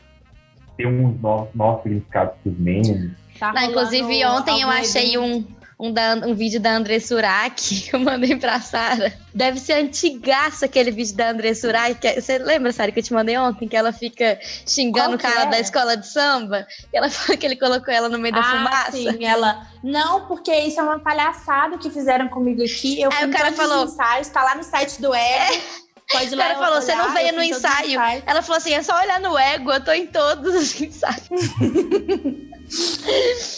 ter 0.78 0.88
uns 0.88 1.20
novos, 1.22 1.50
novos 1.56 1.84
significados 1.84 2.36
para 2.44 2.52
os 2.52 2.58
memes. 2.60 3.12
Tá 3.40 3.52
Não, 3.54 3.62
inclusive, 3.64 4.26
ontem 4.26 4.62
eu 4.62 4.70
achei 4.70 5.18
um, 5.18 5.46
um, 5.78 5.92
da- 5.92 6.16
um 6.26 6.34
vídeo 6.34 6.58
da 6.60 6.72
André 6.72 7.00
Surak 7.02 7.56
que 7.84 7.94
eu 7.94 8.00
mandei 8.00 8.36
pra 8.38 8.62
Sara. 8.62 9.12
Deve 9.34 9.60
ser 9.60 9.74
antigaço 9.74 10.64
aquele 10.64 10.90
vídeo 10.92 11.16
da 11.18 11.32
André 11.32 11.54
Surak. 11.54 11.96
que- 12.00 12.22
Você 12.22 12.38
lembra, 12.38 12.72
Sara, 12.72 12.92
que 12.94 13.00
eu 13.00 13.04
te 13.04 13.14
mandei 13.14 13.38
ontem? 13.38 13.68
Que 13.68 13.76
ela 13.76 13.92
fica 13.92 14.40
xingando 14.66 15.18
Qual 15.18 15.32
o 15.32 15.34
cara 15.36 15.48
é? 15.48 15.50
da 15.52 15.60
escola 15.60 15.98
de 15.98 16.08
samba? 16.08 16.66
Que, 16.90 16.98
ela, 16.98 17.10
falou 17.12 17.38
que 17.38 17.46
ele 17.46 17.58
colocou 17.58 17.94
ela 17.94 18.08
no 18.08 18.18
meio 18.18 18.34
da 18.34 18.40
ah, 18.40 18.44
fumaça. 18.44 18.92
sim, 18.94 19.26
ela. 19.26 19.68
Não, 19.84 20.26
porque 20.28 20.54
isso 20.56 20.80
é 20.80 20.84
uma 20.84 21.00
palhaçada 21.00 21.78
que 21.78 21.90
fizeram 21.90 22.30
comigo 22.30 22.64
aqui. 22.64 23.02
Eu 23.02 23.10
Aí 23.12 23.26
o 23.26 23.32
cara 23.32 23.52
falou- 23.52 23.84
os 23.84 23.92
ensaios, 23.92 24.30
tá 24.30 24.42
lá 24.44 24.56
no 24.56 24.64
site 24.64 25.02
do 25.02 25.14
Ego. 25.14 25.85
Pode 26.12 26.32
ir 26.32 26.36
lá 26.36 26.44
cara 26.44 26.60
falou, 26.60 26.82
você 26.82 26.94
não 26.94 27.06
olhar, 27.06 27.14
veio 27.14 27.36
no 27.36 27.44
ensaio. 27.44 28.00
Ela 28.26 28.42
falou 28.42 28.58
assim: 28.58 28.74
é 28.74 28.84
só 28.84 28.96
olhar 29.00 29.20
no 29.20 29.38
ego, 29.38 29.72
eu 29.72 29.84
tô 29.84 29.92
em 29.92 30.06
todos 30.06 30.54
os 30.54 30.80
ensaios. 30.82 31.30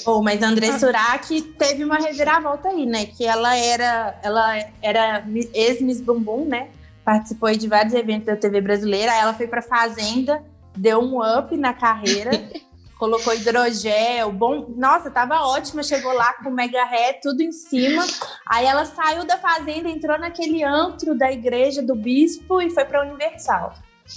Oh, 0.05 0.21
mas 0.21 0.41
a 0.43 0.47
André 0.47 0.77
Surak 0.77 1.41
teve 1.57 1.83
uma 1.83 1.97
reviravolta 1.97 2.69
aí, 2.69 2.85
né? 2.85 3.05
Que 3.05 3.25
ela 3.25 3.55
era, 3.55 4.19
ela 4.23 4.55
era 4.81 5.25
ex-Miss 5.53 6.01
Bumbum, 6.01 6.45
né? 6.45 6.69
Participou 7.03 7.51
de 7.51 7.67
vários 7.67 7.93
eventos 7.93 8.25
da 8.25 8.35
TV 8.35 8.61
brasileira. 8.61 9.11
Aí 9.11 9.19
ela 9.19 9.33
foi 9.33 9.47
pra 9.47 9.61
Fazenda, 9.61 10.43
deu 10.75 10.99
um 10.99 11.19
up 11.21 11.55
na 11.57 11.73
carreira, 11.73 12.31
colocou 12.97 13.33
hidrogel, 13.33 14.31
bom. 14.31 14.65
Nossa, 14.75 15.09
tava 15.11 15.41
ótima. 15.41 15.83
Chegou 15.83 16.13
lá 16.13 16.33
com 16.33 16.49
mega 16.49 16.83
ré, 16.85 17.13
tudo 17.13 17.41
em 17.41 17.51
cima. 17.51 18.05
Aí 18.47 18.65
ela 18.65 18.85
saiu 18.85 19.25
da 19.25 19.37
Fazenda, 19.37 19.89
entrou 19.89 20.17
naquele 20.19 20.63
antro 20.63 21.17
da 21.17 21.31
igreja 21.31 21.81
do 21.81 21.95
bispo 21.95 22.61
e 22.61 22.69
foi 22.69 22.85
pra 22.85 23.03
Universal. 23.03 23.73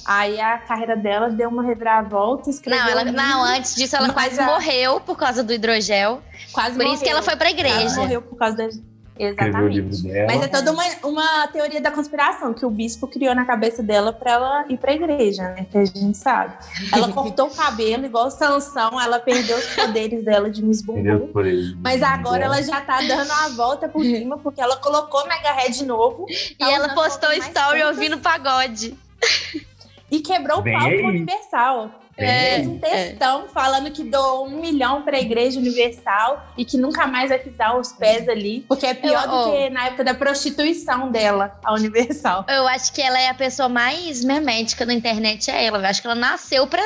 Aí 0.06 0.40
a 0.40 0.56
carreira 0.58 0.96
dela 0.96 1.28
deu 1.28 1.48
uma 1.48 1.64
reviravolta, 1.64 2.48
escreveu. 2.48 2.84
Não, 2.84 2.90
ela, 2.92 3.02
um 3.10 3.12
não, 3.12 3.42
antes 3.42 3.74
disso 3.74 3.96
ela 3.96 4.12
quase 4.12 4.38
a- 4.40 4.46
morreu 4.46 5.00
por 5.00 5.16
causa 5.16 5.42
do 5.42 5.52
hidrogel. 5.52 6.22
quase 6.52 6.76
Por 6.76 6.86
isso 6.86 7.02
que 7.02 7.08
ela 7.10 7.22
foi 7.22 7.34
pra 7.34 7.50
Ela 7.50 7.58
igreja. 7.58 7.96
morreu 7.96 8.22
por 8.22 8.36
causa 8.38 8.56
da. 8.56 8.68
Escreveu 9.20 9.64
o 9.64 9.68
livro 9.68 9.90
Exatamente. 9.90 10.14
dela. 10.14 10.26
Mas 10.32 10.42
é 10.42 10.48
toda 10.48 10.72
uma, 10.72 10.84
uma 11.04 11.48
teoria 11.48 11.80
da 11.80 11.90
conspiração 11.90 12.54
que 12.54 12.64
o 12.64 12.70
bispo 12.70 13.06
criou 13.06 13.34
na 13.34 13.44
cabeça 13.44 13.82
dela 13.82 14.12
pra 14.12 14.32
ela 14.32 14.64
ir 14.68 14.78
pra 14.78 14.94
igreja, 14.94 15.42
né? 15.42 15.66
Que 15.70 15.78
a 15.78 15.84
gente 15.84 16.16
sabe. 16.16 16.54
Ela 16.92 17.08
cortou 17.12 17.48
o 17.48 17.50
cabelo 17.54 18.06
igual 18.06 18.30
Sansão, 18.30 19.00
ela 19.00 19.18
perdeu 19.18 19.58
os 19.58 19.66
poderes 19.74 20.24
dela 20.24 20.50
de 20.50 20.64
Miss 20.64 20.80
Bumbum. 20.80 21.30
Mas 21.82 22.02
agora 22.02 22.44
ela 22.44 22.62
já 22.62 22.80
tá 22.80 23.00
dando 23.02 23.30
a 23.30 23.48
volta 23.50 23.88
por 23.88 24.02
cima, 24.02 24.38
porque 24.38 24.60
ela 24.60 24.76
colocou 24.76 25.26
Mega 25.26 25.52
Head 25.52 25.78
de 25.78 25.86
novo 25.86 26.26
E 26.28 26.62
ela 26.62 26.94
postou 26.94 27.32
story 27.32 27.82
ouvindo 27.84 28.18
pagode. 28.18 28.96
E 30.10 30.20
quebrou 30.20 30.62
Vem 30.62 30.76
o 30.76 30.78
palco. 30.80 31.06
Universal. 31.08 31.90
É. 32.16 32.56
Fez 32.56 32.66
um 32.66 32.78
textão 32.78 33.48
falando 33.48 33.90
que 33.90 34.04
doou 34.04 34.46
um 34.46 34.60
milhão 34.60 35.00
pra 35.02 35.18
Igreja 35.18 35.58
Universal 35.58 36.44
e 36.56 36.66
que 36.66 36.76
nunca 36.76 37.06
mais 37.06 37.30
vai 37.30 37.38
pisar 37.38 37.78
os 37.78 37.92
pés 37.92 38.28
ali, 38.28 38.62
porque 38.68 38.84
é 38.84 38.92
pior 38.92 39.24
Eu- 39.24 39.30
do 39.30 39.36
oh. 39.36 39.52
que 39.52 39.70
na 39.70 39.86
época 39.86 40.04
da 40.04 40.12
prostituição 40.14 41.10
dela, 41.10 41.58
a 41.64 41.72
Universal. 41.72 42.44
Eu 42.48 42.66
acho 42.68 42.92
que 42.92 43.00
ela 43.00 43.18
é 43.18 43.28
a 43.30 43.34
pessoa 43.34 43.68
mais 43.70 44.22
memética 44.22 44.84
da 44.84 44.92
internet, 44.92 45.50
é 45.50 45.64
ela. 45.64 45.78
Eu 45.78 45.86
acho 45.86 46.02
que 46.02 46.06
ela 46.08 46.16
nasceu 46.16 46.66
pra, 46.66 46.82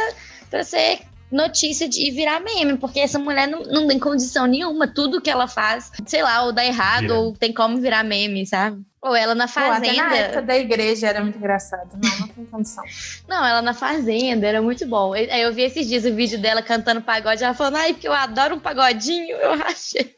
pra 0.50 0.62
ser 0.62 1.00
notícia 1.30 1.88
de 1.88 2.10
virar 2.10 2.40
meme, 2.40 2.76
porque 2.76 3.00
essa 3.00 3.18
mulher 3.18 3.48
não, 3.48 3.62
não 3.62 3.88
tem 3.88 3.98
condição 3.98 4.46
nenhuma. 4.46 4.86
Tudo 4.86 5.20
que 5.20 5.30
ela 5.30 5.48
faz, 5.48 5.90
sei 6.06 6.22
lá, 6.22 6.42
ou 6.42 6.52
dá 6.52 6.64
errado, 6.64 7.02
Vira. 7.02 7.14
ou 7.14 7.32
tem 7.32 7.52
como 7.52 7.78
virar 7.78 8.04
meme, 8.04 8.46
sabe? 8.46 8.82
Ou 9.02 9.14
ela 9.14 9.34
na 9.34 9.46
Pô, 9.46 9.60
até 9.60 9.92
na 9.92 10.14
época 10.14 10.16
fazenda. 10.16 10.42
da 10.42 10.56
igreja 10.56 11.06
era 11.08 11.20
muito 11.20 11.36
engraçado. 11.36 11.90
Não, 12.02 12.20
não 12.20 12.28
tem 12.28 12.44
condição. 12.46 12.82
Não, 13.28 13.44
ela 13.44 13.60
na 13.60 13.74
fazenda, 13.74 14.46
era 14.46 14.62
muito 14.62 14.86
bom. 14.86 15.12
Aí 15.12 15.42
eu 15.42 15.52
vi 15.52 15.62
esses 15.62 15.86
dias 15.86 16.04
o 16.06 16.14
vídeo 16.14 16.38
dela 16.38 16.62
cantando 16.62 17.02
pagode, 17.02 17.44
ela 17.44 17.52
falando, 17.52 17.76
ai, 17.76 17.92
porque 17.92 18.08
eu 18.08 18.12
adoro 18.14 18.54
um 18.54 18.60
pagodinho, 18.60 19.36
eu 19.36 19.52
achei. 19.52 20.14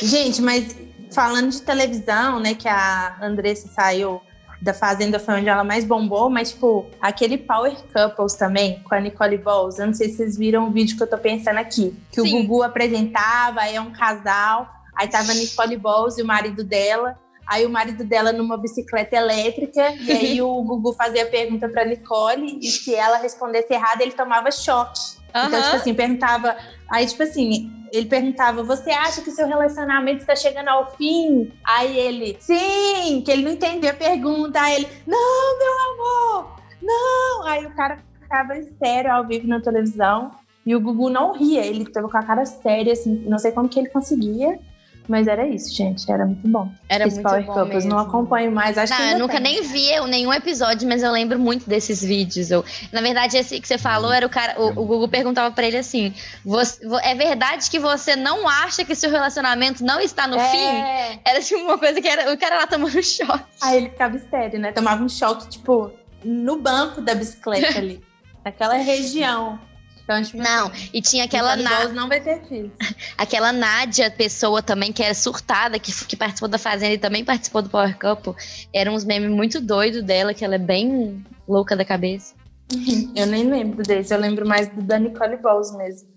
Gente, 0.00 0.40
mas 0.40 0.76
falando 1.10 1.50
de 1.50 1.62
televisão, 1.62 2.38
né, 2.38 2.54
que 2.54 2.68
a 2.68 3.16
Andressa 3.20 3.68
saiu 3.68 4.20
da 4.64 4.72
Fazenda 4.72 5.20
foi 5.20 5.34
onde 5.34 5.48
ela 5.48 5.62
mais 5.62 5.84
bombou, 5.84 6.30
mas, 6.30 6.52
tipo, 6.52 6.86
aquele 6.98 7.36
Power 7.36 7.76
Couples 7.92 8.32
também, 8.32 8.82
com 8.82 8.94
a 8.94 9.00
Nicole 9.00 9.36
Balls, 9.36 9.78
eu 9.78 9.86
não 9.86 9.92
sei 9.92 10.08
se 10.08 10.16
vocês 10.16 10.38
viram 10.38 10.68
o 10.68 10.70
vídeo 10.70 10.96
que 10.96 11.02
eu 11.02 11.06
tô 11.06 11.18
pensando 11.18 11.58
aqui, 11.58 11.94
que 12.10 12.22
Sim. 12.22 12.28
o 12.28 12.42
Gugu 12.42 12.62
apresentava, 12.62 13.60
aí 13.60 13.76
é 13.76 13.80
um 13.80 13.92
casal, 13.92 14.66
aí 14.96 15.06
tava 15.06 15.32
a 15.32 15.34
Nicole 15.34 15.76
Balls 15.76 16.16
e 16.16 16.22
o 16.22 16.26
marido 16.26 16.64
dela, 16.64 17.18
aí 17.46 17.66
o 17.66 17.68
marido 17.68 18.04
dela 18.04 18.32
numa 18.32 18.56
bicicleta 18.56 19.14
elétrica, 19.14 19.96
e 20.00 20.10
aí 20.10 20.40
o 20.42 20.62
Gugu 20.62 20.94
fazia 20.94 21.26
pergunta 21.26 21.68
pra 21.68 21.84
Nicole, 21.84 22.58
e 22.58 22.70
se 22.70 22.94
ela 22.94 23.18
respondesse 23.18 23.74
errado, 23.74 24.00
ele 24.00 24.12
tomava 24.12 24.50
choque. 24.50 25.13
Então, 25.34 25.58
Aham. 25.58 25.62
tipo 25.62 25.76
assim, 25.76 25.94
perguntava. 25.94 26.56
Aí, 26.88 27.06
tipo 27.06 27.22
assim, 27.24 27.72
ele 27.92 28.06
perguntava: 28.06 28.62
Você 28.62 28.90
acha 28.90 29.20
que 29.20 29.30
o 29.30 29.32
seu 29.32 29.48
relacionamento 29.48 30.20
está 30.20 30.36
chegando 30.36 30.68
ao 30.68 30.94
fim? 30.96 31.52
Aí 31.64 31.98
ele, 31.98 32.36
sim, 32.40 33.22
que 33.24 33.30
ele 33.30 33.42
não 33.42 33.52
entendia 33.52 33.90
a 33.90 33.94
pergunta. 33.94 34.60
Aí 34.60 34.76
ele, 34.76 34.88
não, 35.06 35.58
meu 35.58 36.04
amor, 36.04 36.56
não. 36.80 37.46
Aí 37.46 37.66
o 37.66 37.74
cara 37.74 37.98
ficava 38.20 38.54
sério 38.78 39.12
ao 39.12 39.26
vivo 39.26 39.48
na 39.48 39.60
televisão. 39.60 40.30
E 40.66 40.74
o 40.74 40.80
Gugu 40.80 41.10
não 41.10 41.34
ria, 41.34 41.64
ele 41.64 41.84
tava 41.84 42.08
com 42.08 42.16
a 42.16 42.22
cara 42.22 42.46
séria, 42.46 42.94
assim, 42.94 43.22
não 43.26 43.38
sei 43.38 43.52
como 43.52 43.68
que 43.68 43.78
ele 43.78 43.90
conseguia. 43.90 44.58
Mas 45.06 45.26
era 45.26 45.46
isso, 45.46 45.74
gente, 45.74 46.10
era 46.10 46.24
muito 46.24 46.48
bom. 46.48 46.70
Era 46.88 47.06
Esse 47.06 47.16
muito 47.16 47.28
Power 47.28 47.44
bom 47.44 47.52
Couples, 47.52 47.84
não 47.84 47.96
mesmo. 47.98 48.08
acompanho 48.08 48.50
mais, 48.50 48.78
acho 48.78 48.90
Não, 48.90 48.96
que 48.96 49.02
eu 49.02 49.06
ainda 49.08 49.18
nunca 49.18 49.34
tem. 49.34 49.42
nem 49.42 49.62
vi 49.62 50.00
nenhum 50.08 50.32
episódio, 50.32 50.88
mas 50.88 51.02
eu 51.02 51.12
lembro 51.12 51.38
muito 51.38 51.68
desses 51.68 52.02
vídeos. 52.02 52.50
Eu, 52.50 52.64
na 52.90 53.02
verdade, 53.02 53.36
esse 53.36 53.60
que 53.60 53.68
você 53.68 53.76
falou 53.76 54.10
era 54.10 54.24
o 54.24 54.30
cara. 54.30 54.58
O, 54.58 54.68
o 54.70 54.86
Google 54.86 55.06
perguntava 55.08 55.54
pra 55.54 55.66
ele 55.66 55.76
assim: 55.76 56.14
"Você- 56.42 56.86
vo- 56.88 56.98
é 57.00 57.14
verdade 57.14 57.68
que 57.70 57.78
você 57.78 58.16
não 58.16 58.48
acha 58.48 58.82
que 58.82 58.94
seu 58.94 59.10
relacionamento 59.10 59.84
não 59.84 60.00
está 60.00 60.26
no 60.26 60.38
fim? 60.40 60.56
É. 60.56 61.18
Era 61.22 61.40
tipo 61.42 61.60
uma 61.60 61.76
coisa 61.76 62.00
que 62.00 62.08
era 62.08 62.32
o 62.32 62.38
cara 62.38 62.56
lá 62.56 62.66
tomando 62.66 63.00
choque. 63.04 63.44
Aí 63.62 63.76
ele 63.76 63.90
ficava 63.90 64.16
estéreo, 64.16 64.58
né? 64.58 64.72
Tomava 64.72 65.04
um 65.04 65.08
choque, 65.08 65.48
tipo, 65.50 65.90
no 66.24 66.56
banco 66.56 67.02
da 67.02 67.14
bicicleta 67.14 67.78
ali. 67.78 68.02
naquela 68.42 68.74
região. 68.76 69.58
Então, 70.04 70.22
tipo, 70.22 70.38
Não, 70.38 70.70
e 70.92 71.00
tinha 71.00 71.24
aquela, 71.24 71.56
Balls 71.56 71.94
não 71.94 72.08
vai 72.08 72.20
ter 72.20 72.42
filhos. 72.46 72.70
aquela 73.16 73.52
Nádia, 73.52 74.10
pessoa 74.10 74.62
também 74.62 74.92
que 74.92 75.02
era 75.02 75.14
surtada, 75.14 75.78
que, 75.78 75.92
que 76.04 76.14
participou 76.14 76.48
da 76.48 76.58
Fazenda 76.58 76.92
e 76.92 76.98
também 76.98 77.24
participou 77.24 77.62
do 77.62 77.70
Power 77.70 77.98
Couple. 77.98 78.34
Eram 78.72 78.94
uns 78.94 79.04
memes 79.04 79.30
muito 79.30 79.60
doidos 79.60 80.02
dela, 80.02 80.34
que 80.34 80.44
ela 80.44 80.56
é 80.56 80.58
bem 80.58 81.24
louca 81.48 81.74
da 81.74 81.84
cabeça. 81.84 82.34
Eu 83.16 83.26
nem 83.26 83.48
lembro 83.48 83.82
desse, 83.82 84.12
eu 84.14 84.18
lembro 84.18 84.46
mais 84.46 84.68
do 84.68 84.82
da 84.82 84.98
Nicole 84.98 85.36
Balls 85.36 85.76
mesmo. 85.76 86.08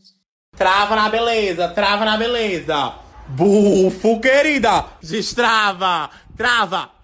Trava 0.55 0.95
na 0.95 1.09
beleza, 1.09 1.67
trava 1.67 2.03
na 2.03 2.17
beleza. 2.17 2.93
Bufo, 3.27 4.19
querida. 4.19 4.85
Destrava, 5.01 6.09
trava. 6.35 6.97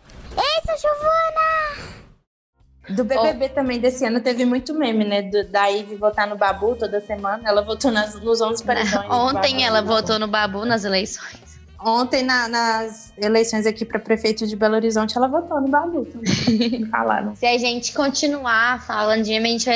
Do 2.89 3.03
BBB 3.05 3.49
também 3.49 3.79
desse 3.79 4.05
ano 4.05 4.19
teve 4.19 4.43
muito 4.45 4.73
meme, 4.73 5.05
né? 5.05 5.21
Do, 5.21 5.45
da 5.47 5.67
Ivy 5.67 5.95
votar 5.95 6.27
no 6.27 6.35
Babu 6.35 6.75
toda 6.75 6.99
semana. 6.99 7.41
Ela 7.47 7.61
votou 7.61 7.91
nas, 7.91 8.19
nos 8.21 8.41
11 8.41 8.63
paredões. 8.65 9.09
Ontem 9.09 9.53
Babu. 9.53 9.63
ela 9.63 9.81
votou 9.81 10.19
no 10.19 10.27
Babu 10.27 10.65
nas 10.65 10.83
eleições. 10.83 11.41
Ontem, 11.85 12.23
na- 12.23 12.47
nas 12.47 13.13
eleições 13.17 13.65
aqui 13.65 13.83
para 13.83 13.99
prefeito 13.99 14.47
de 14.47 14.55
Belo 14.55 14.75
Horizonte, 14.75 15.17
ela 15.17 15.27
votou 15.27 15.59
no 15.61 15.67
Babu 15.67 16.05
também. 16.05 16.85
Falaram. 16.91 17.35
Se 17.35 17.45
a 17.45 17.57
gente 17.57 17.93
continuar 17.93 18.85
falando 18.85 19.23
de 19.23 19.31
meme, 19.31 19.49
a 19.49 19.51
gente 19.51 19.69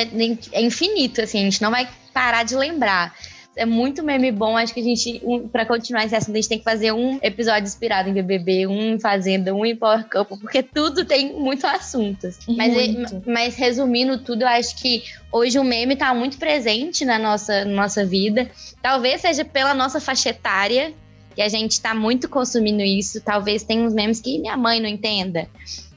é 0.53 0.61
infinito, 0.61 1.21
assim, 1.21 1.39
a 1.39 1.43
gente 1.43 1.61
não 1.61 1.71
vai 1.71 1.87
parar 2.13 2.43
de 2.43 2.55
lembrar. 2.55 3.13
É 3.57 3.65
muito 3.65 4.03
meme 4.03 4.31
bom, 4.31 4.55
acho 4.55 4.73
que 4.73 4.79
a 4.79 4.83
gente, 4.83 5.19
um, 5.23 5.47
pra 5.47 5.65
continuar 5.65 6.05
esse 6.05 6.15
assunto, 6.15 6.33
a 6.33 6.35
gente 6.35 6.49
tem 6.49 6.57
que 6.59 6.63
fazer 6.63 6.91
um 6.91 7.19
episódio 7.21 7.63
inspirado 7.63 8.07
em 8.07 8.13
BBB, 8.13 8.67
um 8.67 8.93
em 8.93 8.99
Fazenda, 8.99 9.53
um 9.53 9.65
em 9.65 9.75
Power 9.75 10.07
Couple, 10.09 10.37
porque 10.37 10.61
tudo 10.61 11.03
tem 11.03 11.33
muito 11.33 11.65
assunto. 11.65 12.29
Mas, 12.47 12.73
Muito. 12.73 13.23
mas 13.25 13.55
resumindo 13.55 14.19
tudo, 14.19 14.43
eu 14.43 14.47
acho 14.47 14.77
que 14.77 15.03
hoje 15.31 15.57
o 15.57 15.63
meme 15.63 15.95
tá 15.95 16.13
muito 16.13 16.37
presente 16.37 17.03
na 17.03 17.17
nossa, 17.17 17.65
na 17.65 17.73
nossa 17.73 18.05
vida. 18.05 18.49
Talvez 18.81 19.21
seja 19.21 19.43
pela 19.43 19.73
nossa 19.73 19.99
faixa 19.99 20.29
etária, 20.29 20.93
que 21.35 21.41
a 21.41 21.49
gente 21.49 21.81
tá 21.81 21.93
muito 21.93 22.29
consumindo 22.29 22.81
isso. 22.81 23.21
Talvez 23.21 23.63
tenha 23.63 23.83
uns 23.83 23.93
memes 23.93 24.19
que 24.19 24.39
minha 24.39 24.57
mãe 24.57 24.79
não 24.79 24.87
entenda. 24.87 25.47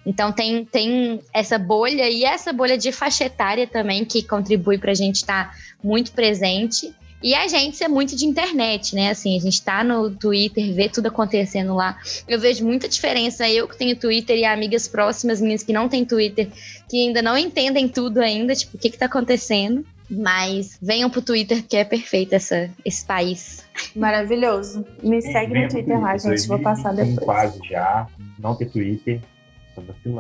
Então 0.04 0.32
tem, 0.32 0.64
tem 0.64 1.20
essa 1.32 1.58
bolha 1.58 2.08
e 2.08 2.24
essa 2.24 2.52
bolha 2.52 2.76
de 2.76 2.90
faixa 2.90 3.24
etária 3.24 3.66
também 3.66 4.04
que 4.04 4.22
contribui 4.22 4.78
pra 4.78 4.94
gente 4.94 5.16
estar 5.16 5.54
muito 5.82 6.12
presente. 6.12 6.94
E 7.22 7.34
a 7.34 7.46
gente 7.48 7.76
ser 7.76 7.88
muito 7.88 8.16
de 8.16 8.24
internet, 8.24 8.94
né? 8.94 9.10
Assim, 9.10 9.36
a 9.36 9.40
gente 9.40 9.60
tá 9.62 9.84
no 9.84 10.10
Twitter, 10.10 10.72
vê 10.72 10.88
tudo 10.88 11.06
acontecendo 11.06 11.74
lá. 11.74 11.98
Eu 12.26 12.40
vejo 12.40 12.64
muita 12.64 12.88
diferença. 12.88 13.48
Eu 13.48 13.68
que 13.68 13.76
tenho 13.76 13.94
Twitter 13.96 14.38
e 14.38 14.44
amigas 14.44 14.88
próximas 14.88 15.40
minhas 15.40 15.62
que 15.62 15.72
não 15.72 15.88
têm 15.88 16.04
Twitter, 16.04 16.48
que 16.88 17.06
ainda 17.06 17.20
não 17.20 17.36
entendem 17.36 17.88
tudo 17.88 18.18
ainda, 18.18 18.54
tipo, 18.54 18.76
o 18.76 18.80
que 18.80 18.90
que 18.90 18.98
tá 18.98 19.06
acontecendo. 19.06 19.84
Mas 20.10 20.76
venham 20.82 21.08
pro 21.08 21.22
Twitter, 21.22 21.62
que 21.62 21.76
é 21.76 21.84
perfeito 21.84 22.32
essa, 22.32 22.68
esse 22.84 23.04
país. 23.04 23.64
Maravilhoso. 23.94 24.84
Me 25.02 25.22
segue 25.22 25.54
no 25.54 25.68
Twitter 25.68 26.00
lá, 26.00 26.16
gente. 26.16 26.48
Vou 26.48 26.58
passar 26.58 26.92
2021 26.94 27.14
depois. 27.14 27.24
quase 27.26 27.68
já. 27.68 28.08
Não 28.36 28.56
ter 28.56 28.66
Twitter. 28.66 29.20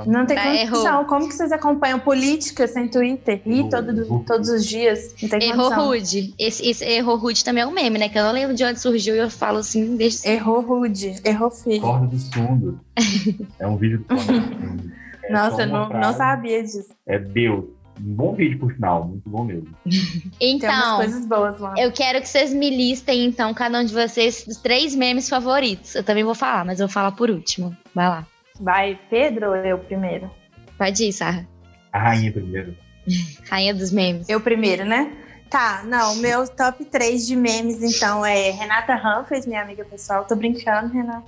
Não 0.06 0.26
tem 0.26 0.38
Ah, 0.38 0.44
condição. 0.66 0.86
errou. 0.94 1.04
Como 1.06 1.28
que 1.28 1.34
vocês 1.34 1.52
acompanham 1.52 1.98
política 1.98 2.66
sem 2.66 2.88
Twitter? 2.88 3.40
Ih, 3.46 3.58
Errou, 3.60 3.68
todo, 3.70 4.24
todos 4.26 4.48
os 4.48 4.66
dias. 4.66 5.14
Não 5.22 5.28
tem 5.28 5.42
Errou 5.50 5.64
condição. 5.70 5.86
rude. 5.86 6.34
Esse, 6.38 6.68
esse 6.68 6.84
errou 6.84 7.16
rude 7.16 7.44
também 7.44 7.62
é 7.62 7.66
um 7.66 7.70
meme, 7.72 7.98
né? 7.98 8.08
Que 8.08 8.18
eu 8.18 8.22
não 8.24 8.32
lembro 8.32 8.54
de 8.54 8.64
onde 8.64 8.78
surgiu 8.80 9.14
e 9.14 9.18
eu 9.18 9.30
falo 9.30 9.58
assim, 9.58 9.96
desde 9.96 10.28
Errou 10.28 10.60
rude. 10.60 11.16
Errou 11.24 11.50
feio. 11.50 11.80
Corda 11.80 12.06
dos 12.06 12.28
fundos. 12.32 12.74
É 13.58 13.66
um 13.66 13.76
vídeo 13.76 13.98
do. 13.98 14.06
É 15.22 15.32
Nossa, 15.32 15.62
eu 15.62 15.66
não, 15.68 15.88
não 15.90 16.12
sabia 16.12 16.60
disso. 16.62 16.88
É 17.06 17.16
Deus. 17.18 17.66
Um 18.00 18.14
bom 18.14 18.34
vídeo, 18.34 18.58
por 18.58 18.72
sinal. 18.72 19.06
Muito 19.06 19.28
bom 19.28 19.44
mesmo. 19.44 19.68
Tem 19.84 20.54
umas 20.56 20.64
Então, 20.64 20.96
coisas 20.96 21.26
boas 21.26 21.60
lá. 21.60 21.74
eu 21.76 21.92
quero 21.92 22.20
que 22.20 22.28
vocês 22.28 22.52
me 22.52 22.68
listem, 22.70 23.26
então, 23.26 23.52
cada 23.54 23.78
um 23.78 23.84
de 23.84 23.92
vocês, 23.92 24.44
os 24.48 24.56
três 24.56 24.94
memes 24.94 25.28
favoritos. 25.28 25.94
Eu 25.94 26.02
também 26.02 26.24
vou 26.24 26.34
falar, 26.34 26.64
mas 26.64 26.80
eu 26.80 26.86
vou 26.88 26.92
falar 26.92 27.12
por 27.12 27.30
último. 27.30 27.76
Vai 27.94 28.08
lá. 28.08 28.26
Vai, 28.60 28.98
Pedro 29.08 29.48
ou 29.48 29.56
eu 29.56 29.78
primeiro? 29.78 30.30
Pode 30.76 31.04
ir, 31.04 31.12
Sarra. 31.12 31.48
A 31.92 31.98
rainha 31.98 32.30
primeiro. 32.30 32.76
Rainha 33.48 33.74
dos 33.74 33.90
memes. 33.90 34.28
Eu 34.28 34.40
primeiro, 34.40 34.84
né? 34.84 35.10
Tá, 35.48 35.82
não, 35.84 36.14
meu 36.16 36.46
top 36.46 36.84
3 36.84 37.26
de 37.26 37.34
memes, 37.34 37.82
então, 37.82 38.24
é 38.24 38.50
Renata 38.50 38.94
Humphreys, 38.94 39.46
minha 39.46 39.62
amiga 39.62 39.84
pessoal. 39.84 40.24
Tô 40.24 40.36
brincando, 40.36 40.92
Renata. 40.92 41.26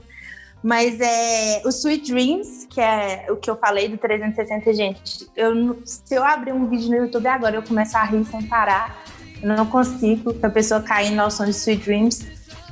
Mas 0.63 1.01
é 1.01 1.61
o 1.65 1.71
Sweet 1.71 2.13
Dreams, 2.13 2.69
que 2.71 2.81
é 2.81 3.27
o 3.31 3.37
que 3.37 3.51
eu 3.51 3.57
falei 3.57 3.89
do 3.89 3.99
360, 3.99 4.73
gente. 4.75 5.27
Eu, 5.35 5.83
se 5.85 6.15
eu 6.15 6.23
abrir 6.23 6.53
um 6.53 6.69
vídeo 6.69 6.89
no 6.89 6.97
YouTube 6.97 7.27
agora, 7.27 7.57
eu 7.57 7.63
começo 7.63 7.97
a 7.97 8.05
rir 8.05 8.25
sem 8.27 8.43
parar. 8.43 9.03
Eu 9.43 9.49
não 9.57 9.67
consigo, 9.67 10.37
a 10.41 10.51
pessoa 10.51 10.81
caindo 10.81 11.19
ao 11.19 11.31
som 11.31 11.47
de 11.47 11.51
Sweet 11.51 11.85
Dreams. 11.85 12.27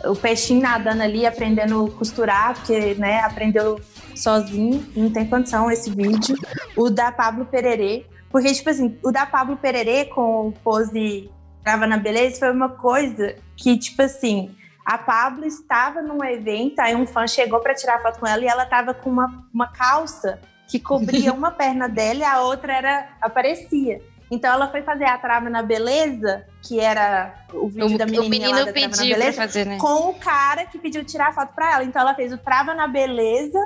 O 0.04 0.14
peixinho 0.14 0.62
nadando 0.62 1.02
ali, 1.02 1.26
aprendendo 1.26 1.84
a 1.84 1.98
costurar, 1.98 2.54
porque, 2.54 2.94
né, 2.94 3.20
aprendeu 3.20 3.80
sozinho, 4.22 4.84
não 4.96 5.10
tem 5.10 5.26
condição 5.26 5.70
esse 5.70 5.90
vídeo. 5.90 6.36
O 6.76 6.90
da 6.90 7.10
Pablo 7.10 7.44
Pererê, 7.44 8.06
porque, 8.30 8.52
tipo 8.52 8.70
assim, 8.70 8.98
o 9.02 9.10
da 9.10 9.26
Pablo 9.26 9.56
Pererê 9.56 10.04
com 10.06 10.48
o 10.48 10.52
pose 10.52 11.30
Trava 11.62 11.86
na 11.86 11.98
Beleza 11.98 12.38
foi 12.38 12.50
uma 12.50 12.70
coisa 12.70 13.36
que, 13.56 13.76
tipo 13.76 14.00
assim, 14.02 14.54
a 14.84 14.96
Pablo 14.96 15.44
estava 15.44 16.00
num 16.00 16.24
evento, 16.24 16.80
aí 16.80 16.94
um 16.96 17.06
fã 17.06 17.26
chegou 17.26 17.60
para 17.60 17.74
tirar 17.74 18.00
foto 18.00 18.18
com 18.18 18.26
ela 18.26 18.42
e 18.42 18.46
ela 18.46 18.64
tava 18.64 18.94
com 18.94 19.10
uma, 19.10 19.44
uma 19.52 19.68
calça 19.68 20.40
que 20.68 20.78
cobria 20.78 21.32
uma 21.32 21.50
perna 21.50 21.88
dela 21.88 22.20
e 22.20 22.24
a 22.24 22.40
outra 22.40 22.72
era 22.72 23.08
aparecia. 23.20 24.00
Então 24.30 24.52
ela 24.52 24.68
foi 24.68 24.82
fazer 24.82 25.04
a 25.04 25.18
Trava 25.18 25.50
na 25.50 25.62
Beleza, 25.62 26.46
que 26.62 26.78
era 26.78 27.34
o 27.52 27.68
vídeo 27.68 27.98
da 27.98 28.04
O, 28.04 28.08
o 28.08 28.10
menininha 28.10 28.48
lá 28.50 28.54
menino 28.54 28.64
da 28.66 28.72
Trava 28.72 28.88
na 28.88 28.96
pediu 28.96 29.16
Beleza, 29.16 29.42
fazer, 29.42 29.66
né? 29.66 29.78
com 29.78 30.10
o 30.10 30.14
cara 30.14 30.64
que 30.66 30.78
pediu 30.78 31.04
tirar 31.04 31.34
foto 31.34 31.52
pra 31.52 31.74
ela. 31.74 31.84
Então 31.84 32.00
ela 32.00 32.14
fez 32.14 32.32
o 32.32 32.38
Trava 32.38 32.72
na 32.72 32.86
Beleza 32.86 33.58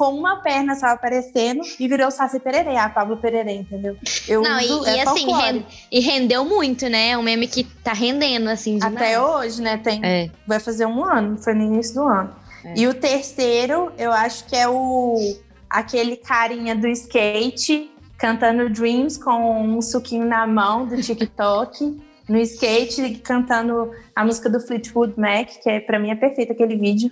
com 0.00 0.14
uma 0.14 0.36
perna 0.36 0.74
só 0.76 0.86
aparecendo 0.86 1.60
e 1.78 1.86
virou 1.86 2.10
Saci 2.10 2.40
Pererê, 2.40 2.74
a 2.74 2.88
Pablo 2.88 3.18
Pererê, 3.18 3.52
entendeu? 3.52 3.98
Eu 4.26 4.40
Não, 4.40 4.56
uso, 4.56 4.86
e, 4.86 4.88
é 4.88 4.96
e 4.96 5.00
assim, 5.02 5.64
e 5.92 6.00
rendeu 6.00 6.42
muito, 6.42 6.88
né? 6.88 7.18
Um 7.18 7.22
meme 7.22 7.46
que 7.46 7.64
tá 7.64 7.92
rendendo, 7.92 8.48
assim, 8.48 8.78
demais. 8.78 8.96
Até 8.96 9.20
hoje, 9.20 9.60
né? 9.60 9.76
Tem, 9.76 10.00
É. 10.02 10.30
vai 10.46 10.58
fazer 10.58 10.86
um 10.86 11.04
ano, 11.04 11.36
foi 11.36 11.52
no 11.52 11.64
início 11.64 11.96
do 11.96 12.08
ano. 12.08 12.34
É. 12.64 12.72
E 12.78 12.88
o 12.88 12.94
terceiro, 12.94 13.92
eu 13.98 14.10
acho 14.10 14.46
que 14.46 14.56
é 14.56 14.66
o 14.66 15.36
aquele 15.68 16.16
carinha 16.16 16.74
do 16.74 16.88
skate 16.88 17.90
cantando 18.16 18.70
Dreams 18.70 19.18
com 19.18 19.60
um 19.62 19.82
suquinho 19.82 20.24
na 20.24 20.46
mão 20.46 20.86
do 20.86 20.96
TikTok. 20.96 22.00
no 22.26 22.38
skate 22.38 23.20
cantando 23.22 23.90
a 24.16 24.24
música 24.24 24.48
do 24.48 24.60
Fleetwood 24.60 25.12
Mac, 25.18 25.48
que 25.62 25.68
é, 25.68 25.80
pra 25.80 25.98
mim 25.98 26.10
é 26.10 26.14
perfeito 26.14 26.52
aquele 26.52 26.76
vídeo. 26.76 27.10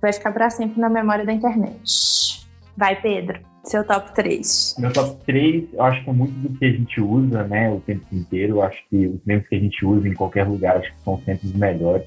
Vai 0.00 0.12
ficar 0.12 0.32
pra 0.32 0.50
sempre 0.50 0.80
na 0.80 0.88
memória 0.88 1.24
da 1.24 1.32
internet. 1.32 2.46
Vai, 2.76 3.00
Pedro. 3.00 3.40
Seu 3.64 3.84
top 3.84 4.14
3. 4.14 4.76
Meu 4.78 4.90
top 4.92 5.22
3, 5.26 5.74
eu 5.74 5.82
acho 5.82 6.02
que 6.02 6.08
é 6.10 6.12
muito 6.14 6.32
do 6.32 6.58
que 6.58 6.64
a 6.64 6.70
gente 6.72 7.00
usa, 7.00 7.42
né, 7.44 7.70
o 7.70 7.78
tempo 7.80 8.04
inteiro. 8.10 8.54
Eu 8.56 8.62
acho 8.62 8.78
que 8.88 9.06
os 9.06 9.20
memes 9.26 9.46
que 9.48 9.54
a 9.54 9.58
gente 9.60 9.84
usa 9.84 10.08
em 10.08 10.14
qualquer 10.14 10.44
lugar, 10.46 10.78
acho 10.78 10.90
que 10.90 11.00
são 11.04 11.20
sempre 11.24 11.46
os 11.46 11.52
melhores. 11.54 12.06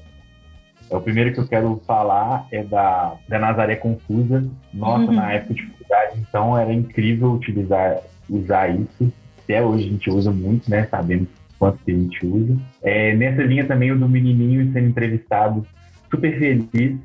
É, 0.90 0.96
o 0.96 1.00
primeiro 1.00 1.32
que 1.32 1.38
eu 1.38 1.46
quero 1.46 1.80
falar 1.86 2.48
é 2.50 2.64
da, 2.64 3.14
da 3.28 3.38
Nazaré 3.38 3.76
Confusa. 3.76 4.44
Nossa, 4.72 5.04
Uhum. 5.04 5.12
na 5.12 5.32
época 5.32 5.54
de 5.54 5.62
faculdade, 5.66 6.18
então, 6.28 6.58
era 6.58 6.72
incrível 6.72 7.32
utilizar, 7.32 7.98
usar 8.28 8.68
isso. 8.74 9.12
Até 9.44 9.62
hoje 9.64 9.86
a 9.86 9.90
gente 9.90 10.10
usa 10.10 10.32
muito, 10.32 10.68
né, 10.68 10.88
sabemos 10.90 11.28
quanto 11.56 11.78
que 11.84 11.92
a 11.92 11.94
gente 11.94 12.26
usa. 12.26 12.56
É, 12.82 13.14
nessa 13.14 13.42
linha 13.42 13.64
também 13.64 13.92
o 13.92 13.98
do 13.98 14.08
menininho 14.08 14.72
sendo 14.72 14.88
entrevistado, 14.88 15.64
super 16.10 16.36
feliz. 16.36 16.98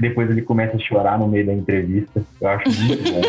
Depois 0.00 0.30
ele 0.30 0.42
começa 0.42 0.76
a 0.76 0.80
chorar 0.80 1.18
no 1.18 1.28
meio 1.28 1.46
da 1.46 1.52
entrevista. 1.52 2.22
Eu 2.40 2.48
acho 2.48 2.68
muito 2.82 3.12
bom. 3.12 3.20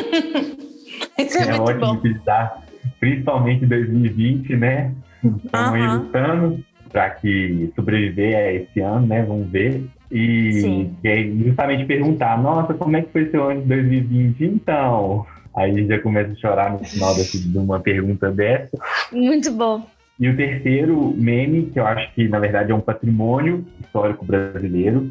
Isso 1.19 1.37
é, 1.37 1.41
É 1.41 1.45
muito 1.47 1.61
ótimo 1.63 1.85
bom. 1.85 1.93
utilizar, 1.95 2.63
principalmente 2.99 3.65
em 3.65 3.67
2020, 3.67 4.55
né? 4.55 4.91
Estamos 5.23 5.73
aí 5.73 5.87
lutando 5.97 6.63
para 6.91 7.09
que 7.11 7.71
sobreviver 7.75 8.35
a 8.37 8.53
esse 8.53 8.79
ano, 8.79 9.07
né? 9.07 9.23
Vamos 9.23 9.49
ver. 9.49 9.85
E, 10.11 10.53
Sim. 10.53 10.95
e 11.03 11.07
aí 11.07 11.43
justamente 11.45 11.85
perguntar, 11.85 12.41
nossa, 12.41 12.73
como 12.73 12.97
é 12.97 13.01
que 13.01 13.11
foi 13.11 13.29
seu 13.29 13.49
ano 13.49 13.61
de 13.61 13.67
2020? 13.67 14.43
Então, 14.43 15.25
aí 15.55 15.71
a 15.71 15.73
gente 15.73 15.87
já 15.87 15.99
começa 15.99 16.31
a 16.31 16.35
chorar 16.35 16.71
no 16.71 16.79
final 16.79 17.13
de 17.15 17.57
uma 17.57 17.79
pergunta 17.79 18.29
dessa. 18.31 18.69
Muito 19.11 19.51
bom. 19.51 19.85
E 20.19 20.27
o 20.29 20.35
terceiro 20.35 21.13
meme, 21.17 21.63
que 21.67 21.79
eu 21.79 21.87
acho 21.87 22.13
que 22.13 22.27
na 22.27 22.39
verdade 22.39 22.71
é 22.71 22.75
um 22.75 22.81
patrimônio 22.81 23.65
histórico 23.79 24.25
brasileiro, 24.25 25.09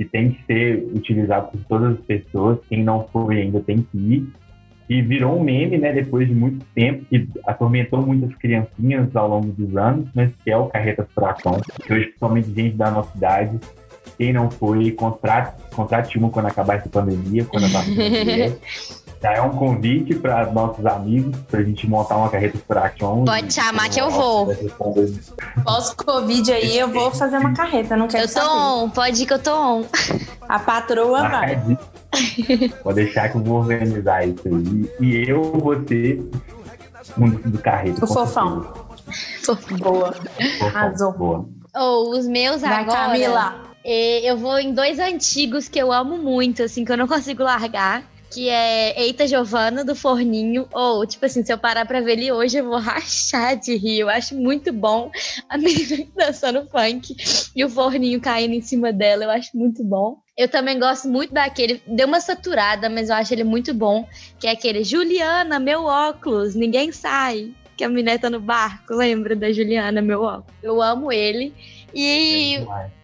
que 0.00 0.06
tem 0.06 0.30
que 0.30 0.42
ser 0.46 0.88
utilizado 0.94 1.48
por 1.48 1.60
todas 1.64 1.98
as 1.98 2.04
pessoas, 2.06 2.58
quem 2.70 2.82
não 2.82 3.06
foi 3.12 3.42
ainda 3.42 3.60
tem 3.60 3.82
que 3.82 3.98
ir. 3.98 4.32
E 4.88 5.02
virou 5.02 5.38
um 5.38 5.44
meme, 5.44 5.76
né, 5.76 5.92
depois 5.92 6.26
de 6.26 6.34
muito 6.34 6.64
tempo, 6.74 7.04
que 7.04 7.28
atormentou 7.46 8.00
muitas 8.00 8.34
criancinhas 8.36 9.14
ao 9.14 9.28
longo 9.28 9.52
dos 9.52 9.76
anos, 9.76 10.08
mas 10.14 10.32
que 10.42 10.50
é 10.50 10.56
o 10.56 10.68
Carreta 10.68 11.06
Furacão, 11.14 11.60
que 11.84 11.92
hoje, 11.92 12.06
principalmente 12.06 12.50
gente 12.50 12.76
da 12.76 12.90
nossa 12.90 13.14
idade, 13.14 13.60
quem 14.16 14.32
não 14.32 14.50
foi, 14.50 14.90
contrate, 14.92 15.62
contrate 15.70 16.16
uma 16.16 16.30
quando 16.30 16.46
acabar 16.46 16.78
essa 16.78 16.88
pandemia, 16.88 17.44
quando 17.44 17.64
a. 17.66 17.84
Já 19.22 19.32
é 19.34 19.42
um 19.42 19.50
convite 19.50 20.14
para 20.14 20.50
nossos 20.50 20.84
amigos, 20.86 21.36
para 21.50 21.60
a 21.60 21.62
gente 21.62 21.86
montar 21.86 22.16
uma 22.16 22.30
carreta 22.30 22.56
furacão. 22.66 23.24
Pode 23.26 23.52
chamar 23.52 23.90
que 23.90 24.00
eu 24.00 24.08
vou. 24.10 24.48
Pós-Covid 25.62 26.52
aí, 26.52 26.78
eu 26.78 26.88
vou 26.88 27.10
fazer 27.10 27.36
uma 27.36 27.52
carreta, 27.52 27.96
não 27.96 28.08
quero 28.08 28.24
Eu 28.24 28.28
tô 28.28 28.40
saber. 28.40 28.48
on, 28.50 28.88
pode 28.90 29.22
ir 29.22 29.26
que 29.26 29.32
eu 29.34 29.38
tô 29.38 29.54
on. 29.54 29.84
A 30.48 30.58
patroa 30.58 31.28
vai. 31.28 31.78
Pode 32.82 32.94
deixar 33.04 33.28
que 33.28 33.36
eu 33.36 33.42
vou 33.44 33.58
organizar 33.60 34.26
isso 34.26 34.40
aí. 34.46 34.90
E 35.00 35.28
eu 35.30 35.42
vou 35.42 35.76
ser 35.86 36.22
um 37.18 37.28
do 37.30 37.58
carreta. 37.58 38.04
O 38.04 38.08
fofão. 38.08 38.72
Boa. 39.78 40.12
Fofão, 40.12 40.68
Arrasou. 40.68 41.12
Boa. 41.12 41.48
Ou 41.74 42.10
os 42.18 42.26
meus 42.26 42.62
Vai, 42.62 42.72
agora. 42.72 42.98
Camila. 43.12 43.54
eh, 43.84 44.20
Eu 44.28 44.36
vou 44.38 44.58
em 44.58 44.72
dois 44.74 44.98
antigos 44.98 45.68
que 45.68 45.78
eu 45.78 45.92
amo 45.92 46.16
muito, 46.18 46.62
assim, 46.62 46.84
que 46.84 46.90
eu 46.92 46.96
não 46.96 47.06
consigo 47.06 47.42
largar. 47.44 48.02
Que 48.32 48.48
é 48.48 49.00
Eita 49.02 49.26
Giovana 49.26 49.84
do 49.84 49.94
Forninho. 49.96 50.68
Ou, 50.72 51.04
tipo 51.04 51.26
assim, 51.26 51.44
se 51.44 51.52
eu 51.52 51.58
parar 51.58 51.84
pra 51.84 52.00
ver 52.00 52.12
ele 52.12 52.30
hoje, 52.30 52.58
eu 52.58 52.64
vou 52.64 52.78
rachar 52.78 53.56
de 53.58 53.76
rir. 53.76 54.00
Eu 54.00 54.08
acho 54.08 54.36
muito 54.36 54.72
bom 54.72 55.10
a 55.48 55.58
menina 55.58 56.06
dançando 56.14 56.68
funk 56.70 57.16
e 57.56 57.64
o 57.64 57.68
forninho 57.68 58.20
caindo 58.20 58.54
em 58.54 58.60
cima 58.60 58.92
dela. 58.92 59.24
Eu 59.24 59.30
acho 59.30 59.50
muito 59.56 59.82
bom. 59.82 60.18
Eu 60.36 60.48
também 60.48 60.78
gosto 60.78 61.08
muito 61.08 61.34
daquele. 61.34 61.82
Deu 61.86 62.06
uma 62.06 62.20
saturada, 62.20 62.88
mas 62.88 63.08
eu 63.08 63.16
acho 63.16 63.34
ele 63.34 63.44
muito 63.44 63.74
bom. 63.74 64.06
Que 64.38 64.46
é 64.46 64.52
aquele 64.52 64.84
Juliana, 64.84 65.58
meu 65.58 65.84
óculos, 65.84 66.54
ninguém 66.54 66.92
sai. 66.92 67.52
Que 67.76 67.82
a 67.82 67.88
menina 67.88 68.18
tá 68.18 68.30
no 68.30 68.40
barco, 68.40 68.94
lembra 68.94 69.34
da 69.34 69.50
Juliana, 69.52 70.00
meu 70.00 70.22
óculos? 70.22 70.54
Eu 70.62 70.80
amo 70.80 71.10
ele. 71.10 71.52
E 71.92 72.58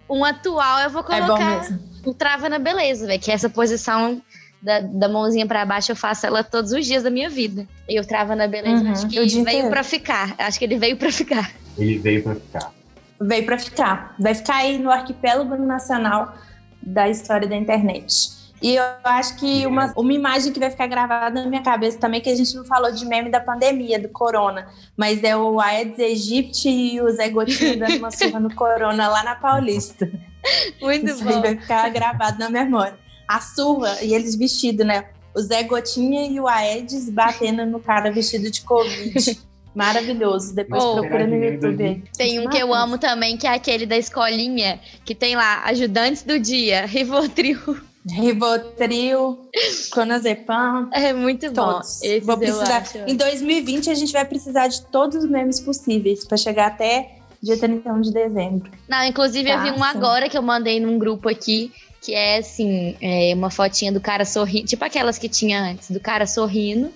um 0.09 0.25
atual 0.25 0.81
eu 0.81 0.91
vou 0.91 1.03
É 1.11 1.21
bom 1.21 1.27
colocar 1.27 1.61
mesmo. 1.63 1.81
o 2.05 2.15
Trava 2.15 2.49
na 2.49 2.59
Beleza, 2.61 3.07
velho. 3.07 3.21
Que 3.21 3.33
essa 3.33 3.49
posição 3.51 4.23
da, 4.67 4.81
da 4.81 5.09
mãozinha 5.09 5.47
pra 5.47 5.65
baixo 5.65 5.93
eu 5.93 5.97
faço 5.97 6.27
ela 6.27 6.43
todos 6.43 6.73
os 6.73 6.85
dias 6.85 7.05
da 7.05 7.11
minha 7.11 7.31
vida. 7.31 7.65
E 7.89 8.01
o 8.01 8.05
Trava 8.05 8.35
na 8.35 8.49
Beleza, 8.49 8.83
Uhum, 8.83 8.91
acho 8.91 9.07
que 9.07 9.25
dia 9.25 9.45
veio 9.45 9.71
pra 9.71 9.85
ficar. 9.85 10.35
Acho 10.37 10.59
que 10.59 10.65
ele 10.65 10.77
veio 10.77 10.97
pra 10.97 11.13
ficar. 11.13 11.53
Ele 11.79 11.99
veio 11.99 12.23
pra 12.25 12.35
ficar. 12.35 12.73
Veio 13.21 13.47
pra 13.47 13.59
ficar. 13.59 14.17
Vai 14.19 14.35
ficar 14.35 14.57
aí 14.57 14.77
no 14.77 14.91
arquipélago 14.91 15.57
nacional 15.57 16.35
da 16.83 17.09
história 17.09 17.47
da 17.47 17.55
internet. 17.55 18.35
E 18.61 18.75
eu 18.75 18.83
acho 19.05 19.37
que 19.37 19.67
uma, 19.67 19.93
uma 19.97 20.13
imagem 20.13 20.53
que 20.53 20.59
vai 20.59 20.71
ficar 20.71 20.89
gravada 20.89 21.43
na 21.43 21.49
minha 21.49 21.63
cabeça 21.63 21.99
também, 21.99 22.21
que 22.21 22.29
a 22.31 22.35
gente 22.35 22.57
não 22.57 22.65
falou 22.65 22.91
de 22.91 23.05
meme 23.07 23.31
da 23.31 23.39
pandemia, 23.39 24.01
do 24.01 24.09
corona, 24.09 24.67
mas 24.97 25.23
é 25.23 25.37
o 25.37 25.61
Aedes 25.61 26.01
aegypti 26.01 26.69
e 26.69 27.01
o 27.01 27.09
Zé 27.13 27.29
Gotinho 27.29 27.79
dando 27.79 27.99
uma 27.99 28.11
surra 28.11 28.41
no 28.41 28.53
corona 28.53 29.07
lá 29.09 29.23
na 29.23 29.37
Paulista. 29.37 30.11
Muito 30.81 31.07
Isso 31.07 31.29
aí 31.29 31.35
bom. 31.35 31.43
vai 31.43 31.57
ficar 31.57 31.89
gravado 31.91 32.39
na 32.39 32.49
memória. 32.49 33.06
A 33.29 33.41
surra 33.41 33.99
e 34.03 34.15
eles 34.15 34.35
vestidos, 34.37 34.87
né? 34.87 35.07
O 35.35 35.41
Zé 35.41 35.63
Gotinha 35.65 36.27
e 36.31 36.41
o 36.41 36.47
Aedes 36.49 37.11
batendo 37.11 37.67
no 37.67 37.79
cara 37.81 38.11
vestido 38.11 38.51
de 38.51 38.63
Covid. 38.63 39.39
Maravilhoso. 39.75 40.55
Depois 40.55 40.83
Oh. 40.83 40.95
procura 41.01 41.27
no 41.27 41.35
YouTube. 41.37 42.03
Tem 42.17 42.41
um 42.41 42.49
que 42.49 42.57
eu 42.57 42.73
amo 42.73 42.97
também, 42.97 43.37
que 43.37 43.47
é 43.47 43.51
aquele 43.51 43.85
da 43.85 43.97
escolinha, 43.99 44.81
que 45.05 45.15
tem 45.15 45.37
lá, 45.37 45.63
ajudantes 45.65 46.23
do 46.23 46.39
dia, 46.41 46.87
Rivotril. 46.89 47.59
Rivotril, 48.09 49.39
Clonazepam, 49.91 50.89
É 50.93 51.13
muito 51.13 51.51
bom. 51.53 51.73
todos. 51.75 52.01
Vou 52.23 52.35
eu 52.35 52.39
precisar. 52.39 52.77
acho. 52.79 52.99
Em 53.07 53.17
2020 53.17 53.91
a 53.91 53.95
gente 53.95 54.13
vai 54.13 54.25
precisar 54.25 54.69
de 54.69 54.83
todos 54.87 55.25
os 55.25 55.29
memes 55.31 55.61
possíveis 55.61 56.25
para 56.25 56.37
chegar 56.37 56.69
até 56.69 57.17
dia 57.43 57.59
31 57.59 58.01
de 58.01 58.13
dezembro. 58.13 58.71
Não, 58.89 59.05
inclusive 59.05 59.51
eu 59.51 59.57
Tá, 59.57 59.63
vi 59.65 59.71
um 59.73 59.77
sim. 59.77 59.83
agora 59.83 60.29
que 60.29 60.39
eu 60.39 60.43
mandei 60.43 60.81
num 60.81 60.99
grupo 60.99 61.29
aqui, 61.29 61.73
que 62.07 62.15
é 62.15 62.39
assim, 62.39 62.95
é 63.01 63.33
uma 63.35 63.51
fotinha 63.51 63.91
do 63.91 64.01
cara 64.01 64.25
sorrindo, 64.25 64.69
tipo 64.69 64.85
aquelas 64.85 65.19
que 65.19 65.29
tinha 65.29 65.61
antes, 65.61 65.91
do 65.91 65.99
cara 65.99 66.25
sorrindo. 66.25 66.95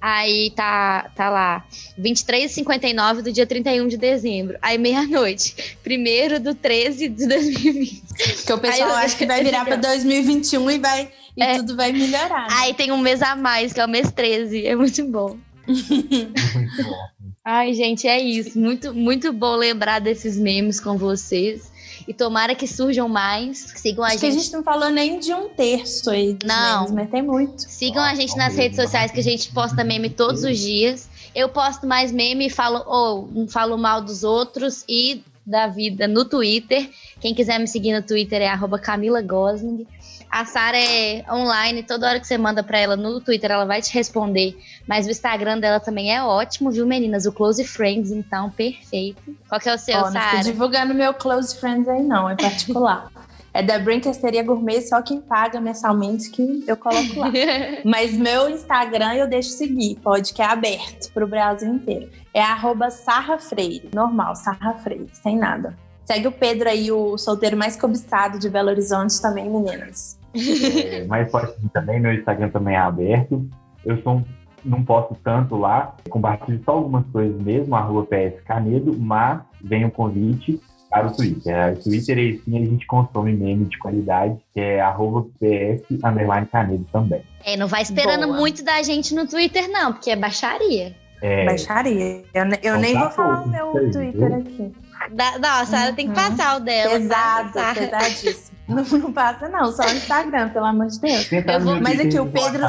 Aí 0.00 0.50
tá, 0.56 1.10
tá 1.16 1.28
lá, 1.30 1.64
23h59 2.00 3.22
do 3.22 3.32
dia 3.32 3.44
31 3.46 3.88
de 3.88 3.96
dezembro. 3.96 4.56
Aí 4.62 4.78
meia-noite, 4.78 5.76
primeiro 5.82 6.38
do 6.38 6.54
13 6.54 7.08
de 7.08 7.26
2020. 7.26 8.02
Que 8.46 8.52
o 8.52 8.58
pessoal 8.58 8.90
Aí 8.94 9.04
acha 9.04 9.16
que 9.16 9.26
vai 9.26 9.42
virar 9.44 9.64
para 9.64 9.76
2021 9.76 10.70
e 10.70 10.78
vai 10.78 11.08
e 11.36 11.42
É. 11.42 11.56
tudo 11.56 11.74
vai 11.76 11.92
melhorar. 11.92 12.48
né? 12.48 12.54
Aí 12.58 12.74
tem 12.74 12.92
um 12.92 12.98
mês 12.98 13.20
a 13.20 13.34
mais, 13.34 13.72
que 13.72 13.80
é 13.80 13.84
o 13.84 13.88
mês 13.88 14.12
13. 14.12 14.64
É 14.66 14.76
muito 14.76 15.04
bom. 15.06 15.36
Muito 15.66 16.82
bom. 16.84 16.98
Ai, 17.44 17.72
gente, 17.74 18.06
é 18.06 18.20
isso. 18.20 18.56
Muito, 18.58 18.94
muito 18.94 19.32
bom 19.32 19.56
lembrar 19.56 19.98
desses 20.00 20.36
memes 20.36 20.78
com 20.78 20.96
vocês. 20.96 21.71
E 22.06 22.12
tomara 22.14 22.54
que 22.54 22.66
surjam 22.66 23.08
mais. 23.08 23.58
Sigam 23.76 24.04
a 24.04 24.08
Acho 24.08 24.18
que 24.18 24.26
a 24.26 24.30
gente. 24.30 24.42
gente 24.42 24.52
não 24.52 24.62
falou 24.62 24.90
nem 24.90 25.18
de 25.18 25.32
um 25.32 25.48
terço 25.48 26.10
aí 26.10 26.34
dos 26.34 26.48
Não. 26.48 26.80
memes, 26.80 26.92
mas 26.92 27.10
tem 27.10 27.22
muito. 27.22 27.60
Sigam 27.62 28.02
a 28.02 28.14
gente 28.14 28.36
nas 28.36 28.54
redes 28.56 28.76
sociais 28.76 29.10
que 29.10 29.20
a 29.20 29.22
gente 29.22 29.50
posta 29.52 29.84
meme 29.84 30.10
todos 30.10 30.44
os 30.44 30.58
dias. 30.58 31.08
Eu 31.34 31.48
posto 31.48 31.86
mais 31.86 32.12
meme 32.12 32.46
e 32.46 32.50
falo, 32.50 32.82
ou 32.86 33.28
não 33.32 33.48
falo 33.48 33.76
mal 33.78 34.00
dos 34.02 34.22
outros 34.24 34.84
e 34.88 35.22
da 35.46 35.66
vida 35.66 36.06
no 36.06 36.24
Twitter. 36.24 36.88
Quem 37.20 37.34
quiser 37.34 37.58
me 37.58 37.66
seguir 37.66 37.94
no 37.94 38.02
Twitter 38.02 38.40
é 38.42 38.48
arroba 38.48 38.78
Camila 38.78 39.20
Gosling. 39.22 39.86
A 40.32 40.46
Sara 40.46 40.78
é 40.78 41.22
online, 41.30 41.82
toda 41.82 42.08
hora 42.08 42.18
que 42.18 42.26
você 42.26 42.38
manda 42.38 42.62
pra 42.62 42.78
ela 42.78 42.96
no 42.96 43.20
Twitter, 43.20 43.50
ela 43.50 43.66
vai 43.66 43.82
te 43.82 43.92
responder. 43.92 44.58
Mas 44.88 45.06
o 45.06 45.10
Instagram 45.10 45.58
dela 45.58 45.78
também 45.78 46.16
é 46.16 46.22
ótimo, 46.22 46.70
viu, 46.70 46.86
meninas? 46.86 47.26
O 47.26 47.32
Close 47.32 47.62
Friends, 47.64 48.10
então, 48.10 48.48
perfeito. 48.48 49.36
Qual 49.46 49.60
que 49.60 49.68
é 49.68 49.74
o 49.74 49.78
seu, 49.78 49.94
não 49.94 50.04
tô 50.04 50.12
Sara? 50.12 50.42
divulgando 50.42 50.94
meu 50.94 51.12
close 51.12 51.54
friends 51.60 51.86
aí 51.86 52.02
não, 52.02 52.30
é 52.30 52.34
particular. 52.34 53.10
é 53.52 53.62
da 53.62 53.78
Brincasteria 53.78 54.42
Gourmet, 54.42 54.80
só 54.80 55.02
quem 55.02 55.20
paga 55.20 55.60
mensalmente 55.60 56.30
que 56.30 56.64
eu 56.66 56.78
coloco 56.78 57.20
lá. 57.20 57.30
Mas 57.84 58.14
meu 58.14 58.48
Instagram 58.48 59.12
eu 59.12 59.28
deixo 59.28 59.50
seguir, 59.50 59.98
pode 60.02 60.32
que 60.32 60.40
é 60.40 60.46
aberto 60.46 61.12
pro 61.12 61.26
Brasil 61.26 61.68
inteiro. 61.68 62.08
É 62.32 62.40
arroba 62.40 62.90
Sarra 62.90 63.38
Freire, 63.38 63.90
normal, 63.94 64.34
Sarra 64.34 64.72
Freire, 64.78 65.10
sem 65.12 65.36
nada. 65.36 65.76
Segue 66.06 66.26
o 66.26 66.32
Pedro 66.32 66.70
aí, 66.70 66.90
o 66.90 67.18
solteiro 67.18 67.56
mais 67.56 67.76
cobiçado 67.76 68.38
de 68.38 68.48
Belo 68.48 68.70
Horizonte 68.70 69.20
também, 69.20 69.48
meninas. 69.50 70.11
É, 70.34 71.04
mas 71.04 71.30
pode 71.30 71.54
seguir 71.54 71.68
também, 71.70 72.00
meu 72.00 72.12
Instagram 72.12 72.48
também 72.50 72.74
é 72.74 72.78
aberto. 72.78 73.46
Eu 73.84 74.00
sou 74.02 74.14
um- 74.16 74.24
não 74.64 74.84
posto 74.84 75.16
tanto 75.24 75.56
lá, 75.56 75.96
compartilho 76.08 76.60
só 76.64 76.72
algumas 76.72 77.04
coisas 77.06 77.40
mesmo, 77.42 77.74
arroba 77.74 78.06
PS 78.06 78.40
Canedo, 78.44 78.96
mas 78.98 79.40
vem 79.60 79.84
o 79.84 79.90
convite 79.90 80.60
para 80.88 81.08
o 81.08 81.10
Twitter. 81.16 81.52
É, 81.52 81.72
O 81.72 81.82
Twitter 81.82 82.16
aí 82.18 82.38
sim 82.38 82.56
a 82.62 82.64
gente 82.64 82.86
consome 82.86 83.32
meme 83.32 83.64
de 83.64 83.76
qualidade, 83.78 84.36
que 84.54 84.60
é 84.60 84.80
arroba 84.80 85.26
PS 85.40 85.82
underline 86.04 86.46
Canedo 86.46 86.86
também. 86.92 87.22
É, 87.44 87.56
não 87.56 87.66
vai 87.66 87.82
esperando 87.82 88.26
Boa. 88.26 88.38
muito 88.38 88.64
da 88.64 88.80
gente 88.82 89.14
no 89.14 89.26
Twitter, 89.26 89.68
não, 89.70 89.92
porque 89.92 90.10
é 90.10 90.16
baixaria. 90.16 90.94
É, 91.20 91.44
Baixaria. 91.44 92.22
Eu, 92.34 92.44
eu 92.44 92.52
Então 92.52 92.78
nem 92.80 92.94
tá 92.94 93.00
vou 93.00 93.10
falar 93.10 93.42
o 93.44 93.48
meu 93.48 93.90
Twitter 93.92 94.32
aqui. 94.34 94.72
Da, 95.10 95.38
nossa, 95.38 95.76
ela 95.76 95.92
tem 95.92 96.08
que 96.08 96.14
passar 96.14 96.56
o 96.56 96.60
dela. 96.60 96.90
tá? 96.92 96.98
Pesado, 96.98 97.52
Passar. 97.52 97.74
pesadíssimo. 97.74 98.52
Não, 98.68 98.84
não 98.84 99.12
passa, 99.12 99.48
não, 99.50 99.70
só 99.72 99.82
no 99.82 99.96
Instagram, 99.96 100.48
pelo 100.50 100.64
amor 100.64 100.86
de 100.86 100.98
Deus. 100.98 101.28
Tenta 101.28 101.52
Eu 101.54 101.60
vou- 101.60 101.80
mas 101.80 102.00
aqui 102.00 102.18
o 102.18 102.26
e 102.26 102.30
Pedro-? 102.30 102.64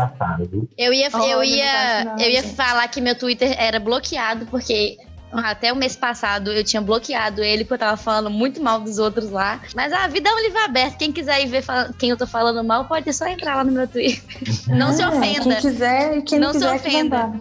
Eu 0.77 0.91
ia, 0.91 1.07
Olha, 1.13 1.31
eu 1.31 1.43
ia, 1.43 2.03
não, 2.05 2.19
eu 2.19 2.29
ia 2.29 2.41
gente. 2.41 2.55
falar 2.55 2.85
que 2.89 2.99
meu 2.99 3.17
Twitter 3.17 3.55
era 3.57 3.79
bloqueado, 3.79 4.45
porque 4.47 4.97
até 5.31 5.71
o 5.71 5.75
mês 5.77 5.95
passado 5.95 6.51
eu 6.51 6.63
tinha 6.63 6.81
bloqueado 6.81 7.41
ele, 7.43 7.63
porque 7.63 7.75
eu 7.75 7.87
tava 7.87 7.95
falando 7.95 8.29
muito 8.29 8.61
mal 8.61 8.81
dos 8.81 8.97
outros 8.97 9.29
lá. 9.29 9.61
Mas 9.75 9.93
a 9.93 10.07
vida 10.07 10.29
é 10.29 10.33
um 10.33 10.39
livro 10.41 10.59
aberto. 10.59 10.97
Quem 10.97 11.11
quiser 11.11 11.41
ir 11.41 11.47
ver 11.47 11.63
quem 11.97 12.09
eu 12.09 12.17
tô 12.17 12.27
falando 12.27 12.61
mal, 12.67 12.83
pode 12.85 13.13
só 13.13 13.25
entrar 13.27 13.55
lá 13.55 13.63
no 13.63 13.71
meu 13.71 13.87
Twitter. 13.87 14.21
Não 14.67 14.91
se 14.91 15.01
É, 15.01 15.07
ofenda. 15.07 15.41
Quem 15.43 15.55
quiser, 15.61 16.21
quem 16.23 16.39
não, 16.39 16.47
Não 16.51 16.53
se 16.53 16.59
quiser, 16.59 16.79
que 16.81 16.87
ofenda. 16.89 17.31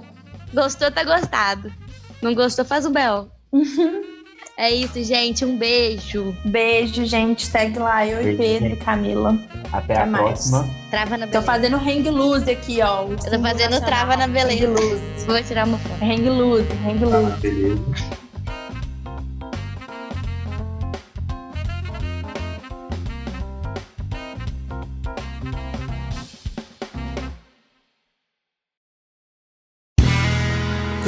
Gostou, 0.55 0.91
tá 0.93 1.03
gostado. 1.03 1.73
Não 2.21 2.33
gostou, 2.35 2.65
faz 2.65 2.87
o 2.87 2.91
bel. 2.91 3.29
É 4.57 4.71
isso, 4.71 5.03
gente. 5.03 5.45
Um 5.45 5.57
beijo. 5.57 6.37
Beijo, 6.45 7.05
gente. 7.07 7.47
Segue 7.47 7.79
lá, 7.79 8.07
eu 8.07 8.21
e 8.21 8.37
Beijo, 8.37 8.39
Pedro 8.39 8.67
e 8.67 8.71
gente. 8.71 8.85
Camila. 8.85 9.39
Até, 9.73 9.95
Até 9.95 10.03
a 10.03 10.07
mais. 10.07 10.25
próxima. 10.51 10.69
Trava 10.91 11.17
na 11.17 11.27
Tô 11.27 11.33
beleza. 11.33 11.47
fazendo 11.47 11.77
hang 11.79 12.11
loose 12.11 12.51
aqui, 12.51 12.81
ó. 12.83 13.03
Eu 13.09 13.17
tô 13.17 13.41
fazendo 13.41 13.81
trava 13.81 14.17
na 14.17 14.27
beleza. 14.29 14.67
Hang 14.67 14.81
loose. 14.81 15.27
Vou 15.27 15.43
tirar 15.43 15.67
uma 15.67 15.79
foto. 15.79 16.05
Hang 16.05 16.29
loose, 16.29 16.69
hang 16.87 16.99
Tá, 17.01 17.19
loose. 17.19 17.41
beleza. 17.41 17.83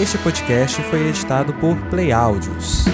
Este 0.00 0.18
podcast 0.18 0.82
foi 0.82 1.08
editado 1.08 1.54
por 1.54 1.76
Play 1.88 2.12
Áudios. 2.12 2.84